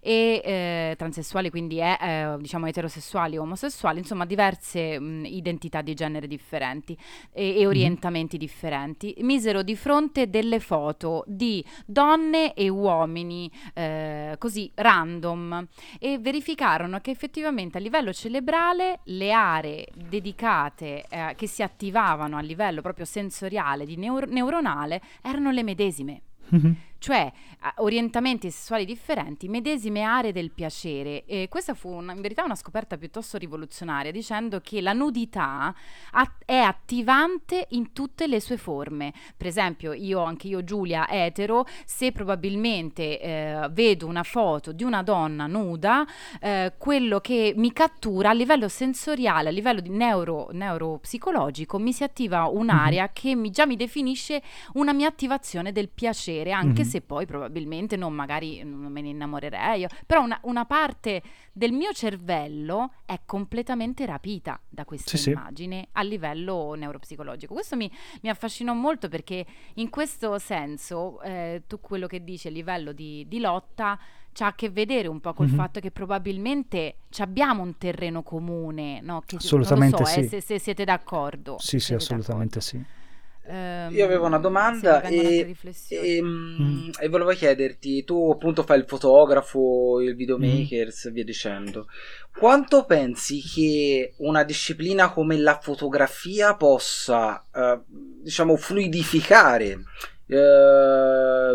e 0.01 0.41
eh, 0.45 0.95
transessuali, 0.97 1.51
quindi 1.51 1.81
eh, 1.81 2.37
diciamo 2.39 2.66
eterosessuali, 2.66 3.37
omosessuali, 3.37 3.99
insomma 3.99 4.25
diverse 4.27 5.01
mh, 5.01 5.25
identità 5.25 5.83
di 5.83 5.95
genere 5.95 6.29
differenti 6.29 6.97
e, 7.33 7.59
e 7.59 7.66
orientamenti 7.66 8.37
mm-hmm. 8.37 8.47
differenti. 8.47 9.14
Misero 9.18 9.62
di 9.62 9.75
fronte 9.75 10.31
delle 10.31 10.61
foto 10.61 11.25
di 11.27 11.64
donne 11.87 12.55
e 12.55 12.69
uomini 12.69 13.51
eh, 13.75 14.37
così 14.39 14.71
random 14.75 15.67
e 15.99 16.19
verificarono 16.19 17.01
che 17.01 17.11
effettivamente 17.11 17.79
a 17.79 17.81
livello 17.81 18.12
cerebrale 18.12 19.01
le 19.05 19.33
aree 19.33 19.89
dedicate 19.95 21.05
eh, 21.09 21.35
che 21.37 21.47
si 21.47 21.62
attivavano 21.62 22.37
a 22.37 22.41
livello 22.41 22.81
proprio 22.81 23.05
sensoriale, 23.05 23.85
di 23.85 23.97
neuro- 23.97 24.27
neuronale, 24.27 25.01
erano 25.23 25.51
le 25.51 25.62
medesime. 25.62 26.21
Mm-hmm 26.55 26.73
cioè 27.05 27.30
orientamenti 27.76 28.50
sessuali 28.50 28.86
differenti, 28.86 29.46
medesime 29.46 30.00
aree 30.00 30.32
del 30.32 30.50
piacere. 30.50 31.26
E 31.26 31.48
questa 31.50 31.74
fu 31.74 31.90
una, 31.90 32.14
in 32.14 32.22
verità 32.22 32.44
una 32.44 32.55
scoperta 32.55 32.96
piuttosto 32.96 33.36
rivoluzionaria, 33.36 34.11
dicendo 34.11 34.61
che 34.61 34.80
la 34.80 34.94
nudità 34.94 35.74
at- 36.12 36.44
è 36.46 36.57
attivante 36.57 37.66
in 37.70 37.92
tutte 37.92 38.26
le 38.26 38.40
sue 38.40 38.57
forme. 38.57 39.12
Per 39.36 39.46
esempio, 39.46 39.92
io, 39.92 40.22
anche 40.22 40.48
io, 40.48 40.64
Giulia, 40.64 41.07
etero, 41.07 41.66
se 41.84 42.11
probabilmente 42.11 43.20
eh, 43.20 43.68
vedo 43.70 44.07
una 44.07 44.22
foto 44.22 44.72
di 44.72 44.82
una 44.82 45.02
donna 45.02 45.46
nuda, 45.46 46.07
eh, 46.40 46.72
quello 46.78 47.20
che 47.20 47.52
mi 47.55 47.70
cattura 47.74 48.30
a 48.30 48.32
livello 48.32 48.68
sensoriale, 48.68 49.50
a 49.50 49.52
livello 49.52 49.80
di 49.80 49.90
neuro, 49.90 50.48
neuropsicologico, 50.52 51.78
mi 51.78 51.92
si 51.92 52.02
attiva 52.02 52.46
un'area 52.46 53.02
mm-hmm. 53.02 53.12
che 53.12 53.34
mi, 53.34 53.50
già 53.50 53.66
mi 53.66 53.76
definisce 53.76 54.42
una 54.72 54.94
mia 54.94 55.09
attivazione 55.09 55.70
del 55.70 55.90
piacere, 55.90 56.50
anche 56.50 56.80
mm-hmm. 56.80 56.92
se 56.93 56.93
se 56.95 57.01
poi 57.01 57.26
probabilmente 57.26 57.97
non 57.97 58.12
magari 58.12 58.62
non 58.62 58.92
me 58.92 59.01
ne 59.01 59.09
innamorerei 59.09 59.80
io, 59.80 59.88
però 60.07 60.22
una, 60.22 60.38
una 60.42 60.64
parte 60.64 61.22
del 61.53 61.72
mio 61.72 61.92
cervello 61.92 62.92
è 63.05 63.20
completamente 63.26 64.07
rapita 64.07 64.61
da 64.68 64.84
questa 64.84 65.16
sì, 65.16 65.30
immagine 65.30 65.80
sì. 65.80 65.88
a 65.92 66.03
livello 66.03 66.74
neuropsicologico. 66.74 67.53
Questo 67.53 67.74
mi, 67.74 67.90
mi, 68.22 68.28
affascinò 68.28 68.72
molto 68.74 69.09
perché 69.09 69.45
in 69.74 69.90
questo 69.90 70.38
senso 70.38 71.20
eh, 71.22 71.64
tu 71.66 71.80
quello 71.80 72.07
che 72.07 72.22
dici 72.22 72.47
a 72.47 72.51
livello 72.53 72.92
di, 72.92 73.26
di 73.26 73.40
lotta 73.40 73.99
c'ha 74.32 74.47
a 74.47 74.55
che 74.55 74.70
vedere 74.70 75.09
un 75.09 75.18
po' 75.18 75.32
col 75.32 75.47
mm-hmm. 75.47 75.57
fatto 75.57 75.80
che 75.80 75.90
probabilmente 75.90 76.99
abbiamo 77.18 77.62
un 77.62 77.76
terreno 77.76 78.22
comune, 78.22 79.01
no? 79.01 79.22
Che, 79.26 79.36
assolutamente 79.36 80.05
so, 80.05 80.05
sì. 80.05 80.20
Eh, 80.20 80.28
se, 80.28 80.40
se, 80.40 80.59
siete 80.61 80.84
d'accordo. 80.84 81.57
Sì, 81.59 81.80
sì, 81.80 81.95
assolutamente 81.95 82.61
d'accordo. 82.61 82.61
sì. 82.61 83.03
Um, 83.47 83.95
Io 83.95 84.07
avevo 84.07 84.24
una 84.24 84.38
domanda 84.38 85.03
e, 85.03 85.55
e, 85.88 86.22
mm. 86.22 86.90
e, 86.99 87.09
volevo 87.09 87.30
chiederti, 87.32 88.03
tu 88.03 88.30
appunto 88.32 88.62
fai 88.62 88.78
il 88.78 88.86
fotografo, 88.86 90.01
il 90.01 90.16
videomakers, 90.16 91.11
mm. 91.11 91.12
via 91.12 91.24
dicendo, 91.24 91.86
quanto 92.34 92.86
pensi 92.86 93.42
che 93.42 94.14
una 94.18 94.45
disciplina 94.45 95.12
come 95.12 95.36
la 95.36 95.59
fotografia 95.61 96.55
possa, 96.55 97.45
uh, 97.53 97.82
diciamo, 98.22 98.57
fluidificare 98.57 99.74
uh, 99.74 100.34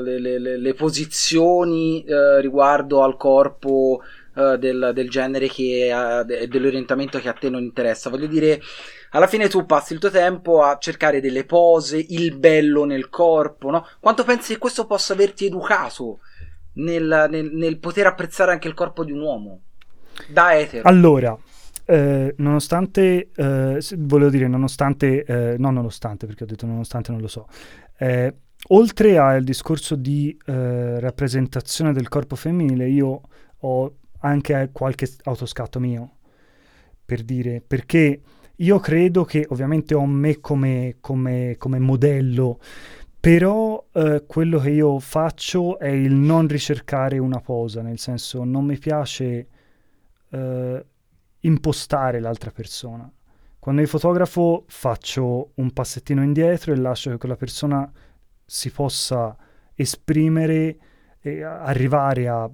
le, 0.03 0.19
le, 0.19 0.57
le, 0.57 0.73
posizioni 0.75 2.05
uh, 2.07 2.39
riguardo 2.39 3.01
al 3.01 3.17
corpo 3.17 4.01
del, 4.31 4.91
del, 4.93 5.09
genere 5.09 5.49
che, 5.49 5.91
dell'orientamento 6.47 7.19
che 7.19 7.27
a 7.27 7.33
te 7.33 7.49
non 7.49 7.61
interessa? 7.61 8.09
Voglio 8.09 8.27
dire 8.27 8.61
alla 9.11 9.27
fine 9.27 9.47
tu 9.47 9.65
passi 9.65 9.93
il 9.93 9.99
tuo 9.99 10.09
tempo 10.09 10.61
a 10.61 10.77
cercare 10.77 11.21
delle 11.21 11.45
pose, 11.45 12.03
il 12.09 12.35
bello 12.37 12.85
nel 12.85 13.09
corpo, 13.09 13.69
no? 13.69 13.85
Quanto 13.99 14.23
pensi 14.23 14.53
che 14.53 14.59
questo 14.59 14.85
possa 14.85 15.13
averti 15.13 15.45
educato 15.45 16.19
nel, 16.73 17.27
nel, 17.29 17.51
nel 17.51 17.79
poter 17.79 18.07
apprezzare 18.07 18.51
anche 18.51 18.67
il 18.67 18.73
corpo 18.73 19.03
di 19.03 19.11
un 19.11 19.21
uomo? 19.21 19.61
Da 20.27 20.57
etero. 20.57 20.87
Allora, 20.87 21.37
eh, 21.85 22.35
nonostante, 22.37 23.29
eh, 23.35 23.79
volevo 23.97 24.29
dire 24.29 24.47
nonostante, 24.47 25.23
eh, 25.23 25.55
non 25.57 25.73
nonostante 25.73 26.27
perché 26.27 26.43
ho 26.43 26.47
detto 26.47 26.67
nonostante 26.67 27.11
non 27.11 27.19
lo 27.19 27.27
so, 27.27 27.47
eh, 27.97 28.35
oltre 28.67 29.17
al 29.17 29.43
discorso 29.43 29.95
di 29.95 30.37
eh, 30.45 30.99
rappresentazione 30.99 31.91
del 31.91 32.07
corpo 32.07 32.35
femminile, 32.35 32.87
io 32.87 33.21
ho 33.57 33.93
anche 34.19 34.69
qualche 34.71 35.09
autoscatto 35.23 35.79
mio, 35.79 36.17
per 37.03 37.23
dire, 37.23 37.63
perché 37.65 38.21
io 38.61 38.79
credo 38.79 39.23
che 39.23 39.45
ovviamente 39.49 39.93
ho 39.93 40.05
me 40.05 40.39
come, 40.39 40.97
come, 40.99 41.55
come 41.57 41.79
modello, 41.79 42.59
però 43.19 43.85
eh, 43.93 44.23
quello 44.25 44.59
che 44.59 44.69
io 44.69 44.99
faccio 44.99 45.77
è 45.79 45.87
il 45.87 46.13
non 46.13 46.47
ricercare 46.47 47.17
una 47.17 47.39
posa, 47.39 47.81
nel 47.81 47.99
senso 47.99 48.43
non 48.43 48.65
mi 48.65 48.77
piace 48.77 49.47
eh, 50.29 50.85
impostare 51.41 52.19
l'altra 52.19 52.51
persona. 52.51 53.09
Quando 53.59 53.81
io 53.81 53.87
fotografo 53.87 54.63
faccio 54.67 55.51
un 55.55 55.71
passettino 55.71 56.23
indietro 56.23 56.71
e 56.71 56.77
lascio 56.77 57.11
che 57.11 57.17
quella 57.17 57.35
persona 57.35 57.89
si 58.45 58.71
possa 58.71 59.35
esprimere 59.75 60.77
e 61.21 61.43
arrivare 61.43 62.27
a 62.27 62.49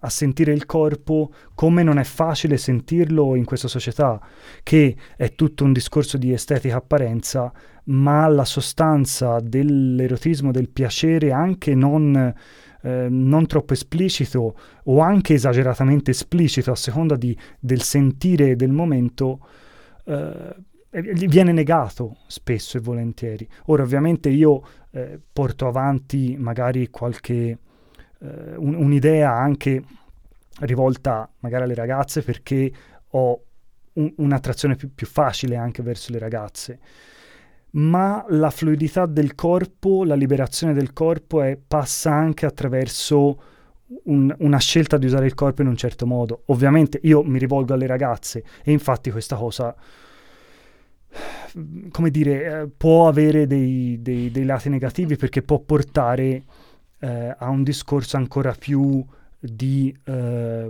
a 0.00 0.10
sentire 0.10 0.52
il 0.52 0.66
corpo 0.66 1.32
come 1.54 1.82
non 1.82 1.98
è 1.98 2.04
facile 2.04 2.56
sentirlo 2.56 3.36
in 3.36 3.44
questa 3.44 3.68
società, 3.68 4.20
che 4.62 4.96
è 5.16 5.34
tutto 5.34 5.64
un 5.64 5.72
discorso 5.72 6.16
di 6.16 6.32
estetica 6.32 6.76
apparenza, 6.76 7.52
ma 7.84 8.26
la 8.28 8.44
sostanza 8.44 9.38
dell'erotismo, 9.40 10.50
del 10.50 10.70
piacere 10.70 11.30
anche 11.30 11.74
non, 11.74 12.34
eh, 12.82 13.06
non 13.08 13.46
troppo 13.46 13.72
esplicito 13.72 14.56
o 14.84 15.00
anche 15.00 15.34
esageratamente 15.34 16.10
esplicito 16.10 16.72
a 16.72 16.76
seconda 16.76 17.14
di, 17.14 17.36
del 17.60 17.82
sentire 17.82 18.56
del 18.56 18.72
momento, 18.72 19.38
eh, 20.04 20.54
viene 20.90 21.52
negato 21.52 22.16
spesso 22.26 22.76
e 22.76 22.80
volentieri. 22.80 23.48
Ora 23.66 23.84
ovviamente 23.84 24.28
io 24.28 24.62
eh, 24.90 25.20
porto 25.32 25.68
avanti 25.68 26.36
magari 26.36 26.90
qualche 26.90 27.56
eh, 28.20 28.56
un, 28.56 28.74
un'idea 28.74 29.32
anche 29.32 29.82
rivolta 30.60 31.30
magari 31.40 31.64
alle 31.64 31.74
ragazze 31.74 32.22
perché 32.22 32.72
ho 33.10 33.42
un, 33.94 34.12
un'attrazione 34.16 34.76
più, 34.76 34.92
più 34.94 35.06
facile 35.06 35.56
anche 35.56 35.82
verso 35.82 36.12
le 36.12 36.18
ragazze 36.18 36.78
ma 37.72 38.24
la 38.28 38.50
fluidità 38.50 39.06
del 39.06 39.34
corpo, 39.34 40.04
la 40.04 40.14
liberazione 40.14 40.72
del 40.72 40.92
corpo 40.92 41.42
è, 41.42 41.56
passa 41.56 42.12
anche 42.12 42.46
attraverso 42.46 43.42
un, 44.04 44.34
una 44.38 44.58
scelta 44.58 44.96
di 44.98 45.06
usare 45.06 45.26
il 45.26 45.34
corpo 45.34 45.62
in 45.62 45.68
un 45.68 45.76
certo 45.76 46.06
modo. 46.06 46.42
Ovviamente 46.46 46.98
io 47.02 47.22
mi 47.22 47.38
rivolgo 47.38 47.74
alle 47.74 47.86
ragazze 47.86 48.42
e 48.64 48.72
infatti 48.72 49.10
questa 49.10 49.36
cosa, 49.36 49.74
come 51.90 52.10
dire, 52.10 52.62
eh, 52.62 52.68
può 52.68 53.06
avere 53.06 53.46
dei, 53.46 53.98
dei, 54.00 54.30
dei 54.30 54.44
lati 54.44 54.68
negativi 54.68 55.16
perché 55.16 55.42
può 55.42 55.60
portare 55.60 56.42
eh, 57.00 57.34
a 57.36 57.48
un 57.48 57.62
discorso 57.62 58.16
ancora 58.16 58.52
più 58.52 59.04
di, 59.38 59.94
eh, 60.04 60.68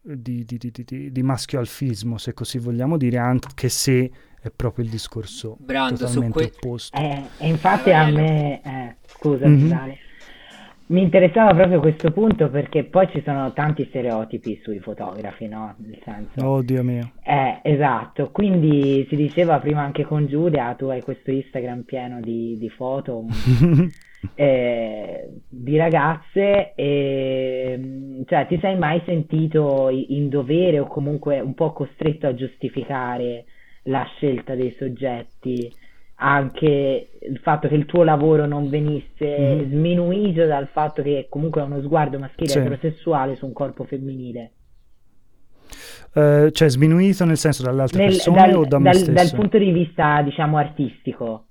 di, 0.00 0.44
di, 0.46 1.10
di, 1.12 1.22
maschio-alfismo, 1.22 2.18
se 2.18 2.32
così 2.32 2.58
vogliamo 2.58 2.96
dire, 2.96 3.18
anche 3.18 3.68
se 3.68 4.10
è 4.40 4.50
proprio 4.54 4.84
il 4.84 4.90
discorso 4.90 5.56
Brando, 5.60 5.96
totalmente 5.96 6.32
que- 6.32 6.52
opposto. 6.56 6.98
Eh, 6.98 7.22
e 7.38 7.48
infatti 7.48 7.92
a 7.92 8.10
me, 8.10 8.60
eh, 8.62 8.96
scusa, 9.06 9.46
mm-hmm. 9.46 9.68
Dale, 9.68 9.98
mi 10.86 11.02
interessava 11.02 11.54
proprio 11.54 11.80
questo 11.80 12.10
punto 12.10 12.50
perché 12.50 12.84
poi 12.84 13.08
ci 13.10 13.22
sono 13.24 13.52
tanti 13.54 13.86
stereotipi 13.88 14.60
sui 14.62 14.80
fotografi, 14.80 15.46
no? 15.46 15.74
Nel 15.78 15.98
senso... 16.04 16.44
Oh 16.44 16.62
Dio 16.62 16.82
mio. 16.82 17.12
Eh, 17.22 17.60
esatto, 17.62 18.30
quindi 18.30 19.06
si 19.08 19.16
diceva 19.16 19.58
prima 19.60 19.80
anche 19.80 20.04
con 20.04 20.26
Giulia, 20.26 20.74
tu 20.74 20.86
hai 20.86 21.00
questo 21.02 21.30
Instagram 21.30 21.82
pieno 21.82 22.20
di, 22.20 22.58
di 22.58 22.68
foto 22.68 23.24
eh, 24.34 25.28
di 25.48 25.76
ragazze 25.76 26.72
e 26.74 28.22
cioè 28.26 28.46
ti 28.46 28.58
sei 28.60 28.76
mai 28.76 29.02
sentito 29.04 29.88
in 29.90 30.28
dovere 30.28 30.78
o 30.78 30.86
comunque 30.86 31.40
un 31.40 31.54
po' 31.54 31.72
costretto 31.72 32.26
a 32.26 32.34
giustificare 32.34 33.44
la 33.84 34.04
scelta 34.16 34.54
dei 34.54 34.74
soggetti, 34.78 35.70
anche 36.16 37.08
il 37.20 37.38
fatto 37.38 37.68
che 37.68 37.74
il 37.74 37.86
tuo 37.86 38.02
lavoro 38.02 38.46
non 38.46 38.68
venisse 38.68 39.56
mm. 39.56 39.70
sminuito 39.70 40.46
dal 40.46 40.68
fatto 40.68 41.02
che 41.02 41.26
comunque 41.28 41.60
è 41.60 41.64
uno 41.64 41.82
sguardo 41.82 42.18
maschile 42.18 42.48
sì. 42.48 42.58
eterosessuale 42.58 43.36
su 43.36 43.46
un 43.46 43.52
corpo 43.52 43.84
femminile. 43.84 44.52
Uh, 46.14 46.50
cioè 46.50 46.68
sminuito 46.68 47.24
nel 47.24 47.36
senso 47.36 47.64
dalle 47.64 47.82
altre 47.82 47.98
nel, 47.98 48.10
persone 48.10 48.36
dal, 48.36 48.54
o 48.54 48.64
da 48.64 48.78
me 48.78 48.92
dal, 48.92 49.12
dal 49.12 49.32
punto 49.34 49.58
di 49.58 49.72
vista 49.72 50.22
diciamo 50.22 50.58
artistico 50.58 51.46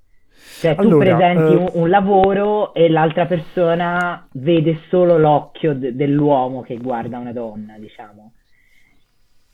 cioè 0.60 0.74
tu 0.74 0.82
allora, 0.82 1.16
presenti 1.16 1.54
uh... 1.54 1.60
un, 1.60 1.70
un, 1.72 1.88
lavoro 1.88 2.74
e 2.74 2.88
l'altra 2.88 3.26
persona 3.26 4.26
vede 4.32 4.80
solo 4.88 5.18
l'occhio 5.18 5.74
de- 5.74 5.94
dell'uomo 5.94 6.62
che 6.62 6.76
guarda 6.76 7.18
una 7.18 7.32
donna 7.32 7.78
diciamo. 7.78 8.32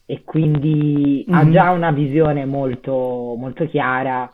E 0.07 0.22
quindi 0.24 1.24
mm-hmm. 1.28 1.38
ha 1.38 1.51
già 1.51 1.70
una 1.70 1.93
visione 1.93 2.45
molto, 2.45 3.34
molto 3.38 3.66
chiara 3.68 4.30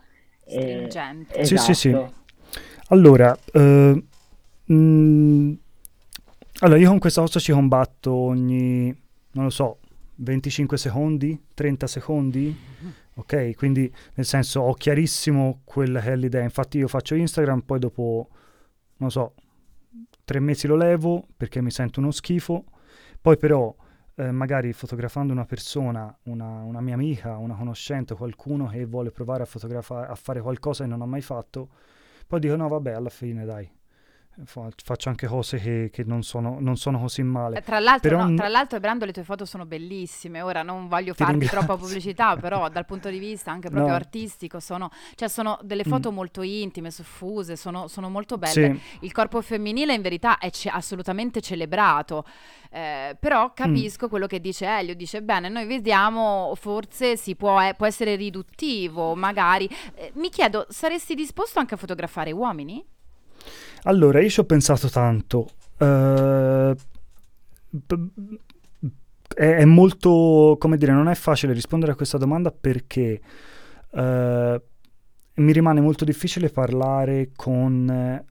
eh, 0.47 0.85
esatto. 0.85 1.45
sì 1.45 1.57
sì 1.57 1.75
sì. 1.75 1.97
allora 2.89 3.37
uh, 3.53 3.61
mh, 3.61 4.73
mm, 4.73 5.53
allora 6.61 6.79
io 6.79 6.89
con 6.89 6.99
questa 6.99 7.21
cosa 7.21 7.41
ci 7.41 7.53
combatto 7.53 8.13
ogni 8.13 8.95
non 9.33 9.45
lo 9.45 9.51
so 9.51 9.79
25 10.17 10.79
secondi, 10.79 11.39
30 11.53 11.87
secondi, 11.87 12.57
ok? 13.17 13.55
Quindi 13.57 13.93
nel 14.15 14.27
senso 14.27 14.61
ho 14.61 14.75
chiarissimo 14.75 15.63
quella 15.65 16.01
che 16.01 16.13
è 16.13 16.17
l'idea, 16.17 16.43
infatti 16.43 16.79
io 16.79 16.89
faccio 16.89 17.15
Instagram, 17.15 17.61
poi 17.61 17.79
dopo, 17.79 18.29
non 18.99 19.11
so, 19.11 19.35
tre 20.25 20.41
mesi 20.41 20.67
lo 20.67 20.77
levo 20.77 21.27
perché 21.37 21.61
mi 21.63 21.71
sento 21.71 22.01
uno 22.01 22.11
schifo, 22.11 22.65
poi 23.21 23.37
però 23.37 23.75
eh, 24.17 24.31
magari 24.31 24.73
fotografando 24.73 25.33
una 25.33 25.45
persona, 25.45 26.15
una, 26.25 26.63
una, 26.63 26.81
mia 26.81 26.95
amica, 26.95 27.37
una 27.37 27.55
conoscente, 27.55 28.15
qualcuno 28.15 28.67
che 28.67 28.85
vuole 28.85 29.11
provare 29.11 29.43
a, 29.43 29.47
fotografa- 29.47 30.09
a 30.09 30.15
fare 30.15 30.41
qualcosa 30.41 30.85
che 30.85 30.91
non 30.91 31.03
ha 31.03 31.07
mai 31.07 31.23
fatto, 31.23 31.69
poi 32.27 32.41
dico 32.41 32.57
no 32.57 32.69
vabbè 32.69 32.93
alla 32.93 33.09
fine 33.09 33.45
dai, 33.45 33.71
faccio 34.45 35.09
anche 35.09 35.27
cose 35.27 35.59
che, 35.59 35.91
che 35.91 36.05
non, 36.05 36.23
sono, 36.23 36.59
non, 36.61 36.77
sono, 36.77 36.99
così 36.99 37.23
male. 37.23 37.59
Eh, 37.59 37.63
tra, 37.63 37.79
l'altro, 37.79 38.25
no, 38.25 38.35
tra 38.35 38.49
l'altro, 38.49 38.79
Brando, 38.79 39.05
le 39.07 39.13
tue 39.13 39.25
foto 39.25 39.45
sono 39.47 39.65
bellissime. 39.65 40.43
Ora 40.43 40.63
non 40.63 40.89
voglio 40.89 41.15
farti 41.15 41.33
ringrazio. 41.33 41.59
troppa 41.59 41.77
pubblicità, 41.81 42.37
però 42.37 42.69
dal 42.69 42.85
punto 42.85 43.09
di 43.09 43.19
vista 43.19 43.51
anche 43.51 43.69
proprio 43.69 43.91
no. 43.91 43.97
artistico 43.97 44.61
sono, 44.61 44.91
cioè 45.15 45.29
sono 45.29 45.59
delle 45.63 45.85
mm. 45.87 45.91
foto 45.91 46.11
mm. 46.11 46.15
molto 46.15 46.43
intime, 46.43 46.91
soffuse, 46.91 47.57
sono, 47.57 47.89
sono 47.89 48.11
molto 48.11 48.37
belle. 48.37 48.53
Sì. 48.75 48.81
Il 49.07 49.13
corpo 49.13 49.41
femminile 49.41 49.95
in 49.95 50.03
verità 50.03 50.39
è 50.39 50.51
ce- 50.51 50.69
assolutamente 50.69 51.41
celebrato. 51.41 52.25
Eh, 52.71 53.17
però 53.19 53.55
capisco 53.55 54.07
mm. 54.07 54.09
quello 54.11 54.27
che 54.27 54.41
dice 54.41 54.67
Elio, 54.67 54.95
dice 54.95 55.23
bene, 55.23 55.49
noi 55.49 55.67
vediamo, 55.67 56.53
forse 56.57 57.17
si 57.17 57.35
può, 57.37 57.63
eh, 57.63 57.75
può 57.75 57.87
essere 57.87 58.17
riduttivo, 58.17 59.15
magari. 59.15 59.69
Eh, 59.95 60.13
mi 60.17 60.29
chiedo, 60.29 60.67
saresti 60.69 61.15
disposto 61.15 61.59
anche 61.59 61.75
a 61.75 61.79
fotografare 61.79 62.33
uomini? 62.33 62.85
Allora, 63.85 64.21
io 64.21 64.29
ci 64.29 64.41
ho 64.41 64.45
pensato 64.45 64.89
tanto. 64.89 65.49
Uh, 65.79 66.75
è, 69.35 69.57
è, 69.57 69.65
molto, 69.65 70.57
come 70.59 70.77
dire, 70.77 70.93
non 70.93 71.09
è 71.09 71.15
facile 71.15 71.53
rispondere 71.53 71.93
a 71.93 71.95
questa 71.95 72.19
domanda 72.19 72.51
perché 72.51 73.21
uh, 73.91 74.01
mi 75.35 75.53
rimane 75.53 75.81
molto 75.81 76.05
difficile 76.05 76.49
parlare 76.49 77.31
con 77.37 78.25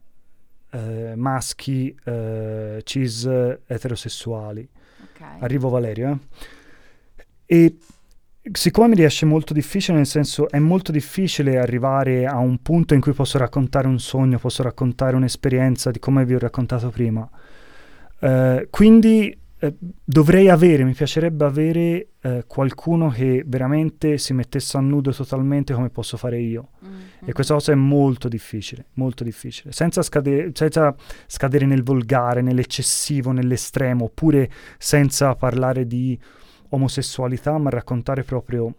uh, 0.70 1.12
maschi 1.14 1.94
cis 2.82 3.24
eterosessuali. 3.24 4.68
Okay. 5.12 5.40
Arrivo 5.40 5.68
Valerio, 5.68 6.10
eh? 6.10 6.18
E 7.46 7.78
siccome 8.52 8.88
mi 8.88 8.94
riesce 8.94 9.26
molto 9.26 9.52
difficile, 9.52 9.96
nel 9.96 10.06
senso 10.06 10.48
è 10.48 10.58
molto 10.58 10.92
difficile 10.92 11.58
arrivare 11.58 12.26
a 12.26 12.38
un 12.38 12.58
punto 12.62 12.94
in 12.94 13.00
cui 13.00 13.12
posso 13.12 13.38
raccontare 13.38 13.88
un 13.88 13.98
sogno, 13.98 14.38
posso 14.38 14.62
raccontare 14.62 15.16
un'esperienza 15.16 15.90
di 15.90 15.98
come 15.98 16.24
vi 16.24 16.34
ho 16.34 16.38
raccontato 16.38 16.90
prima. 16.90 17.28
Uh, 18.18 18.66
quindi 18.70 19.36
uh, 19.60 19.76
dovrei 20.04 20.48
avere, 20.48 20.84
mi 20.84 20.94
piacerebbe 20.94 21.44
avere 21.44 22.08
uh, 22.22 22.44
qualcuno 22.46 23.08
che 23.10 23.42
veramente 23.46 24.16
si 24.16 24.32
mettesse 24.32 24.76
a 24.76 24.80
nudo 24.80 25.12
totalmente 25.12 25.74
come 25.74 25.90
posso 25.90 26.16
fare 26.16 26.38
io. 26.38 26.70
Mm-hmm. 26.84 27.28
E 27.28 27.32
questa 27.32 27.54
cosa 27.54 27.72
è 27.72 27.74
molto 27.74 28.28
difficile, 28.28 28.86
molto 28.94 29.24
difficile, 29.24 29.72
senza, 29.72 30.02
scade- 30.02 30.50
senza 30.54 30.94
scadere 31.26 31.66
nel 31.66 31.82
volgare, 31.82 32.42
nell'eccessivo, 32.42 33.32
nell'estremo, 33.32 34.04
oppure 34.04 34.48
senza 34.78 35.34
parlare 35.34 35.86
di 35.86 36.18
omosessualità, 36.70 37.56
ma 37.58 37.70
raccontare 37.70 38.22
proprio 38.22 38.72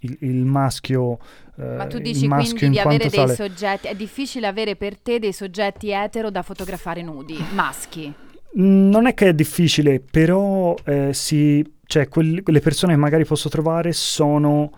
il, 0.00 0.16
il 0.20 0.44
maschio. 0.44 1.18
Eh, 1.58 1.76
ma 1.76 1.86
tu 1.86 1.98
dici 1.98 2.26
quindi 2.28 2.70
di 2.70 2.78
avere 2.78 3.08
dei 3.08 3.10
tale. 3.10 3.34
soggetti, 3.34 3.88
è 3.88 3.94
difficile 3.94 4.46
avere 4.46 4.76
per 4.76 4.98
te 4.98 5.18
dei 5.18 5.32
soggetti 5.32 5.90
etero 5.90 6.30
da 6.30 6.42
fotografare 6.42 7.02
nudi, 7.02 7.36
maschi? 7.52 8.12
Mm, 8.58 8.90
non 8.90 9.06
è 9.06 9.14
che 9.14 9.28
è 9.28 9.34
difficile, 9.34 10.00
però 10.00 10.74
eh, 10.84 11.12
si, 11.12 11.64
cioè, 11.86 12.08
quel, 12.08 12.42
quelle 12.42 12.60
persone 12.60 12.94
che 12.94 12.98
magari 12.98 13.24
posso 13.24 13.48
trovare 13.48 13.92
sono 13.92 14.70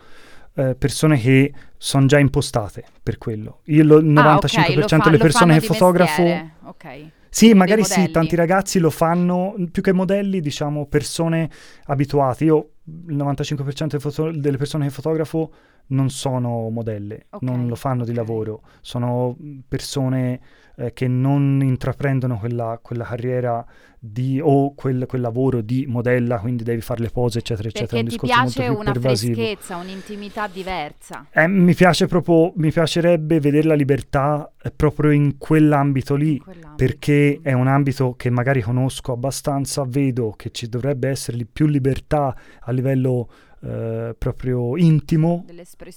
eh, 0.55 0.75
persone 0.75 1.19
che 1.19 1.53
sono 1.77 2.07
già 2.07 2.19
impostate 2.19 2.85
per 3.03 3.19
quello. 3.19 3.61
Io 3.65 3.83
il 3.83 4.05
95% 4.05 4.21
ah, 4.23 4.85
okay, 4.85 5.01
delle 5.03 5.19
persone 5.19 5.59
che 5.59 5.67
fotografo... 5.67 6.51
Ok 6.65 7.11
sì, 7.35 7.55
magari 7.55 7.83
sì, 7.83 8.11
tanti 8.11 8.37
ragazzi 8.37 8.79
lo 8.79 8.91
fanno, 8.91 9.55
più 9.71 9.81
che 9.81 9.95
modelli, 9.95 10.41
diciamo, 10.41 10.87
persone 10.87 11.49
abituate. 11.85 12.45
Io 12.45 12.73
il 13.09 13.17
95% 13.17 13.99
foto- 13.99 14.31
delle 14.31 14.59
persone 14.59 14.85
che 14.85 14.91
fotografo 14.91 15.51
non 15.89 16.11
sono 16.11 16.69
modelle, 16.71 17.27
okay. 17.31 17.49
non 17.49 17.69
lo 17.69 17.75
fanno 17.75 18.05
di 18.05 18.15
lavoro, 18.15 18.63
sono 18.81 19.37
persone 19.69 20.41
eh, 20.77 20.93
che 20.93 21.07
non 21.07 21.61
intraprendono 21.63 22.39
quella, 22.39 22.79
quella 22.83 23.05
carriera 23.05 23.65
di, 23.99 24.41
o 24.43 24.75
quel, 24.75 25.05
quel, 25.07 25.21
lavoro 25.21 25.61
di 25.61 25.85
modella, 25.87 26.39
quindi 26.39 26.65
devi 26.65 26.81
fare 26.81 27.03
le 27.03 27.11
pose, 27.11 27.39
eccetera, 27.39 27.69
eccetera. 27.69 28.03
Perché 28.03 28.17
ti 28.17 28.27
piace 28.27 28.69
una 28.69 28.93
freschezza, 28.93 29.77
un'intimità 29.77 30.49
diversa. 30.49 31.27
Eh, 31.31 31.47
mi 31.47 31.75
piace 31.75 32.07
proprio, 32.07 32.53
mi 32.57 32.73
piacerebbe 32.73 33.39
vedere 33.39 33.69
la 33.69 33.75
libertà 33.75 34.51
eh, 34.61 34.71
proprio 34.71 35.11
in 35.11 35.37
quell'ambito 35.39 36.15
lì, 36.15 36.33
in 36.33 36.43
quell'ambito. 36.43 36.75
perché 36.75 37.39
è 37.43 37.53
un 37.53 37.69
ambito 37.69 38.15
che 38.17 38.31
magari 38.31 38.61
conosco 38.61 39.13
abbastanza, 39.13 39.85
vedo 39.87 40.33
che 40.37 40.51
ci 40.51 40.69
dovrebbe 40.69 41.09
essere 41.09 41.47
più 41.51 41.67
libertà 41.67 42.35
a 42.61 42.73
livello 42.73 43.29
Uh, 43.63 44.17
proprio 44.19 44.77
intimo, 44.77 45.45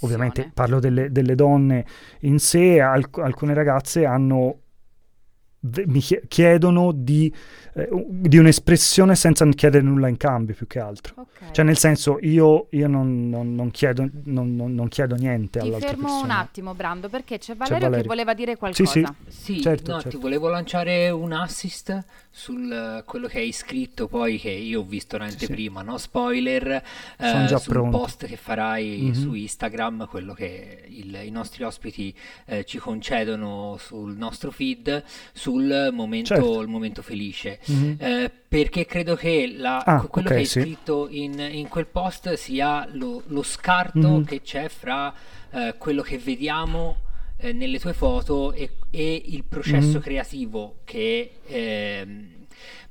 ovviamente 0.01 0.51
parlo 0.53 0.79
delle, 0.79 1.11
delle, 1.11 1.33
donne 1.33 1.83
in 2.19 2.37
sé, 2.37 2.79
alc- 2.79 3.17
alcune 3.17 3.55
ragazze 3.55 4.05
hanno 4.05 4.59
mi 5.87 5.99
chiedono 5.99 6.91
di, 6.91 7.33
eh, 7.73 7.89
di, 8.07 8.37
un'espressione 8.37 9.15
senza 9.15 9.47
chiedere 9.49 9.83
nulla 9.83 10.07
in 10.07 10.17
cambio 10.17 10.53
più 10.53 10.67
che 10.67 10.79
altro. 10.79 11.13
Okay. 11.17 11.53
Cioè 11.53 11.65
nel 11.65 11.77
senso 11.77 12.17
io, 12.21 12.67
io 12.71 12.87
non, 12.87 13.29
non, 13.29 13.55
non, 13.55 13.71
chiedo, 13.71 14.07
non, 14.25 14.87
chiedo, 14.89 15.15
niente 15.15 15.59
ti 15.59 15.65
all'altra 15.65 15.89
fermo 15.89 16.03
persona. 16.03 16.23
un 16.23 16.31
attimo 16.31 16.73
Brando 16.75 17.09
perché 17.09 17.37
c'è 17.37 17.55
Valerio, 17.55 17.75
c'è 17.75 17.81
Valerio. 17.81 18.01
che 18.01 18.07
voleva 18.07 18.33
dire 18.33 18.55
qualcosa. 18.57 18.91
Sì, 18.91 19.05
sì. 19.27 19.53
sì 19.53 19.61
certo, 19.61 19.91
no, 19.91 20.01
certo. 20.01 20.17
ti 20.17 20.21
volevo 20.21 20.49
lanciare 20.49 21.09
un 21.09 21.31
assist 21.31 22.05
su 22.37 22.53
quello 23.05 23.27
che 23.27 23.39
hai 23.39 23.51
scritto 23.51 24.07
poi 24.07 24.37
che 24.37 24.51
io 24.51 24.81
ho 24.81 24.83
visto 24.83 25.15
un'anteprima, 25.15 25.79
sì. 25.79 25.85
no 25.85 25.97
spoiler, 25.97 26.83
eh, 27.17 27.47
sul 27.47 27.73
pronto. 27.73 27.97
post 27.97 28.25
che 28.25 28.35
farai 28.35 28.99
mm-hmm. 29.03 29.11
su 29.13 29.33
Instagram, 29.33 30.07
quello 30.07 30.33
che 30.33 30.83
il, 30.87 31.17
i 31.23 31.31
nostri 31.31 31.63
ospiti 31.63 32.13
eh, 32.45 32.65
ci 32.65 32.77
concedono 32.77 33.77
sul 33.79 34.15
nostro 34.15 34.51
feed, 34.51 35.03
su 35.33 35.55
sul 35.55 35.89
momento, 35.93 36.27
certo. 36.27 36.61
il 36.61 36.67
momento 36.67 37.01
felice. 37.01 37.59
Mm-hmm. 37.71 37.95
Eh, 37.99 38.31
perché 38.47 38.85
credo 38.85 39.15
che 39.15 39.53
la, 39.57 39.79
ah, 39.79 40.01
quello 40.01 40.27
okay, 40.27 40.39
che 40.39 40.43
hai 40.43 40.45
sì. 40.45 40.61
scritto 40.61 41.07
in, 41.09 41.39
in, 41.39 41.67
quel 41.67 41.87
post 41.87 42.33
sia 42.33 42.87
lo, 42.91 43.23
lo 43.27 43.43
scarto 43.43 43.97
mm-hmm. 43.97 44.23
che 44.23 44.41
c'è 44.41 44.69
fra 44.69 45.13
eh, 45.51 45.75
quello 45.77 46.01
che 46.01 46.17
vediamo 46.17 47.03
eh, 47.37 47.53
nelle 47.53 47.79
tue 47.79 47.93
foto 47.93 48.53
e, 48.53 48.77
e 48.91 49.23
il 49.25 49.43
processo 49.43 49.87
mm-hmm. 49.87 49.99
creativo 49.99 50.75
che 50.83 51.39
ehm, 51.45 52.27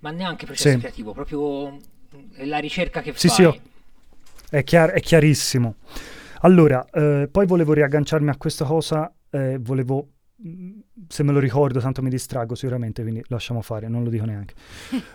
ma 0.01 0.11
neanche 0.11 0.47
processo 0.47 0.70
sì. 0.70 0.78
creativo 0.78 1.12
proprio 1.12 1.78
la 2.38 2.59
ricerca 2.59 3.01
che 3.01 3.12
sì, 3.14 3.28
fai 3.28 3.36
sì, 3.36 3.45
oh. 3.45 3.59
è, 4.51 4.62
chiar- 4.62 4.92
è 4.92 5.01
chiarissimo 5.01 5.76
allora 6.40 6.84
eh, 6.92 7.28
poi 7.30 7.47
volevo 7.47 7.72
riagganciarmi 7.72 8.28
a 8.28 8.36
questa 8.36 8.64
cosa 8.64 9.12
eh, 9.30 9.59
volevo 9.61 10.09
se 11.09 11.22
me 11.22 11.32
lo 11.32 11.38
ricordo, 11.38 11.80
tanto 11.80 12.03
mi 12.03 12.11
distraggo 12.11 12.55
sicuramente, 12.55 13.03
quindi 13.03 13.22
lasciamo 13.28 13.62
fare, 13.62 13.88
non 13.88 14.05
lo 14.05 14.11
dico 14.11 14.24
neanche. 14.26 14.55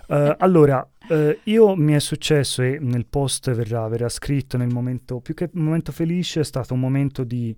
uh, 0.08 0.34
allora, 0.40 0.88
uh, 1.10 1.38
io 1.44 1.76
mi 1.76 1.94
è 1.94 2.00
successo 2.00 2.64
e 2.64 2.80
nel 2.82 3.06
post 3.06 3.52
verrà, 3.54 3.88
verrà, 3.88 4.10
scritto 4.10 4.58
nel 4.58 4.70
momento, 4.74 5.20
più 5.20 5.36
che 5.36 5.50
un 5.54 5.64
momento 5.64 5.92
felice, 5.92 6.40
è 6.40 6.44
stato 6.44 6.74
un 6.74 6.80
momento 6.80 7.24
di... 7.24 7.56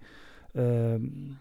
Uh, 0.54 1.40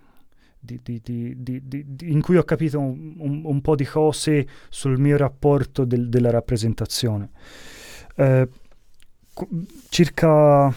di, 0.61 0.81
di, 0.83 1.01
di, 1.03 1.87
in 2.01 2.21
cui 2.21 2.37
ho 2.37 2.45
capito 2.45 2.79
un, 2.79 3.15
un, 3.19 3.43
un, 3.45 3.61
po' 3.61 3.75
di 3.75 3.85
cose 3.85 4.47
sul 4.69 4.99
mio 4.99 5.17
rapporto 5.17 5.85
del, 5.85 6.09
della 6.09 6.31
rappresentazione. 6.31 7.31
circa 9.89 10.73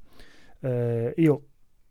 Eh, 0.58 1.14
io, 1.18 1.46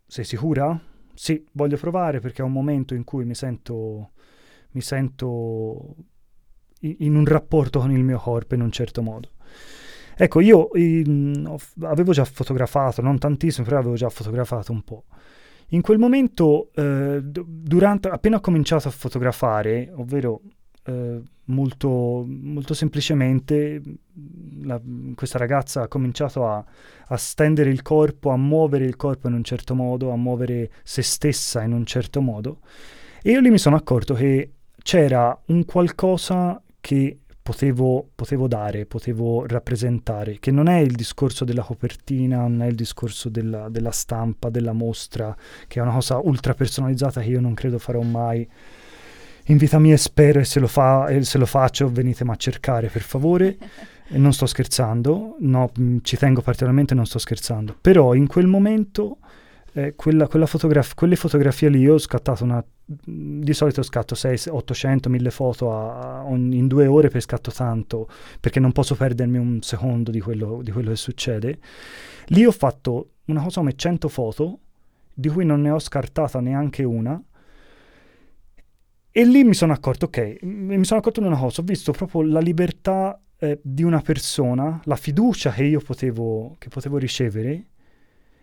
sei 0.06 0.26
sicura? 0.26 0.78
Sì, 1.14 1.42
voglio 1.54 1.78
provare 1.78 2.20
perché 2.20 2.42
è 2.42 2.46
un 2.46 2.52
momento 2.52 2.94
in 2.94 3.06
cui 3.06 3.24
mi 3.24 3.34
sento, 3.34 4.12
mi 4.72 4.82
sento 4.82 5.96
in, 6.82 6.96
in 7.00 7.16
un 7.16 7.26
rapporto 7.26 7.80
con 7.80 7.92
il 7.92 8.04
mio 8.04 8.20
corpo 8.20 8.56
in 8.56 8.62
un 8.62 8.72
certo 8.72 9.02
modo. 9.02 9.36
Ecco, 10.20 10.40
io 10.40 10.70
in, 10.74 11.56
avevo 11.82 12.12
già 12.12 12.26
fotografato, 12.26 13.02
non 13.02 13.20
tantissimo, 13.20 13.66
però 13.66 13.80
avevo 13.80 13.96
già 13.96 14.10
fotografato 14.10 14.72
un 14.72 14.82
po'. 14.82 15.04
In 15.72 15.82
quel 15.82 16.00
momento, 16.00 16.70
eh, 16.74 17.20
durante, 17.22 18.08
appena 18.08 18.38
ho 18.38 18.40
cominciato 18.40 18.88
a 18.88 18.92
fotografare, 18.92 19.92
ovvero 19.96 20.42
eh, 20.86 21.22
molto, 21.46 22.26
molto, 22.26 22.74
semplicemente, 22.74 23.82
la, 24.62 24.82
questa 25.14 25.38
ragazza 25.38 25.84
ha 25.84 25.88
cominciato 25.88 26.48
a, 26.48 26.64
a, 27.08 27.18
stendere 27.18 27.70
il 27.70 27.82
corpo, 27.84 28.32
a 28.32 28.38
muovere 28.38 28.86
il 28.86 28.96
corpo 28.96 29.28
in 29.28 29.34
un 29.34 29.44
certo 29.44 29.76
modo, 29.76 30.12
a 30.12 30.16
muovere 30.16 30.72
se 30.84 31.04
stessa 31.04 31.62
in 31.62 31.74
un 31.74 31.86
certo 31.86 32.22
modo. 32.22 32.62
E 33.22 33.32
io 33.32 33.40
lì 33.40 33.52
mi 33.52 33.60
sono 33.60 33.76
accorto 33.76 34.14
che 34.14 34.54
c'era 34.82 35.38
un 35.48 35.66
qualcosa 35.66 36.62
che 36.80 37.20
potevo, 37.48 38.10
potevo, 38.14 38.46
dare, 38.50 38.86
potevo 38.86 39.46
rappresentare, 39.48 40.38
che 40.38 40.52
non 40.52 40.68
è 40.68 40.80
il 40.80 40.92
discorso 40.92 41.46
della 41.46 41.64
copertina, 41.64 42.42
non 42.42 42.62
è 42.62 42.66
il 42.66 42.76
discorso 42.76 43.30
della, 43.30 43.70
della 43.70 43.92
stampa, 43.92 44.50
della 44.50 44.74
mostra, 44.74 45.34
che 45.66 45.80
è 45.80 45.82
una 45.82 45.94
cosa 45.94 46.18
ultra 46.18 46.54
personalizzata 46.54 47.22
che 47.22 47.30
io 47.30 47.40
non 47.40 47.54
credo 47.54 47.80
farò 47.80 48.02
mai 48.02 48.46
in 49.46 49.56
vita 49.56 49.80
mia 49.80 49.94
e 49.94 49.98
spero 49.98 50.40
e 50.40 50.44
se 50.44 50.60
lo, 50.60 50.68
fa, 50.68 51.08
e 51.08 51.24
se 51.24 51.38
lo 51.38 51.46
faccio 51.46 51.90
venitemi 51.90 52.32
a 52.32 52.36
cercare 52.36 52.90
per 52.90 53.02
favore. 53.02 53.58
E 54.10 54.18
non 54.20 54.34
sto 54.34 54.46
scherzando, 54.46 55.38
no, 55.40 55.72
ci 56.02 56.18
tengo 56.18 56.42
particolarmente, 56.42 56.96
non 56.96 57.06
sto 57.06 57.18
scherzando. 57.18 57.78
Però 57.80 58.14
in 58.14 58.28
quel 58.28 58.48
momento 58.48 59.20
eh, 59.72 59.96
quella, 59.96 60.28
quella 60.28 60.48
fotograf- 60.48 60.96
quelle 60.96 61.16
fotografie 61.16 61.70
lì, 61.70 61.88
ho 61.88 61.98
scattato 61.98 62.44
una... 62.44 62.62
Di 62.90 63.54
solito 63.54 63.84
scatto 63.84 64.16
600, 64.16 64.58
800, 64.58 65.10
1000 65.10 65.30
foto 65.30 65.74
a, 65.74 66.22
a, 66.22 66.30
in 66.30 66.68
due 66.68 66.88
ore 66.88 67.10
per 67.10 67.22
scatto 67.22 67.52
tanto, 67.52 68.08
perché 68.40 68.62
non 68.62 68.72
posso 68.72 68.96
perdermi 68.96 69.38
un 69.38 69.62
secondo 69.62 70.10
di 70.10 70.22
quello, 70.22 70.62
di 70.64 70.72
quello 70.72 70.92
che 70.92 70.96
succede. 70.96 71.60
Lì 72.28 72.46
ho 72.46 72.52
fatto 72.52 73.10
una 73.26 73.44
cosa 73.44 73.60
come 73.60 73.76
100 73.76 74.08
foto, 74.08 74.60
di 75.14 75.28
cui 75.28 75.44
non 75.44 75.62
ne 75.62 75.72
ho 75.72 75.80
scartata 75.80 76.40
neanche 76.40 76.84
una, 76.84 77.22
e 79.12 79.26
lì 79.26 79.44
mi 79.44 79.56
sono 79.56 79.74
accorto, 79.74 80.06
ok, 80.06 80.44
mi 80.44 80.86
sono 80.86 81.00
accorto 81.00 81.20
di 81.22 81.26
una 81.28 81.38
cosa, 81.38 81.62
ho 81.62 81.64
visto 81.64 81.92
proprio 81.92 82.22
la 82.22 82.40
libertà 82.40 83.20
eh, 83.40 83.60
di 83.64 83.84
una 83.84 84.00
persona, 84.00 84.80
la 84.84 84.96
fiducia 84.96 85.52
che 85.52 85.64
io 85.64 85.80
potevo, 85.80 86.56
che 86.60 86.70
potevo 86.70 86.98
ricevere 86.98 87.66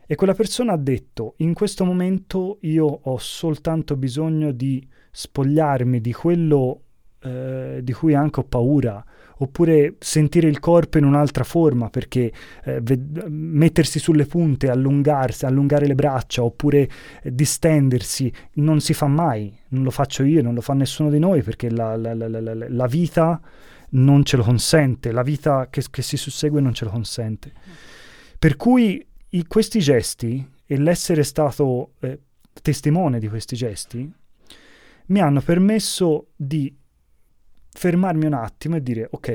e 0.06 0.14
quella 0.14 0.34
persona 0.34 0.72
ha 0.72 0.78
detto, 0.78 1.34
in 1.38 1.54
questo 1.54 1.84
momento 1.84 2.58
io 2.62 2.86
ho 2.86 3.18
soltanto 3.18 3.96
bisogno 3.96 4.52
di 4.52 4.86
spogliarmi 5.10 6.00
di 6.00 6.12
quello 6.12 6.80
eh, 7.20 7.80
di 7.82 7.92
cui 7.92 8.14
anche 8.14 8.40
ho 8.40 8.44
paura, 8.44 9.02
oppure 9.38 9.96
sentire 9.98 10.46
il 10.46 10.60
corpo 10.60 10.98
in 10.98 11.04
un'altra 11.04 11.42
forma, 11.42 11.88
perché 11.88 12.30
eh, 12.64 12.80
ved- 12.82 13.24
mettersi 13.28 13.98
sulle 13.98 14.26
punte, 14.26 14.68
allungarsi, 14.68 15.46
allungare 15.46 15.86
le 15.86 15.94
braccia, 15.94 16.44
oppure 16.44 16.88
eh, 17.22 17.34
distendersi, 17.34 18.30
non 18.54 18.80
si 18.80 18.92
fa 18.92 19.06
mai, 19.06 19.56
non 19.68 19.84
lo 19.84 19.90
faccio 19.90 20.22
io, 20.22 20.42
non 20.42 20.54
lo 20.54 20.60
fa 20.60 20.74
nessuno 20.74 21.10
di 21.10 21.18
noi, 21.18 21.42
perché 21.42 21.70
la, 21.70 21.96
la, 21.96 22.14
la, 22.14 22.28
la 22.68 22.86
vita 22.86 23.40
non 23.90 24.24
ce 24.24 24.36
lo 24.36 24.42
consente, 24.42 25.10
la 25.10 25.22
vita 25.22 25.68
che, 25.70 25.82
che 25.90 26.02
si 26.02 26.16
sussegue 26.16 26.60
non 26.60 26.74
ce 26.74 26.84
lo 26.84 26.90
consente. 26.90 27.52
Per 28.38 28.56
cui 28.56 29.04
i, 29.34 29.46
questi 29.46 29.80
gesti 29.80 30.48
e 30.66 30.78
l'essere 30.78 31.22
stato 31.22 31.92
eh, 32.00 32.20
testimone 32.62 33.18
di 33.18 33.28
questi 33.28 33.56
gesti 33.56 34.10
mi 35.06 35.20
hanno 35.20 35.40
permesso 35.40 36.28
di 36.34 36.74
fermarmi 37.70 38.26
un 38.26 38.32
attimo 38.32 38.76
e 38.76 38.82
dire 38.82 39.08
ok, 39.10 39.28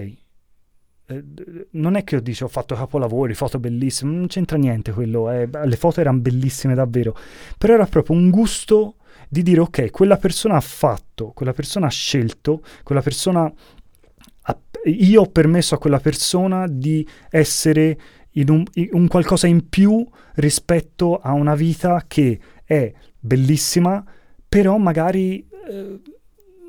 eh, 1.05 1.23
non 1.71 1.95
è 1.95 2.03
che 2.03 2.15
io 2.15 2.21
dico 2.21 2.45
ho 2.45 2.47
fatto 2.47 2.75
capolavori, 2.75 3.33
foto 3.33 3.59
bellissime, 3.59 4.15
non 4.15 4.27
c'entra 4.27 4.57
niente 4.57 4.91
quello, 4.91 5.29
eh, 5.29 5.47
le 5.51 5.75
foto 5.75 5.99
erano 5.99 6.19
bellissime 6.19 6.73
davvero, 6.73 7.15
però 7.57 7.73
era 7.73 7.85
proprio 7.85 8.15
un 8.15 8.29
gusto 8.29 8.95
di 9.27 9.43
dire 9.43 9.59
ok, 9.59 9.91
quella 9.91 10.17
persona 10.17 10.55
ha 10.55 10.61
fatto, 10.61 11.31
quella 11.35 11.53
persona 11.53 11.87
ha 11.87 11.91
scelto, 11.91 12.63
quella 12.83 13.01
persona 13.01 13.51
ha, 14.41 14.59
io 14.85 15.21
ho 15.21 15.27
permesso 15.27 15.75
a 15.75 15.77
quella 15.77 15.99
persona 15.99 16.65
di 16.67 17.07
essere 17.29 17.97
in 18.33 18.49
un, 18.49 18.63
in 18.73 18.89
un 18.91 19.07
qualcosa 19.07 19.47
in 19.47 19.69
più 19.69 20.05
rispetto 20.35 21.17
a 21.17 21.33
una 21.33 21.55
vita 21.55 22.03
che 22.07 22.39
è 22.63 22.91
bellissima, 23.19 24.03
però 24.47 24.77
magari 24.77 25.47
eh, 25.69 25.99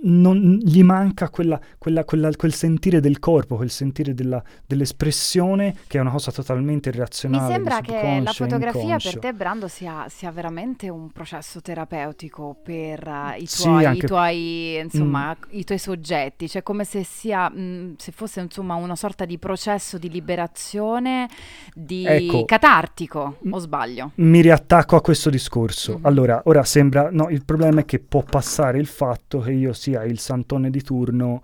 non, 0.02 0.58
gli 0.62 0.82
manca 0.82 1.28
quella, 1.28 1.60
quella, 1.78 2.04
quella, 2.04 2.30
quel 2.34 2.52
sentire 2.52 3.00
del 3.00 3.18
corpo, 3.18 3.56
quel 3.56 3.70
sentire 3.70 4.14
della, 4.14 4.42
dell'espressione 4.66 5.74
che 5.86 5.98
è 5.98 6.00
una 6.00 6.10
cosa 6.10 6.32
totalmente 6.32 6.88
irrazionale. 6.88 7.46
Mi 7.46 7.52
sembra 7.52 7.80
che 7.80 8.20
la 8.22 8.32
fotografia 8.32 8.80
inconscio. 8.82 9.10
per 9.10 9.20
te, 9.20 9.32
Brando, 9.34 9.68
sia, 9.68 10.06
sia, 10.08 10.30
veramente 10.30 10.88
un 10.88 11.10
processo 11.10 11.60
terapeutico 11.60 12.56
per 12.62 13.06
uh, 13.06 13.40
i, 13.40 13.46
tuoi, 13.46 13.46
sì, 13.46 13.68
anche... 13.68 14.04
i, 14.04 14.08
tuoi, 14.08 14.78
insomma, 14.78 15.30
mm. 15.30 15.48
i 15.50 15.64
tuoi 15.64 15.78
soggetti, 15.78 16.48
cioè 16.48 16.62
come 16.62 16.84
se, 16.84 17.04
sia, 17.04 17.50
mh, 17.50 17.60
mm, 17.60 17.92
se 17.96 18.12
fosse 18.12 18.40
insomma, 18.40 18.74
una 18.74 18.96
sorta 18.96 19.24
di 19.24 19.38
processo 19.38 19.98
di 19.98 20.08
liberazione, 20.08 21.28
di 21.74 22.06
ecco, 22.06 22.44
catartico, 22.44 23.36
o 23.48 23.58
sbaglio? 23.58 24.12
Mi 24.16 24.40
riattacco 24.40 24.96
a 24.96 25.00
questo 25.00 25.30
discorso. 25.30 25.94
Mm-hmm. 25.94 26.04
Allora, 26.06 26.40
ora 26.44 26.64
sembra, 26.64 27.08
no, 27.10 27.28
il 27.28 27.44
problema 27.44 27.80
è 27.80 27.84
che 27.84 27.98
può 27.98 28.22
passare 28.22 28.78
il 28.78 28.86
fatto 28.86 29.40
che 29.40 29.52
io 29.52 29.72
sia 29.72 29.89
sia 29.90 30.04
il 30.04 30.18
santone 30.18 30.70
di 30.70 30.82
turno 30.82 31.42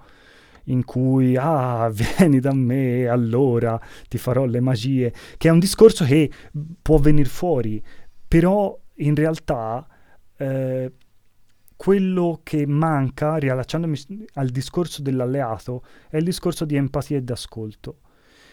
in 0.65 0.85
cui 0.85 1.37
ah 1.37 1.91
vieni 1.93 2.41
da 2.41 2.53
me 2.53 3.07
allora 3.07 3.81
ti 4.09 4.19
farò 4.19 4.45
le 4.45 4.61
magie 4.61 5.13
che 5.37 5.49
è 5.49 5.51
un 5.51 5.59
discorso 5.59 6.05
che 6.05 6.31
può 6.81 6.99
venire 6.99 7.29
fuori 7.29 7.83
però 8.27 8.79
in 8.95 9.15
realtà 9.15 9.87
eh, 10.37 10.93
quello 11.77 12.41
che 12.43 12.67
manca 12.67 13.37
riallacciandomi 13.37 14.27
al 14.35 14.49
discorso 14.49 15.03
dell'alleato 15.03 15.85
è 16.09 16.17
il 16.17 16.25
discorso 16.25 16.65
di 16.65 16.77
empatia 16.77 17.19
e 17.19 17.23
d'ascolto 17.23 18.01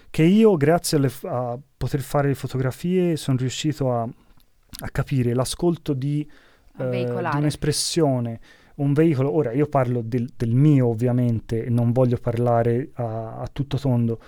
che 0.09 0.23
io 0.23 0.55
grazie 0.57 0.97
alle, 0.97 1.11
a 1.23 1.57
poter 1.75 2.01
fare 2.01 2.27
le 2.27 2.35
fotografie 2.35 3.15
sono 3.15 3.37
riuscito 3.37 3.91
a, 3.91 4.03
a 4.03 4.89
capire 4.91 5.33
l'ascolto 5.33 5.93
di, 5.93 6.29
eh, 6.77 6.89
di 6.89 7.03
un'espressione 7.05 8.39
un 8.75 8.93
veicolo, 8.93 9.33
ora 9.33 9.51
io 9.51 9.67
parlo 9.67 10.01
del, 10.01 10.29
del 10.35 10.53
mio 10.53 10.87
ovviamente, 10.87 11.69
non 11.69 11.91
voglio 11.91 12.17
parlare 12.17 12.89
a, 12.93 13.37
a, 13.37 13.49
tutto 13.51 13.77
tondo, 13.77 14.19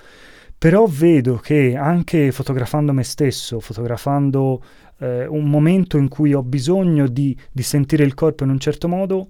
però 0.58 0.86
vedo 0.86 1.38
che 1.38 1.76
anche 1.76 2.32
fotografando 2.32 2.94
me 2.94 3.04
stesso, 3.04 3.60
fotografando 3.60 4.64
eh, 5.00 5.26
un 5.26 5.50
momento 5.50 5.98
in 5.98 6.08
cui 6.08 6.34
ho 6.34 6.44
bisogno 6.44 7.08
di, 7.08 7.38
di 7.52 7.64
sentire 7.64 8.04
il 8.04 8.14
corpo 8.14 8.44
in 8.44 8.50
un 8.50 8.60
certo 8.60 8.88
modo, 8.88 9.28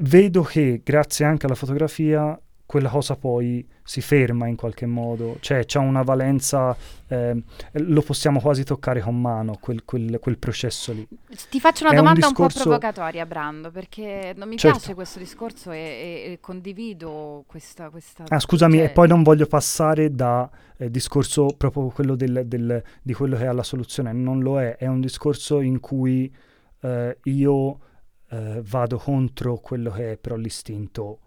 vedo 0.00 0.42
che 0.42 0.80
grazie 0.84 1.24
anche 1.24 1.46
alla 1.46 1.54
fotografia 1.54 2.38
quella 2.70 2.88
cosa 2.88 3.16
poi 3.16 3.66
si 3.82 4.00
ferma 4.00 4.46
in 4.46 4.54
qualche 4.54 4.86
modo, 4.86 5.38
cioè 5.40 5.64
c'è 5.64 5.80
una 5.80 6.02
valenza, 6.02 6.76
eh, 7.08 7.42
lo 7.72 8.02
possiamo 8.02 8.38
quasi 8.38 8.62
toccare 8.62 9.00
con 9.00 9.20
mano, 9.20 9.58
quel, 9.60 9.84
quel, 9.84 10.20
quel 10.20 10.38
processo 10.38 10.92
lì. 10.92 11.04
Ti 11.50 11.58
faccio 11.58 11.82
una 11.82 11.94
È 11.94 11.96
domanda 11.96 12.28
un, 12.28 12.32
discorso... 12.32 12.58
un, 12.58 12.62
po' 12.62 12.78
provocatoria, 12.78 13.26
Brando, 13.26 13.72
perché 13.72 14.34
non 14.36 14.48
mi 14.48 14.56
certo. 14.56 14.76
piace 14.76 14.94
questo 14.94 15.18
discorso 15.18 15.72
e, 15.72 15.78
e, 15.78 16.32
e 16.32 16.38
condivido 16.40 17.42
questa... 17.48 17.90
questa 17.90 18.22
ah, 18.28 18.38
scusami, 18.38 18.76
cioè... 18.76 18.86
e 18.86 18.90
poi 18.90 19.08
non 19.08 19.24
voglio 19.24 19.46
passare 19.46 20.14
da 20.14 20.48
eh, 20.76 20.92
discorso 20.92 21.52
proprio 21.56 21.88
quello 21.88 22.14
del, 22.14 22.44
del, 22.46 22.80
di 23.02 23.12
quello 23.14 23.36
che 23.36 23.46
è 23.46 23.52
la 23.52 23.64
soluzione, 23.64 24.12
non 24.12 24.42
lo 24.42 24.60
è, 24.60 24.76
è 24.76 24.86
un 24.86 25.00
discorso 25.00 25.58
in 25.58 25.80
cui 25.80 26.32
eh, 26.82 27.18
io 27.24 27.78
eh, 28.28 28.62
vado 28.64 28.96
contro 28.96 29.56
quello 29.56 29.90
che 29.90 30.12
è 30.12 30.16
però 30.18 30.36
l'istinto 30.36 31.18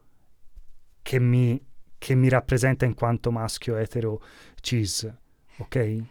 che 1.04 1.20
mi, 1.20 1.64
che 2.00 2.16
mi 2.16 2.30
rappresenta 2.30 2.86
in 2.86 2.96
quanto 2.96 3.32
maschio 3.32 3.76
etero 3.76 4.24
cis, 4.60 5.08
ok? 5.58 6.04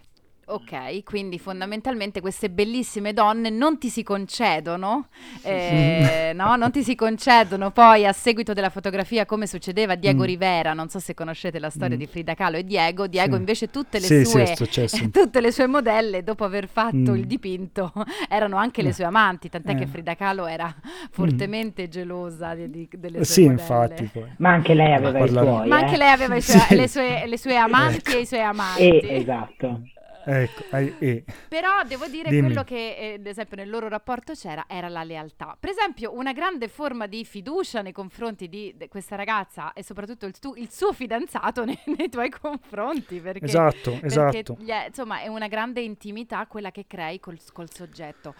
Ok, 0.45 1.05
quindi 1.05 1.38
fondamentalmente 1.38 2.20
queste 2.20 2.51
bellissime 2.51 3.12
donne 3.12 3.49
non 3.49 3.78
ti 3.78 3.88
si 3.88 4.03
concedono, 4.03 5.07
eh, 5.43 6.32
no? 6.34 6.57
Non 6.57 6.72
ti 6.72 6.82
si 6.82 6.97
concedono 6.97 7.70
poi 7.70 8.05
a 8.05 8.12
seguito 8.12 8.53
della 8.53 8.68
fotografia 8.68 9.24
come 9.24 9.47
succedeva 9.47 9.93
a 9.93 9.97
Diego 9.97 10.22
mm. 10.22 10.26
Rivera, 10.26 10.72
non 10.72 10.88
so 10.88 10.99
se 10.99 11.14
conoscete 11.14 11.61
la 11.61 11.70
storia 11.70 11.95
mm. 11.95 11.99
di 11.99 12.07
Frida 12.07 12.34
Kahlo 12.34 12.57
e 12.57 12.64
Diego, 12.64 13.07
Diego 13.07 13.34
sì. 13.34 13.38
invece 13.38 13.70
tutte 13.70 14.01
le, 14.01 14.07
sì, 14.07 14.24
sue, 14.24 14.57
sì, 14.88 15.11
tutte 15.14 15.40
le 15.40 15.53
sue 15.53 15.68
modelle 15.68 16.24
dopo 16.24 16.45
aver 16.45 16.66
fatto 16.66 16.97
mm. 16.97 17.14
il 17.14 17.26
dipinto 17.26 17.93
erano 18.28 18.57
anche 18.57 18.82
le 18.82 18.88
eh. 18.88 18.93
sue 18.93 19.05
amanti, 19.05 19.49
tant'è 19.49 19.72
eh. 19.72 19.76
che 19.76 19.86
Frida 19.86 20.16
Kahlo 20.16 20.47
era 20.47 20.74
fortemente 21.12 21.88
gelosa 21.88 22.55
di, 22.55 22.68
di, 22.68 22.88
delle 22.90 23.24
sue 23.24 23.24
sì, 23.24 23.40
modelle. 23.43 23.61
infatti. 23.61 24.11
Poi. 24.12 24.32
Ma 24.38 24.51
anche 24.51 24.74
lei 24.74 24.93
aveva 24.93 25.24
i 25.24 25.28
suoi. 25.28 25.68
Ma 25.68 25.76
anche 25.76 25.95
eh. 25.95 25.99
lei 25.99 26.11
aveva 26.11 26.38
sue, 26.43 26.76
le, 26.76 26.88
sue, 26.88 27.26
le, 27.26 27.38
sue, 27.38 27.57
amanti 27.57 27.97
ecco. 27.99 28.16
e 28.16 28.20
i 28.20 28.26
suoi 28.26 28.40
amanti. 28.40 28.82
E, 28.82 29.16
esatto. 29.16 29.82
Ecco, 30.25 30.77
eh, 30.77 31.25
Però 31.49 31.83
devo 31.85 32.07
dire 32.07 32.31
Dimmi. 32.31 32.47
quello 32.47 32.64
che, 32.64 32.97
eh, 32.97 33.12
ad 33.14 33.27
esempio, 33.27 33.57
nel 33.57 33.68
loro 33.68 33.89
rapporto 33.89 34.35
c'era 34.35 34.64
era 34.68 34.89
la 34.89 35.03
lealtà. 35.03 35.57
Per 35.59 35.70
esempio, 35.70 36.14
una 36.14 36.33
grande 36.33 36.68
forma 36.68 37.07
di 37.07 37.25
fiducia 37.25 37.83
nei 37.83 37.93
confronti 37.93 38.49
di, 38.49 38.75
questa 38.89 39.16
ragazza 39.16 39.73
e 39.73 39.83
soprattutto 39.83 40.27
il, 40.27 40.39
tu, 40.39 40.55
il 40.57 40.70
suo 40.70 40.93
fidanzato 40.93 41.64
nei, 41.66 41.79
nei, 41.97 42.09
tuoi 42.09 42.31
confronti. 42.31 43.20
Perché, 43.20 43.45
esatto, 43.45 43.93
perché 43.93 44.07
esatto. 44.07 44.57
Gli 44.59 44.68
è, 44.68 44.87
insomma, 44.89 45.20
è 45.20 45.29
una 45.29 45.49
grande 45.49 45.81
intimità 45.81 46.47
quella 46.47 46.70
che 46.70 46.87
crei 46.87 47.18
col, 47.20 47.39
col 47.53 47.70
soggetto. 47.73 48.35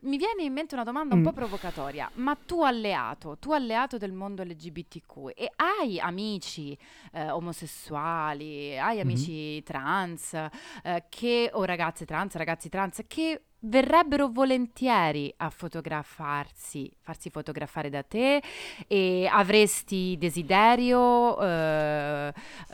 Mi 0.00 0.16
viene 0.16 0.44
in 0.44 0.52
mente 0.52 0.74
una 0.74 0.84
domanda 0.84 1.14
un 1.14 1.20
mm. 1.20 1.24
po' 1.24 1.32
provocatoria, 1.32 2.08
ma 2.14 2.36
tu 2.36 2.62
alleato, 2.62 3.36
tu 3.38 3.50
alleato 3.50 3.96
del 3.98 4.12
mondo 4.12 4.44
LGBTQ 4.44 5.32
e 5.34 5.50
hai 5.56 5.98
amici 5.98 6.78
eh, 7.12 7.30
omosessuali, 7.30 8.78
hai 8.78 8.96
mm-hmm. 8.96 9.00
amici 9.00 9.32
mm-hmm. 9.32 9.62
trans 9.64 10.34
eh, 10.34 11.04
che, 11.08 11.50
o 11.52 11.64
ragazze 11.64 12.04
trans, 12.04 12.34
ragazzi 12.36 12.68
trans 12.68 13.02
che 13.08 13.42
verrebbero 13.60 14.28
volentieri 14.28 15.34
a 15.38 15.50
fotografarsi, 15.50 16.90
farsi 17.00 17.28
fotografare 17.30 17.90
da 17.90 18.04
te 18.04 18.40
e 18.86 19.28
avresti 19.28 20.16
desiderio, 20.16 21.40
eh, 21.40 22.32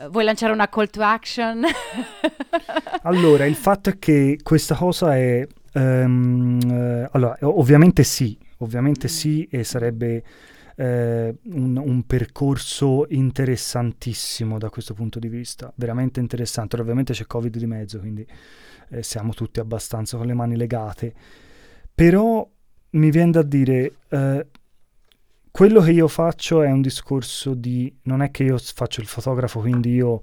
vuoi 0.09 0.23
lanciare 0.23 0.53
una 0.53 0.69
call 0.69 0.89
to 0.89 1.01
action? 1.01 1.65
allora, 3.01 3.45
il 3.45 3.55
fatto 3.55 3.89
è 3.89 3.97
che 3.97 4.37
questa 4.43 4.75
cosa 4.75 5.15
è 5.17 5.47
Um, 5.75 7.07
allora, 7.11 7.37
ovviamente 7.41 8.03
sì, 8.03 8.37
ovviamente 8.59 9.09
sì 9.09 9.45
e 9.51 9.65
sarebbe 9.65 10.23
eh, 10.77 11.35
un, 11.51 11.77
un, 11.77 12.03
percorso 12.03 13.05
interessantissimo 13.09 14.57
da 14.57 14.69
questo 14.69 14.93
punto 14.93 15.19
di 15.19 15.27
vista, 15.27 15.71
veramente 15.75 16.21
interessante. 16.21 16.79
ovviamente 16.79 17.11
c'è 17.13 17.25
Covid 17.25 17.57
di 17.57 17.65
mezzo, 17.65 17.99
quindi 17.99 18.25
eh, 18.89 19.03
siamo 19.03 19.33
tutti 19.33 19.59
abbastanza 19.59 20.15
con 20.17 20.25
le 20.25 20.33
mani 20.33 20.55
legate. 20.55 21.13
Però 21.93 22.47
mi 22.91 23.09
viene 23.09 23.31
da 23.31 23.41
dire, 23.41 23.95
eh, 24.09 24.47
quello 25.51 25.81
che 25.81 25.91
io 25.91 26.07
faccio 26.07 26.61
è 26.61 26.71
un 26.71 26.81
discorso 26.81 27.53
di, 27.53 27.93
non 28.03 28.21
è 28.21 28.31
che 28.31 28.43
io 28.43 28.57
faccio 28.57 29.01
il 29.01 29.07
fotografo, 29.07 29.59
quindi 29.59 29.93
io 29.93 30.21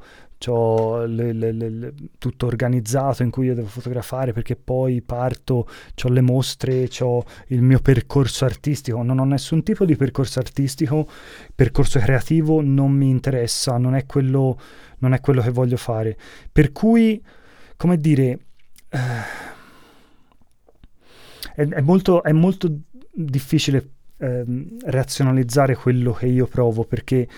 ho 0.49 1.05
le, 1.05 1.33
le, 1.33 1.53
le, 1.53 1.95
tutto 2.19 2.47
organizzato 2.47 3.23
in 3.23 3.31
cui 3.31 3.47
io 3.47 3.55
devo 3.55 3.69
fotografare 3.69 4.33
perché 4.33 4.57
poi 4.57 5.01
parto, 5.03 5.69
ho 6.03 6.09
le 6.09 6.21
mostre, 6.21 6.89
ho 7.01 7.25
il 7.49 7.63
mio 7.63 7.81
percorso 7.81 8.45
artistico, 8.45 9.03
non 9.03 9.19
ho 9.19 9.25
nessun 9.25 9.63
tipo 9.63 9.85
di 9.85 9.97
percorso 9.97 10.39
artistico, 10.39 11.09
percorso 11.55 11.99
creativo 11.99 12.61
non 12.61 12.93
mi 12.93 13.09
interessa, 13.09 13.77
non 13.79 13.95
è 13.95 14.07
quello, 14.07 14.59
non 14.99 15.13
è 15.13 15.21
quello 15.21 15.43
che 15.43 15.51
voglio 15.51 15.77
fare. 15.77 16.17
Per 16.51 16.73
cui, 16.73 17.23
come 17.77 17.97
dire, 17.97 18.39
eh, 18.89 18.99
è, 21.55 21.67
è, 21.67 21.81
molto, 21.81 22.23
è 22.23 22.33
molto 22.33 22.71
difficile 23.11 23.91
eh, 24.19 24.45
razionalizzare 24.85 25.75
quello 25.75 26.13
che 26.13 26.27
io 26.27 26.47
provo 26.47 26.85
perché 26.85 27.29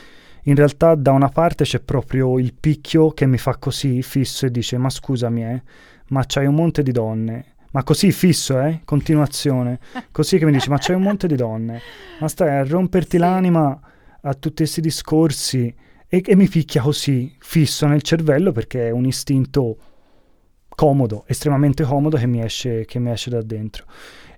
in 0.45 0.55
realtà 0.55 0.95
da 0.95 1.13
una 1.13 1.29
parte 1.29 1.65
c'è 1.65 1.81
proprio 1.81 2.39
il 2.39 2.55
picchio 2.55 3.11
che 3.11 3.27
mi 3.27 3.39
fa 3.39 3.57
così 3.57 4.03
fisso 4.03 4.47
e 4.47 4.51
dice 4.51 4.79
ma 4.79 4.91
scusami 4.91 5.45
eh, 5.45 5.63
ma 6.09 6.25
c'hai 6.27 6.47
un 6.47 6.55
monte 6.55 6.83
di 6.83 6.93
donne 6.93 7.55
ma 7.75 7.83
così 7.83 8.13
fisso, 8.13 8.61
eh? 8.61 8.83
Continuazione. 8.85 9.81
Così 10.13 10.39
che 10.39 10.45
mi 10.45 10.53
dice, 10.53 10.71
ma 10.71 10.79
c'hai 10.79 10.95
un 10.95 11.03
monte 11.03 11.27
di 11.27 11.35
donne. 11.35 11.81
Ma 12.21 12.29
stai 12.29 12.51
a 12.51 12.65
romperti 12.65 13.17
sì. 13.17 13.19
l'anima 13.19 13.81
a 14.21 14.35
tutti 14.35 14.59
questi 14.59 14.81
discorsi 14.81 15.75
e, 16.07 16.23
e, 16.25 16.37
mi 16.37 16.47
picchia 16.49 16.83
così, 16.83 17.35
fisso 17.41 17.87
nel 17.89 18.03
cervello 18.03 18.53
perché 18.53 18.87
è 18.87 18.91
un 18.91 19.07
istinto 19.07 19.77
comodo, 20.69 21.25
estremamente 21.27 21.83
comodo 21.83 22.17
che 22.17 22.27
mi 22.27 22.43
esce, 22.43 22.85
che 22.85 23.01
mi 23.01 23.11
esce 23.11 23.31
da 23.31 23.43
dentro. 23.43 23.87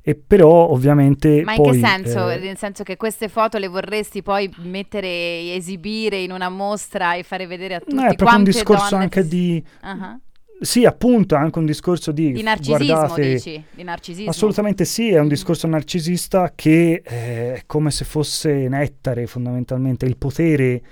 E 0.08 0.14
però 0.14 0.68
ovviamente... 0.68 1.42
Ma 1.42 1.54
in 1.54 1.62
poi, 1.62 1.80
che 1.80 1.84
senso? 1.84 2.28
Eh, 2.28 2.38
Nel 2.38 2.56
senso 2.56 2.84
che 2.84 2.96
queste 2.96 3.28
foto 3.28 3.58
le 3.58 3.66
vorresti 3.66 4.22
poi 4.22 4.48
mettere, 4.58 5.52
esibire 5.52 6.18
in 6.18 6.30
una 6.30 6.48
mostra 6.48 7.16
e 7.16 7.24
fare 7.24 7.48
vedere 7.48 7.74
a 7.74 7.80
tutti 7.80 7.96
no, 7.96 8.06
è 8.06 8.14
proprio 8.14 8.38
un 8.38 8.44
discorso 8.44 8.94
anche 8.94 9.26
di... 9.26 9.60
Uh-huh. 9.82 10.20
Sì, 10.60 10.84
appunto, 10.84 11.34
è 11.34 11.38
anche 11.38 11.58
un 11.58 11.66
discorso 11.66 12.12
di... 12.12 12.30
Di 12.30 12.42
narcisismo, 12.42 12.94
guardate, 12.94 13.32
dici? 13.32 13.64
Di 13.68 13.82
narcisismo. 13.82 14.30
Assolutamente 14.30 14.84
sì, 14.84 15.10
è 15.10 15.18
un 15.18 15.26
discorso 15.26 15.66
narcisista 15.66 16.52
che 16.54 17.02
eh, 17.04 17.54
è 17.54 17.62
come 17.66 17.90
se 17.90 18.04
fosse 18.04 18.68
nettare 18.68 19.26
fondamentalmente, 19.26 20.06
il 20.06 20.16
potere 20.16 20.82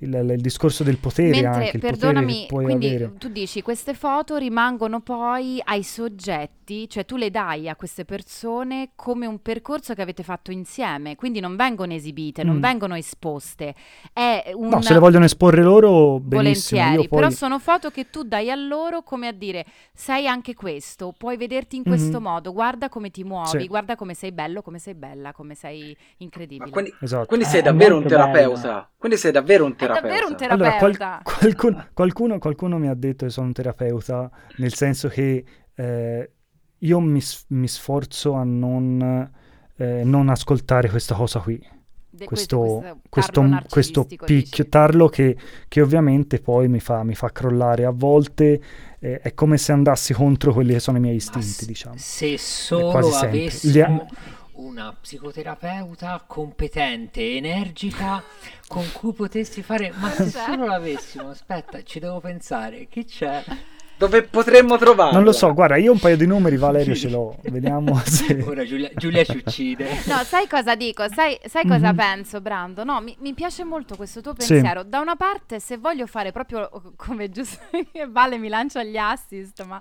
il, 0.00 0.14
il, 0.14 0.40
discorso 0.40 0.84
del 0.84 0.98
potere 0.98 1.30
Mentre, 1.30 1.46
anche, 1.46 1.76
il 1.76 1.80
perdonami, 1.80 2.46
potere 2.48 2.64
quindi 2.66 2.86
avere. 2.86 3.12
tu 3.18 3.28
dici 3.28 3.62
queste 3.62 3.94
foto 3.94 4.36
rimangono 4.36 5.00
poi 5.00 5.60
ai 5.64 5.82
soggetti, 5.82 6.57
cioè 6.88 7.04
tu 7.04 7.16
le 7.16 7.30
dai 7.30 7.68
a 7.68 7.76
queste 7.76 8.04
persone 8.04 8.90
come 8.94 9.26
un 9.26 9.40
percorso 9.40 9.94
che 9.94 10.02
avete 10.02 10.22
fatto 10.22 10.50
insieme, 10.50 11.16
quindi 11.16 11.40
non 11.40 11.56
vengono 11.56 11.92
esibite, 11.92 12.44
mm. 12.44 12.46
non 12.46 12.60
vengono 12.60 12.94
esposte. 12.94 13.74
È 14.12 14.52
un 14.54 14.68
no, 14.68 14.80
se 14.80 14.92
le 14.92 14.98
vogliono 14.98 15.24
esporre 15.24 15.62
loro, 15.62 16.20
benissimo. 16.20 16.80
Volentieri, 16.80 17.08
poi... 17.08 17.18
però 17.20 17.30
sono 17.30 17.58
foto 17.58 17.90
che 17.90 18.08
tu 18.10 18.22
dai 18.22 18.50
a 18.50 18.54
loro 18.54 19.02
come 19.02 19.28
a 19.28 19.32
dire 19.32 19.66
sei 19.92 20.26
anche 20.26 20.54
questo, 20.54 21.12
puoi 21.16 21.36
vederti 21.36 21.76
in 21.76 21.82
questo 21.82 22.20
mm-hmm. 22.20 22.22
modo, 22.22 22.52
guarda 22.52 22.88
come 22.88 23.10
ti 23.10 23.24
muovi, 23.24 23.60
sì. 23.60 23.66
guarda 23.66 23.96
come 23.96 24.14
sei 24.14 24.32
bello, 24.32 24.62
come 24.62 24.78
sei 24.78 24.94
bella, 24.94 25.32
come 25.32 25.54
sei 25.54 25.96
incredibile. 26.18 26.70
Quindi, 26.70 26.94
esatto. 27.00 27.26
quindi, 27.26 27.46
sei 27.46 27.62
davvero 27.62 27.96
un 27.96 28.06
terapeuta. 28.06 28.60
Bello. 28.60 28.88
Quindi 28.96 29.16
sei 29.18 29.32
davvero 29.32 29.64
un 29.64 29.74
terapeuta 29.76 29.86
terapeuta. 29.88 29.98
È 29.98 30.08
davvero 30.08 30.28
un 30.28 30.36
terapeuta. 30.36 30.84
Allora, 30.84 31.22
qual- 31.22 31.38
qualcuno, 31.38 31.88
qualcuno, 31.92 32.38
qualcuno, 32.38 32.78
mi 32.78 32.88
ha 32.88 32.94
detto 32.94 33.24
che 33.24 33.30
sono 33.30 33.46
un 33.46 33.52
terapeuta, 33.52 34.30
nel 34.56 34.74
senso 34.74 35.08
che 35.08 35.44
eh, 35.74 36.30
io 36.78 37.00
mi, 37.00 37.20
mi, 37.48 37.68
sforzo 37.68 38.34
a 38.34 38.44
non, 38.44 39.30
eh, 39.76 40.02
non, 40.04 40.28
ascoltare 40.28 40.88
questa 40.88 41.14
cosa 41.14 41.40
qui. 41.40 41.76
De 42.10 42.24
questo, 42.24 42.98
questo, 43.08 43.42
questo, 43.68 44.04
questo 44.04 44.06
picchio, 44.24 44.66
tarlo 44.68 45.08
che, 45.08 45.36
che, 45.68 45.80
ovviamente 45.80 46.40
poi 46.40 46.66
mi 46.66 46.80
fa, 46.80 47.04
mi 47.04 47.14
fa 47.14 47.30
crollare 47.30 47.84
a 47.84 47.92
volte 47.92 48.60
eh, 48.98 49.20
è 49.20 49.34
come 49.34 49.56
se 49.56 49.70
andassi 49.70 50.14
contro 50.14 50.52
quelli 50.52 50.72
che 50.72 50.80
sono 50.80 50.96
i 50.96 51.00
miei 51.00 51.16
istinti 51.16 51.64
diciamo 51.64 51.94
se 51.96 52.36
solo 52.38 53.14
avessi 53.14 53.70
una 54.58 54.92
psicoterapeuta 54.92 56.24
competente, 56.26 57.36
energica, 57.36 58.22
con 58.66 58.84
cui 58.92 59.12
potessi 59.12 59.62
fare... 59.62 59.92
Ma 59.96 60.10
se 60.10 60.30
solo 60.30 60.66
l'avessimo, 60.66 61.30
aspetta, 61.30 61.82
ci 61.82 62.00
devo 62.00 62.20
pensare, 62.20 62.86
chi 62.88 63.04
c'è? 63.04 63.44
Dove 63.98 64.22
potremmo 64.22 64.78
trovare? 64.78 65.12
Non 65.12 65.24
lo 65.24 65.32
so, 65.32 65.52
guarda, 65.52 65.76
io 65.76 65.90
un 65.90 65.98
paio 65.98 66.16
di 66.16 66.24
numeri, 66.24 66.56
Valerio 66.56 66.94
ce 66.94 67.08
l'ho, 67.08 67.36
vediamo 67.50 68.00
se... 68.06 68.40
Ora 68.46 68.64
Giulia, 68.64 68.90
Giulia 68.94 69.24
ci 69.24 69.38
uccide. 69.44 69.88
No, 70.06 70.22
sai 70.22 70.46
cosa 70.46 70.76
dico? 70.76 71.08
Sai, 71.08 71.36
sai 71.44 71.66
mm-hmm. 71.66 71.74
cosa 71.74 71.92
penso, 71.94 72.40
Brando? 72.40 72.84
No, 72.84 73.00
mi, 73.00 73.16
mi, 73.18 73.34
piace 73.34 73.64
molto 73.64 73.96
questo 73.96 74.20
tuo 74.20 74.34
pensiero. 74.34 74.82
Sì. 74.82 74.88
Da 74.88 75.00
una 75.00 75.16
parte, 75.16 75.58
se 75.58 75.78
voglio 75.78 76.06
fare 76.06 76.30
proprio 76.30 76.70
come 76.94 77.28
giusto, 77.28 77.58
Vale 78.08 78.38
mi 78.38 78.48
lancia 78.48 78.84
gli 78.84 78.96
assist, 78.96 79.64
ma... 79.66 79.80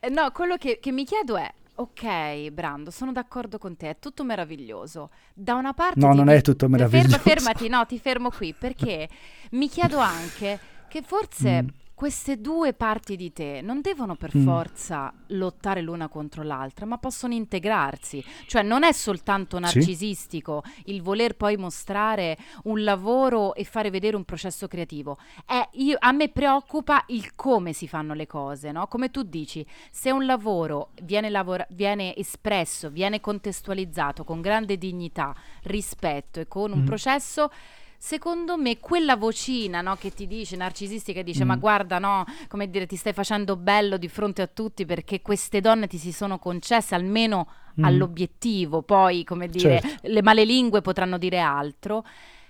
Eh, 0.00 0.08
no, 0.08 0.32
quello 0.32 0.56
che, 0.56 0.80
che 0.80 0.90
mi 0.90 1.04
chiedo 1.04 1.36
è, 1.36 1.48
Ok, 1.74 2.50
Brando, 2.50 2.90
sono 2.90 3.12
d'accordo 3.12 3.58
con 3.58 3.76
te, 3.76 3.90
è 3.90 3.96
tutto 4.00 4.24
meraviglioso. 4.24 5.10
Da 5.32 5.54
una 5.54 5.72
parte... 5.72 6.00
No, 6.00 6.12
non 6.12 6.28
è 6.28 6.40
tutto 6.42 6.68
meraviglioso. 6.68 7.16
Ferma, 7.18 7.22
fermati, 7.22 7.68
no, 7.68 7.86
ti 7.86 7.98
fermo 8.00 8.30
qui, 8.30 8.52
perché 8.58 9.08
mi 9.52 9.68
chiedo 9.68 9.98
anche 9.98 10.58
che 10.88 11.02
forse 11.02 11.62
mm 11.62 11.68
queste 12.02 12.40
due 12.40 12.72
parti 12.72 13.14
di 13.14 13.32
te 13.32 13.60
non 13.62 13.80
devono 13.80 14.16
per 14.16 14.36
mm. 14.36 14.44
forza 14.44 15.14
lottare 15.28 15.82
l'una 15.82 16.08
contro 16.08 16.42
l'altra, 16.42 16.84
ma 16.84 16.98
possono 16.98 17.32
integrarsi. 17.32 18.24
Cioè 18.48 18.62
non 18.62 18.82
è 18.82 18.90
soltanto 18.90 19.60
narcisistico 19.60 20.64
sì. 20.64 20.90
il 20.90 21.00
voler 21.00 21.36
poi 21.36 21.56
mostrare 21.56 22.36
un 22.64 22.82
lavoro 22.82 23.54
e 23.54 23.62
fare 23.62 23.90
vedere 23.90 24.16
un 24.16 24.24
processo 24.24 24.66
creativo. 24.66 25.16
Io, 25.74 25.96
a 26.00 26.10
me 26.10 26.28
preoccupa 26.28 27.04
il 27.06 27.36
come 27.36 27.72
si 27.72 27.86
fanno 27.86 28.14
le 28.14 28.26
cose, 28.26 28.72
no? 28.72 28.88
Come 28.88 29.12
tu 29.12 29.22
dici, 29.22 29.64
se 29.92 30.10
un 30.10 30.26
lavoro 30.26 30.90
viene, 31.04 31.30
lavora- 31.30 31.68
viene 31.70 32.16
espresso, 32.16 32.90
viene 32.90 33.20
contestualizzato 33.20 34.24
con 34.24 34.40
grande 34.40 34.76
dignità, 34.76 35.32
rispetto 35.62 36.40
e 36.40 36.48
con 36.48 36.72
un 36.72 36.80
mm. 36.80 36.84
processo 36.84 37.48
secondo 38.04 38.58
me 38.58 38.80
quella 38.80 39.14
vocina 39.14 39.80
no, 39.80 39.94
che 39.94 40.10
ti 40.10 40.26
dice, 40.26 40.56
narcisistica, 40.56 41.20
che 41.20 41.24
dice 41.24 41.44
mm. 41.44 41.46
ma 41.46 41.54
guarda 41.54 42.00
no, 42.00 42.24
come 42.48 42.68
dire 42.68 42.84
ti 42.84 42.96
stai 42.96 43.12
facendo 43.12 43.54
bello 43.54 43.96
di 43.96 44.08
fronte 44.08 44.42
a 44.42 44.48
tutti 44.48 44.84
perché 44.84 45.22
queste 45.22 45.60
donne 45.60 45.86
ti 45.86 45.98
si 45.98 46.10
sono 46.10 46.40
concesse 46.40 46.96
almeno 46.96 47.46
mm. 47.78 47.84
all'obiettivo, 47.84 48.82
poi 48.82 49.22
come 49.22 49.46
dire 49.46 49.80
certo. 49.80 50.08
le 50.08 50.20
malelingue 50.20 50.80
potranno 50.80 51.16
dire 51.16 51.38
altro 51.38 52.04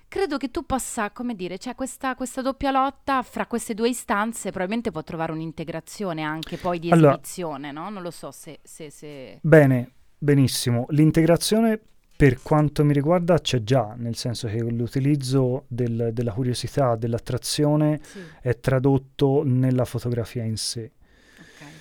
credo 0.09 0.39
che 0.39 0.51
tu 0.51 0.65
possa, 0.65 1.11
come 1.11 1.35
dire, 1.35 1.57
c'è 1.57 1.65
cioè 1.65 1.75
questa, 1.75 2.15
questa, 2.15 2.41
doppia 2.41 2.71
lotta 2.71 3.23
fra 3.23 3.47
queste 3.47 3.75
due 3.75 3.91
istanze, 3.91 4.51
probabilmente 4.51 4.91
può 4.91 5.03
trovare 5.03 5.33
un'integrazione 5.33 6.23
anche 6.23 6.57
poi 6.57 6.79
di 6.79 6.91
allora, 6.91 7.13
esibizione, 7.13 7.73
no? 7.73 7.89
Non 7.89 8.03
lo 8.03 8.11
so 8.11 8.31
se, 8.31 8.61
se, 8.63 8.91
se... 8.91 9.39
Bene, 9.41 9.93
benissimo. 10.19 10.85
L'integrazione 10.91 11.81
per 12.23 12.41
quanto 12.41 12.85
mi 12.85 12.93
riguarda 12.93 13.41
c'è 13.41 13.65
già, 13.65 13.97
nel 13.97 14.15
senso 14.15 14.47
che 14.47 14.63
l'utilizzo 14.63 15.65
del, 15.67 16.11
della 16.13 16.31
curiosità, 16.31 16.95
dell'attrazione 16.95 17.99
sì. 18.01 18.21
è 18.41 18.61
tradotto 18.61 19.43
nella 19.45 19.85
fotografia 19.85 20.45
in 20.45 20.57
sé. 20.57 20.93
Okay. 21.41 21.73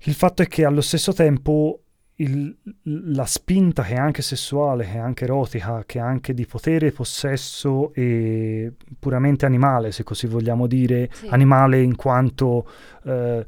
Il 0.00 0.12
fatto 0.12 0.42
è 0.42 0.46
che 0.48 0.66
allo 0.66 0.82
stesso 0.82 1.14
tempo 1.14 1.80
il, 2.16 2.54
la 2.82 3.24
spinta 3.24 3.82
che 3.82 3.94
è 3.94 3.96
anche 3.96 4.20
sessuale, 4.20 4.84
che 4.84 4.92
è 4.92 4.98
anche 4.98 5.24
erotica, 5.24 5.82
che 5.86 5.98
è 5.98 6.02
anche 6.02 6.34
di 6.34 6.44
potere, 6.44 6.92
possesso 6.92 7.94
e 7.94 8.74
puramente 8.98 9.46
animale, 9.46 9.92
se 9.92 10.02
così 10.02 10.26
vogliamo 10.26 10.66
dire, 10.66 11.08
sì. 11.10 11.26
animale 11.28 11.80
in 11.80 11.96
quanto 11.96 12.68
eh, 13.04 13.46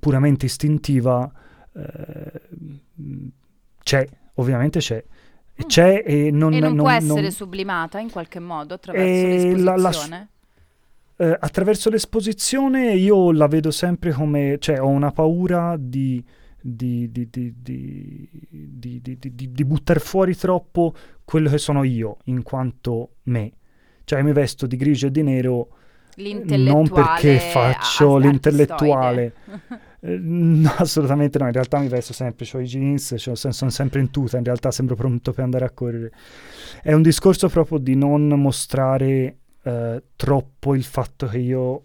puramente 0.00 0.46
istintiva, 0.46 1.32
eh, 1.76 2.40
c'è, 3.84 4.08
ovviamente 4.34 4.80
c'è. 4.80 5.04
Mm. 5.64 5.66
C'è 5.66 6.02
e 6.06 6.30
non, 6.30 6.52
e 6.52 6.60
non, 6.60 6.74
non 6.74 6.84
può 6.84 6.90
essere 6.90 7.22
non... 7.22 7.30
sublimata 7.30 7.98
in 7.98 8.10
qualche 8.10 8.40
modo 8.40 8.74
attraverso 8.74 9.36
l'esposizione? 9.36 10.28
La, 11.16 11.26
la, 11.26 11.32
eh, 11.32 11.36
attraverso 11.38 11.90
l'esposizione 11.90 12.94
io 12.94 13.32
la 13.32 13.46
vedo 13.46 13.70
sempre 13.70 14.12
come, 14.12 14.56
cioè 14.58 14.80
ho 14.80 14.88
una 14.88 15.12
paura 15.12 15.76
di 15.78 16.22
di, 16.62 17.10
di, 17.10 17.28
di, 17.30 17.54
di 19.52 19.64
buttare 19.64 20.00
fuori 20.00 20.36
troppo 20.36 20.94
quello 21.24 21.48
che 21.48 21.58
sono 21.58 21.84
io 21.84 22.18
in 22.24 22.42
quanto 22.42 23.16
me. 23.24 23.52
Cioè 24.04 24.22
mi 24.22 24.32
vesto 24.32 24.66
di 24.66 24.76
grigio 24.76 25.06
e 25.06 25.10
di 25.10 25.22
nero 25.22 25.68
non 26.16 26.88
perché 26.88 27.38
faccio 27.38 28.18
l'intellettuale. 28.18 29.32
Eh, 30.00 30.16
no, 30.20 30.72
assolutamente 30.78 31.38
no, 31.38 31.46
in 31.46 31.52
realtà 31.52 31.78
mi 31.78 31.88
vesto 31.88 32.12
sempre, 32.12 32.46
ho 32.52 32.60
i 32.60 32.64
jeans, 32.64 33.14
cioè, 33.16 33.36
sono 33.36 33.70
sempre 33.70 34.00
in 34.00 34.10
tuta, 34.10 34.38
in 34.38 34.44
realtà 34.44 34.70
sembro 34.70 34.96
pronto 34.96 35.32
per 35.32 35.44
andare 35.44 35.64
a 35.64 35.70
correre. 35.70 36.12
È 36.82 36.92
un 36.92 37.02
discorso 37.02 37.48
proprio 37.48 37.78
di 37.78 37.94
non 37.94 38.28
mostrare 38.28 39.38
eh, 39.62 40.02
troppo 40.16 40.74
il 40.74 40.84
fatto 40.84 41.26
che 41.26 41.38
io... 41.38 41.82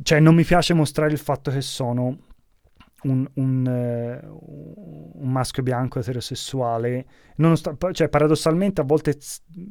Cioè 0.00 0.20
non 0.20 0.36
mi 0.36 0.44
piace 0.44 0.74
mostrare 0.74 1.10
il 1.10 1.18
fatto 1.18 1.50
che 1.50 1.60
sono 1.60 2.18
un, 3.02 3.26
un, 3.34 4.20
uh, 4.22 5.20
un, 5.20 5.30
maschio 5.30 5.64
bianco 5.64 5.98
eterosessuale, 5.98 7.06
sta, 7.54 7.76
cioè 7.92 8.08
paradossalmente 8.08 8.80
a 8.80 8.84
volte 8.84 9.18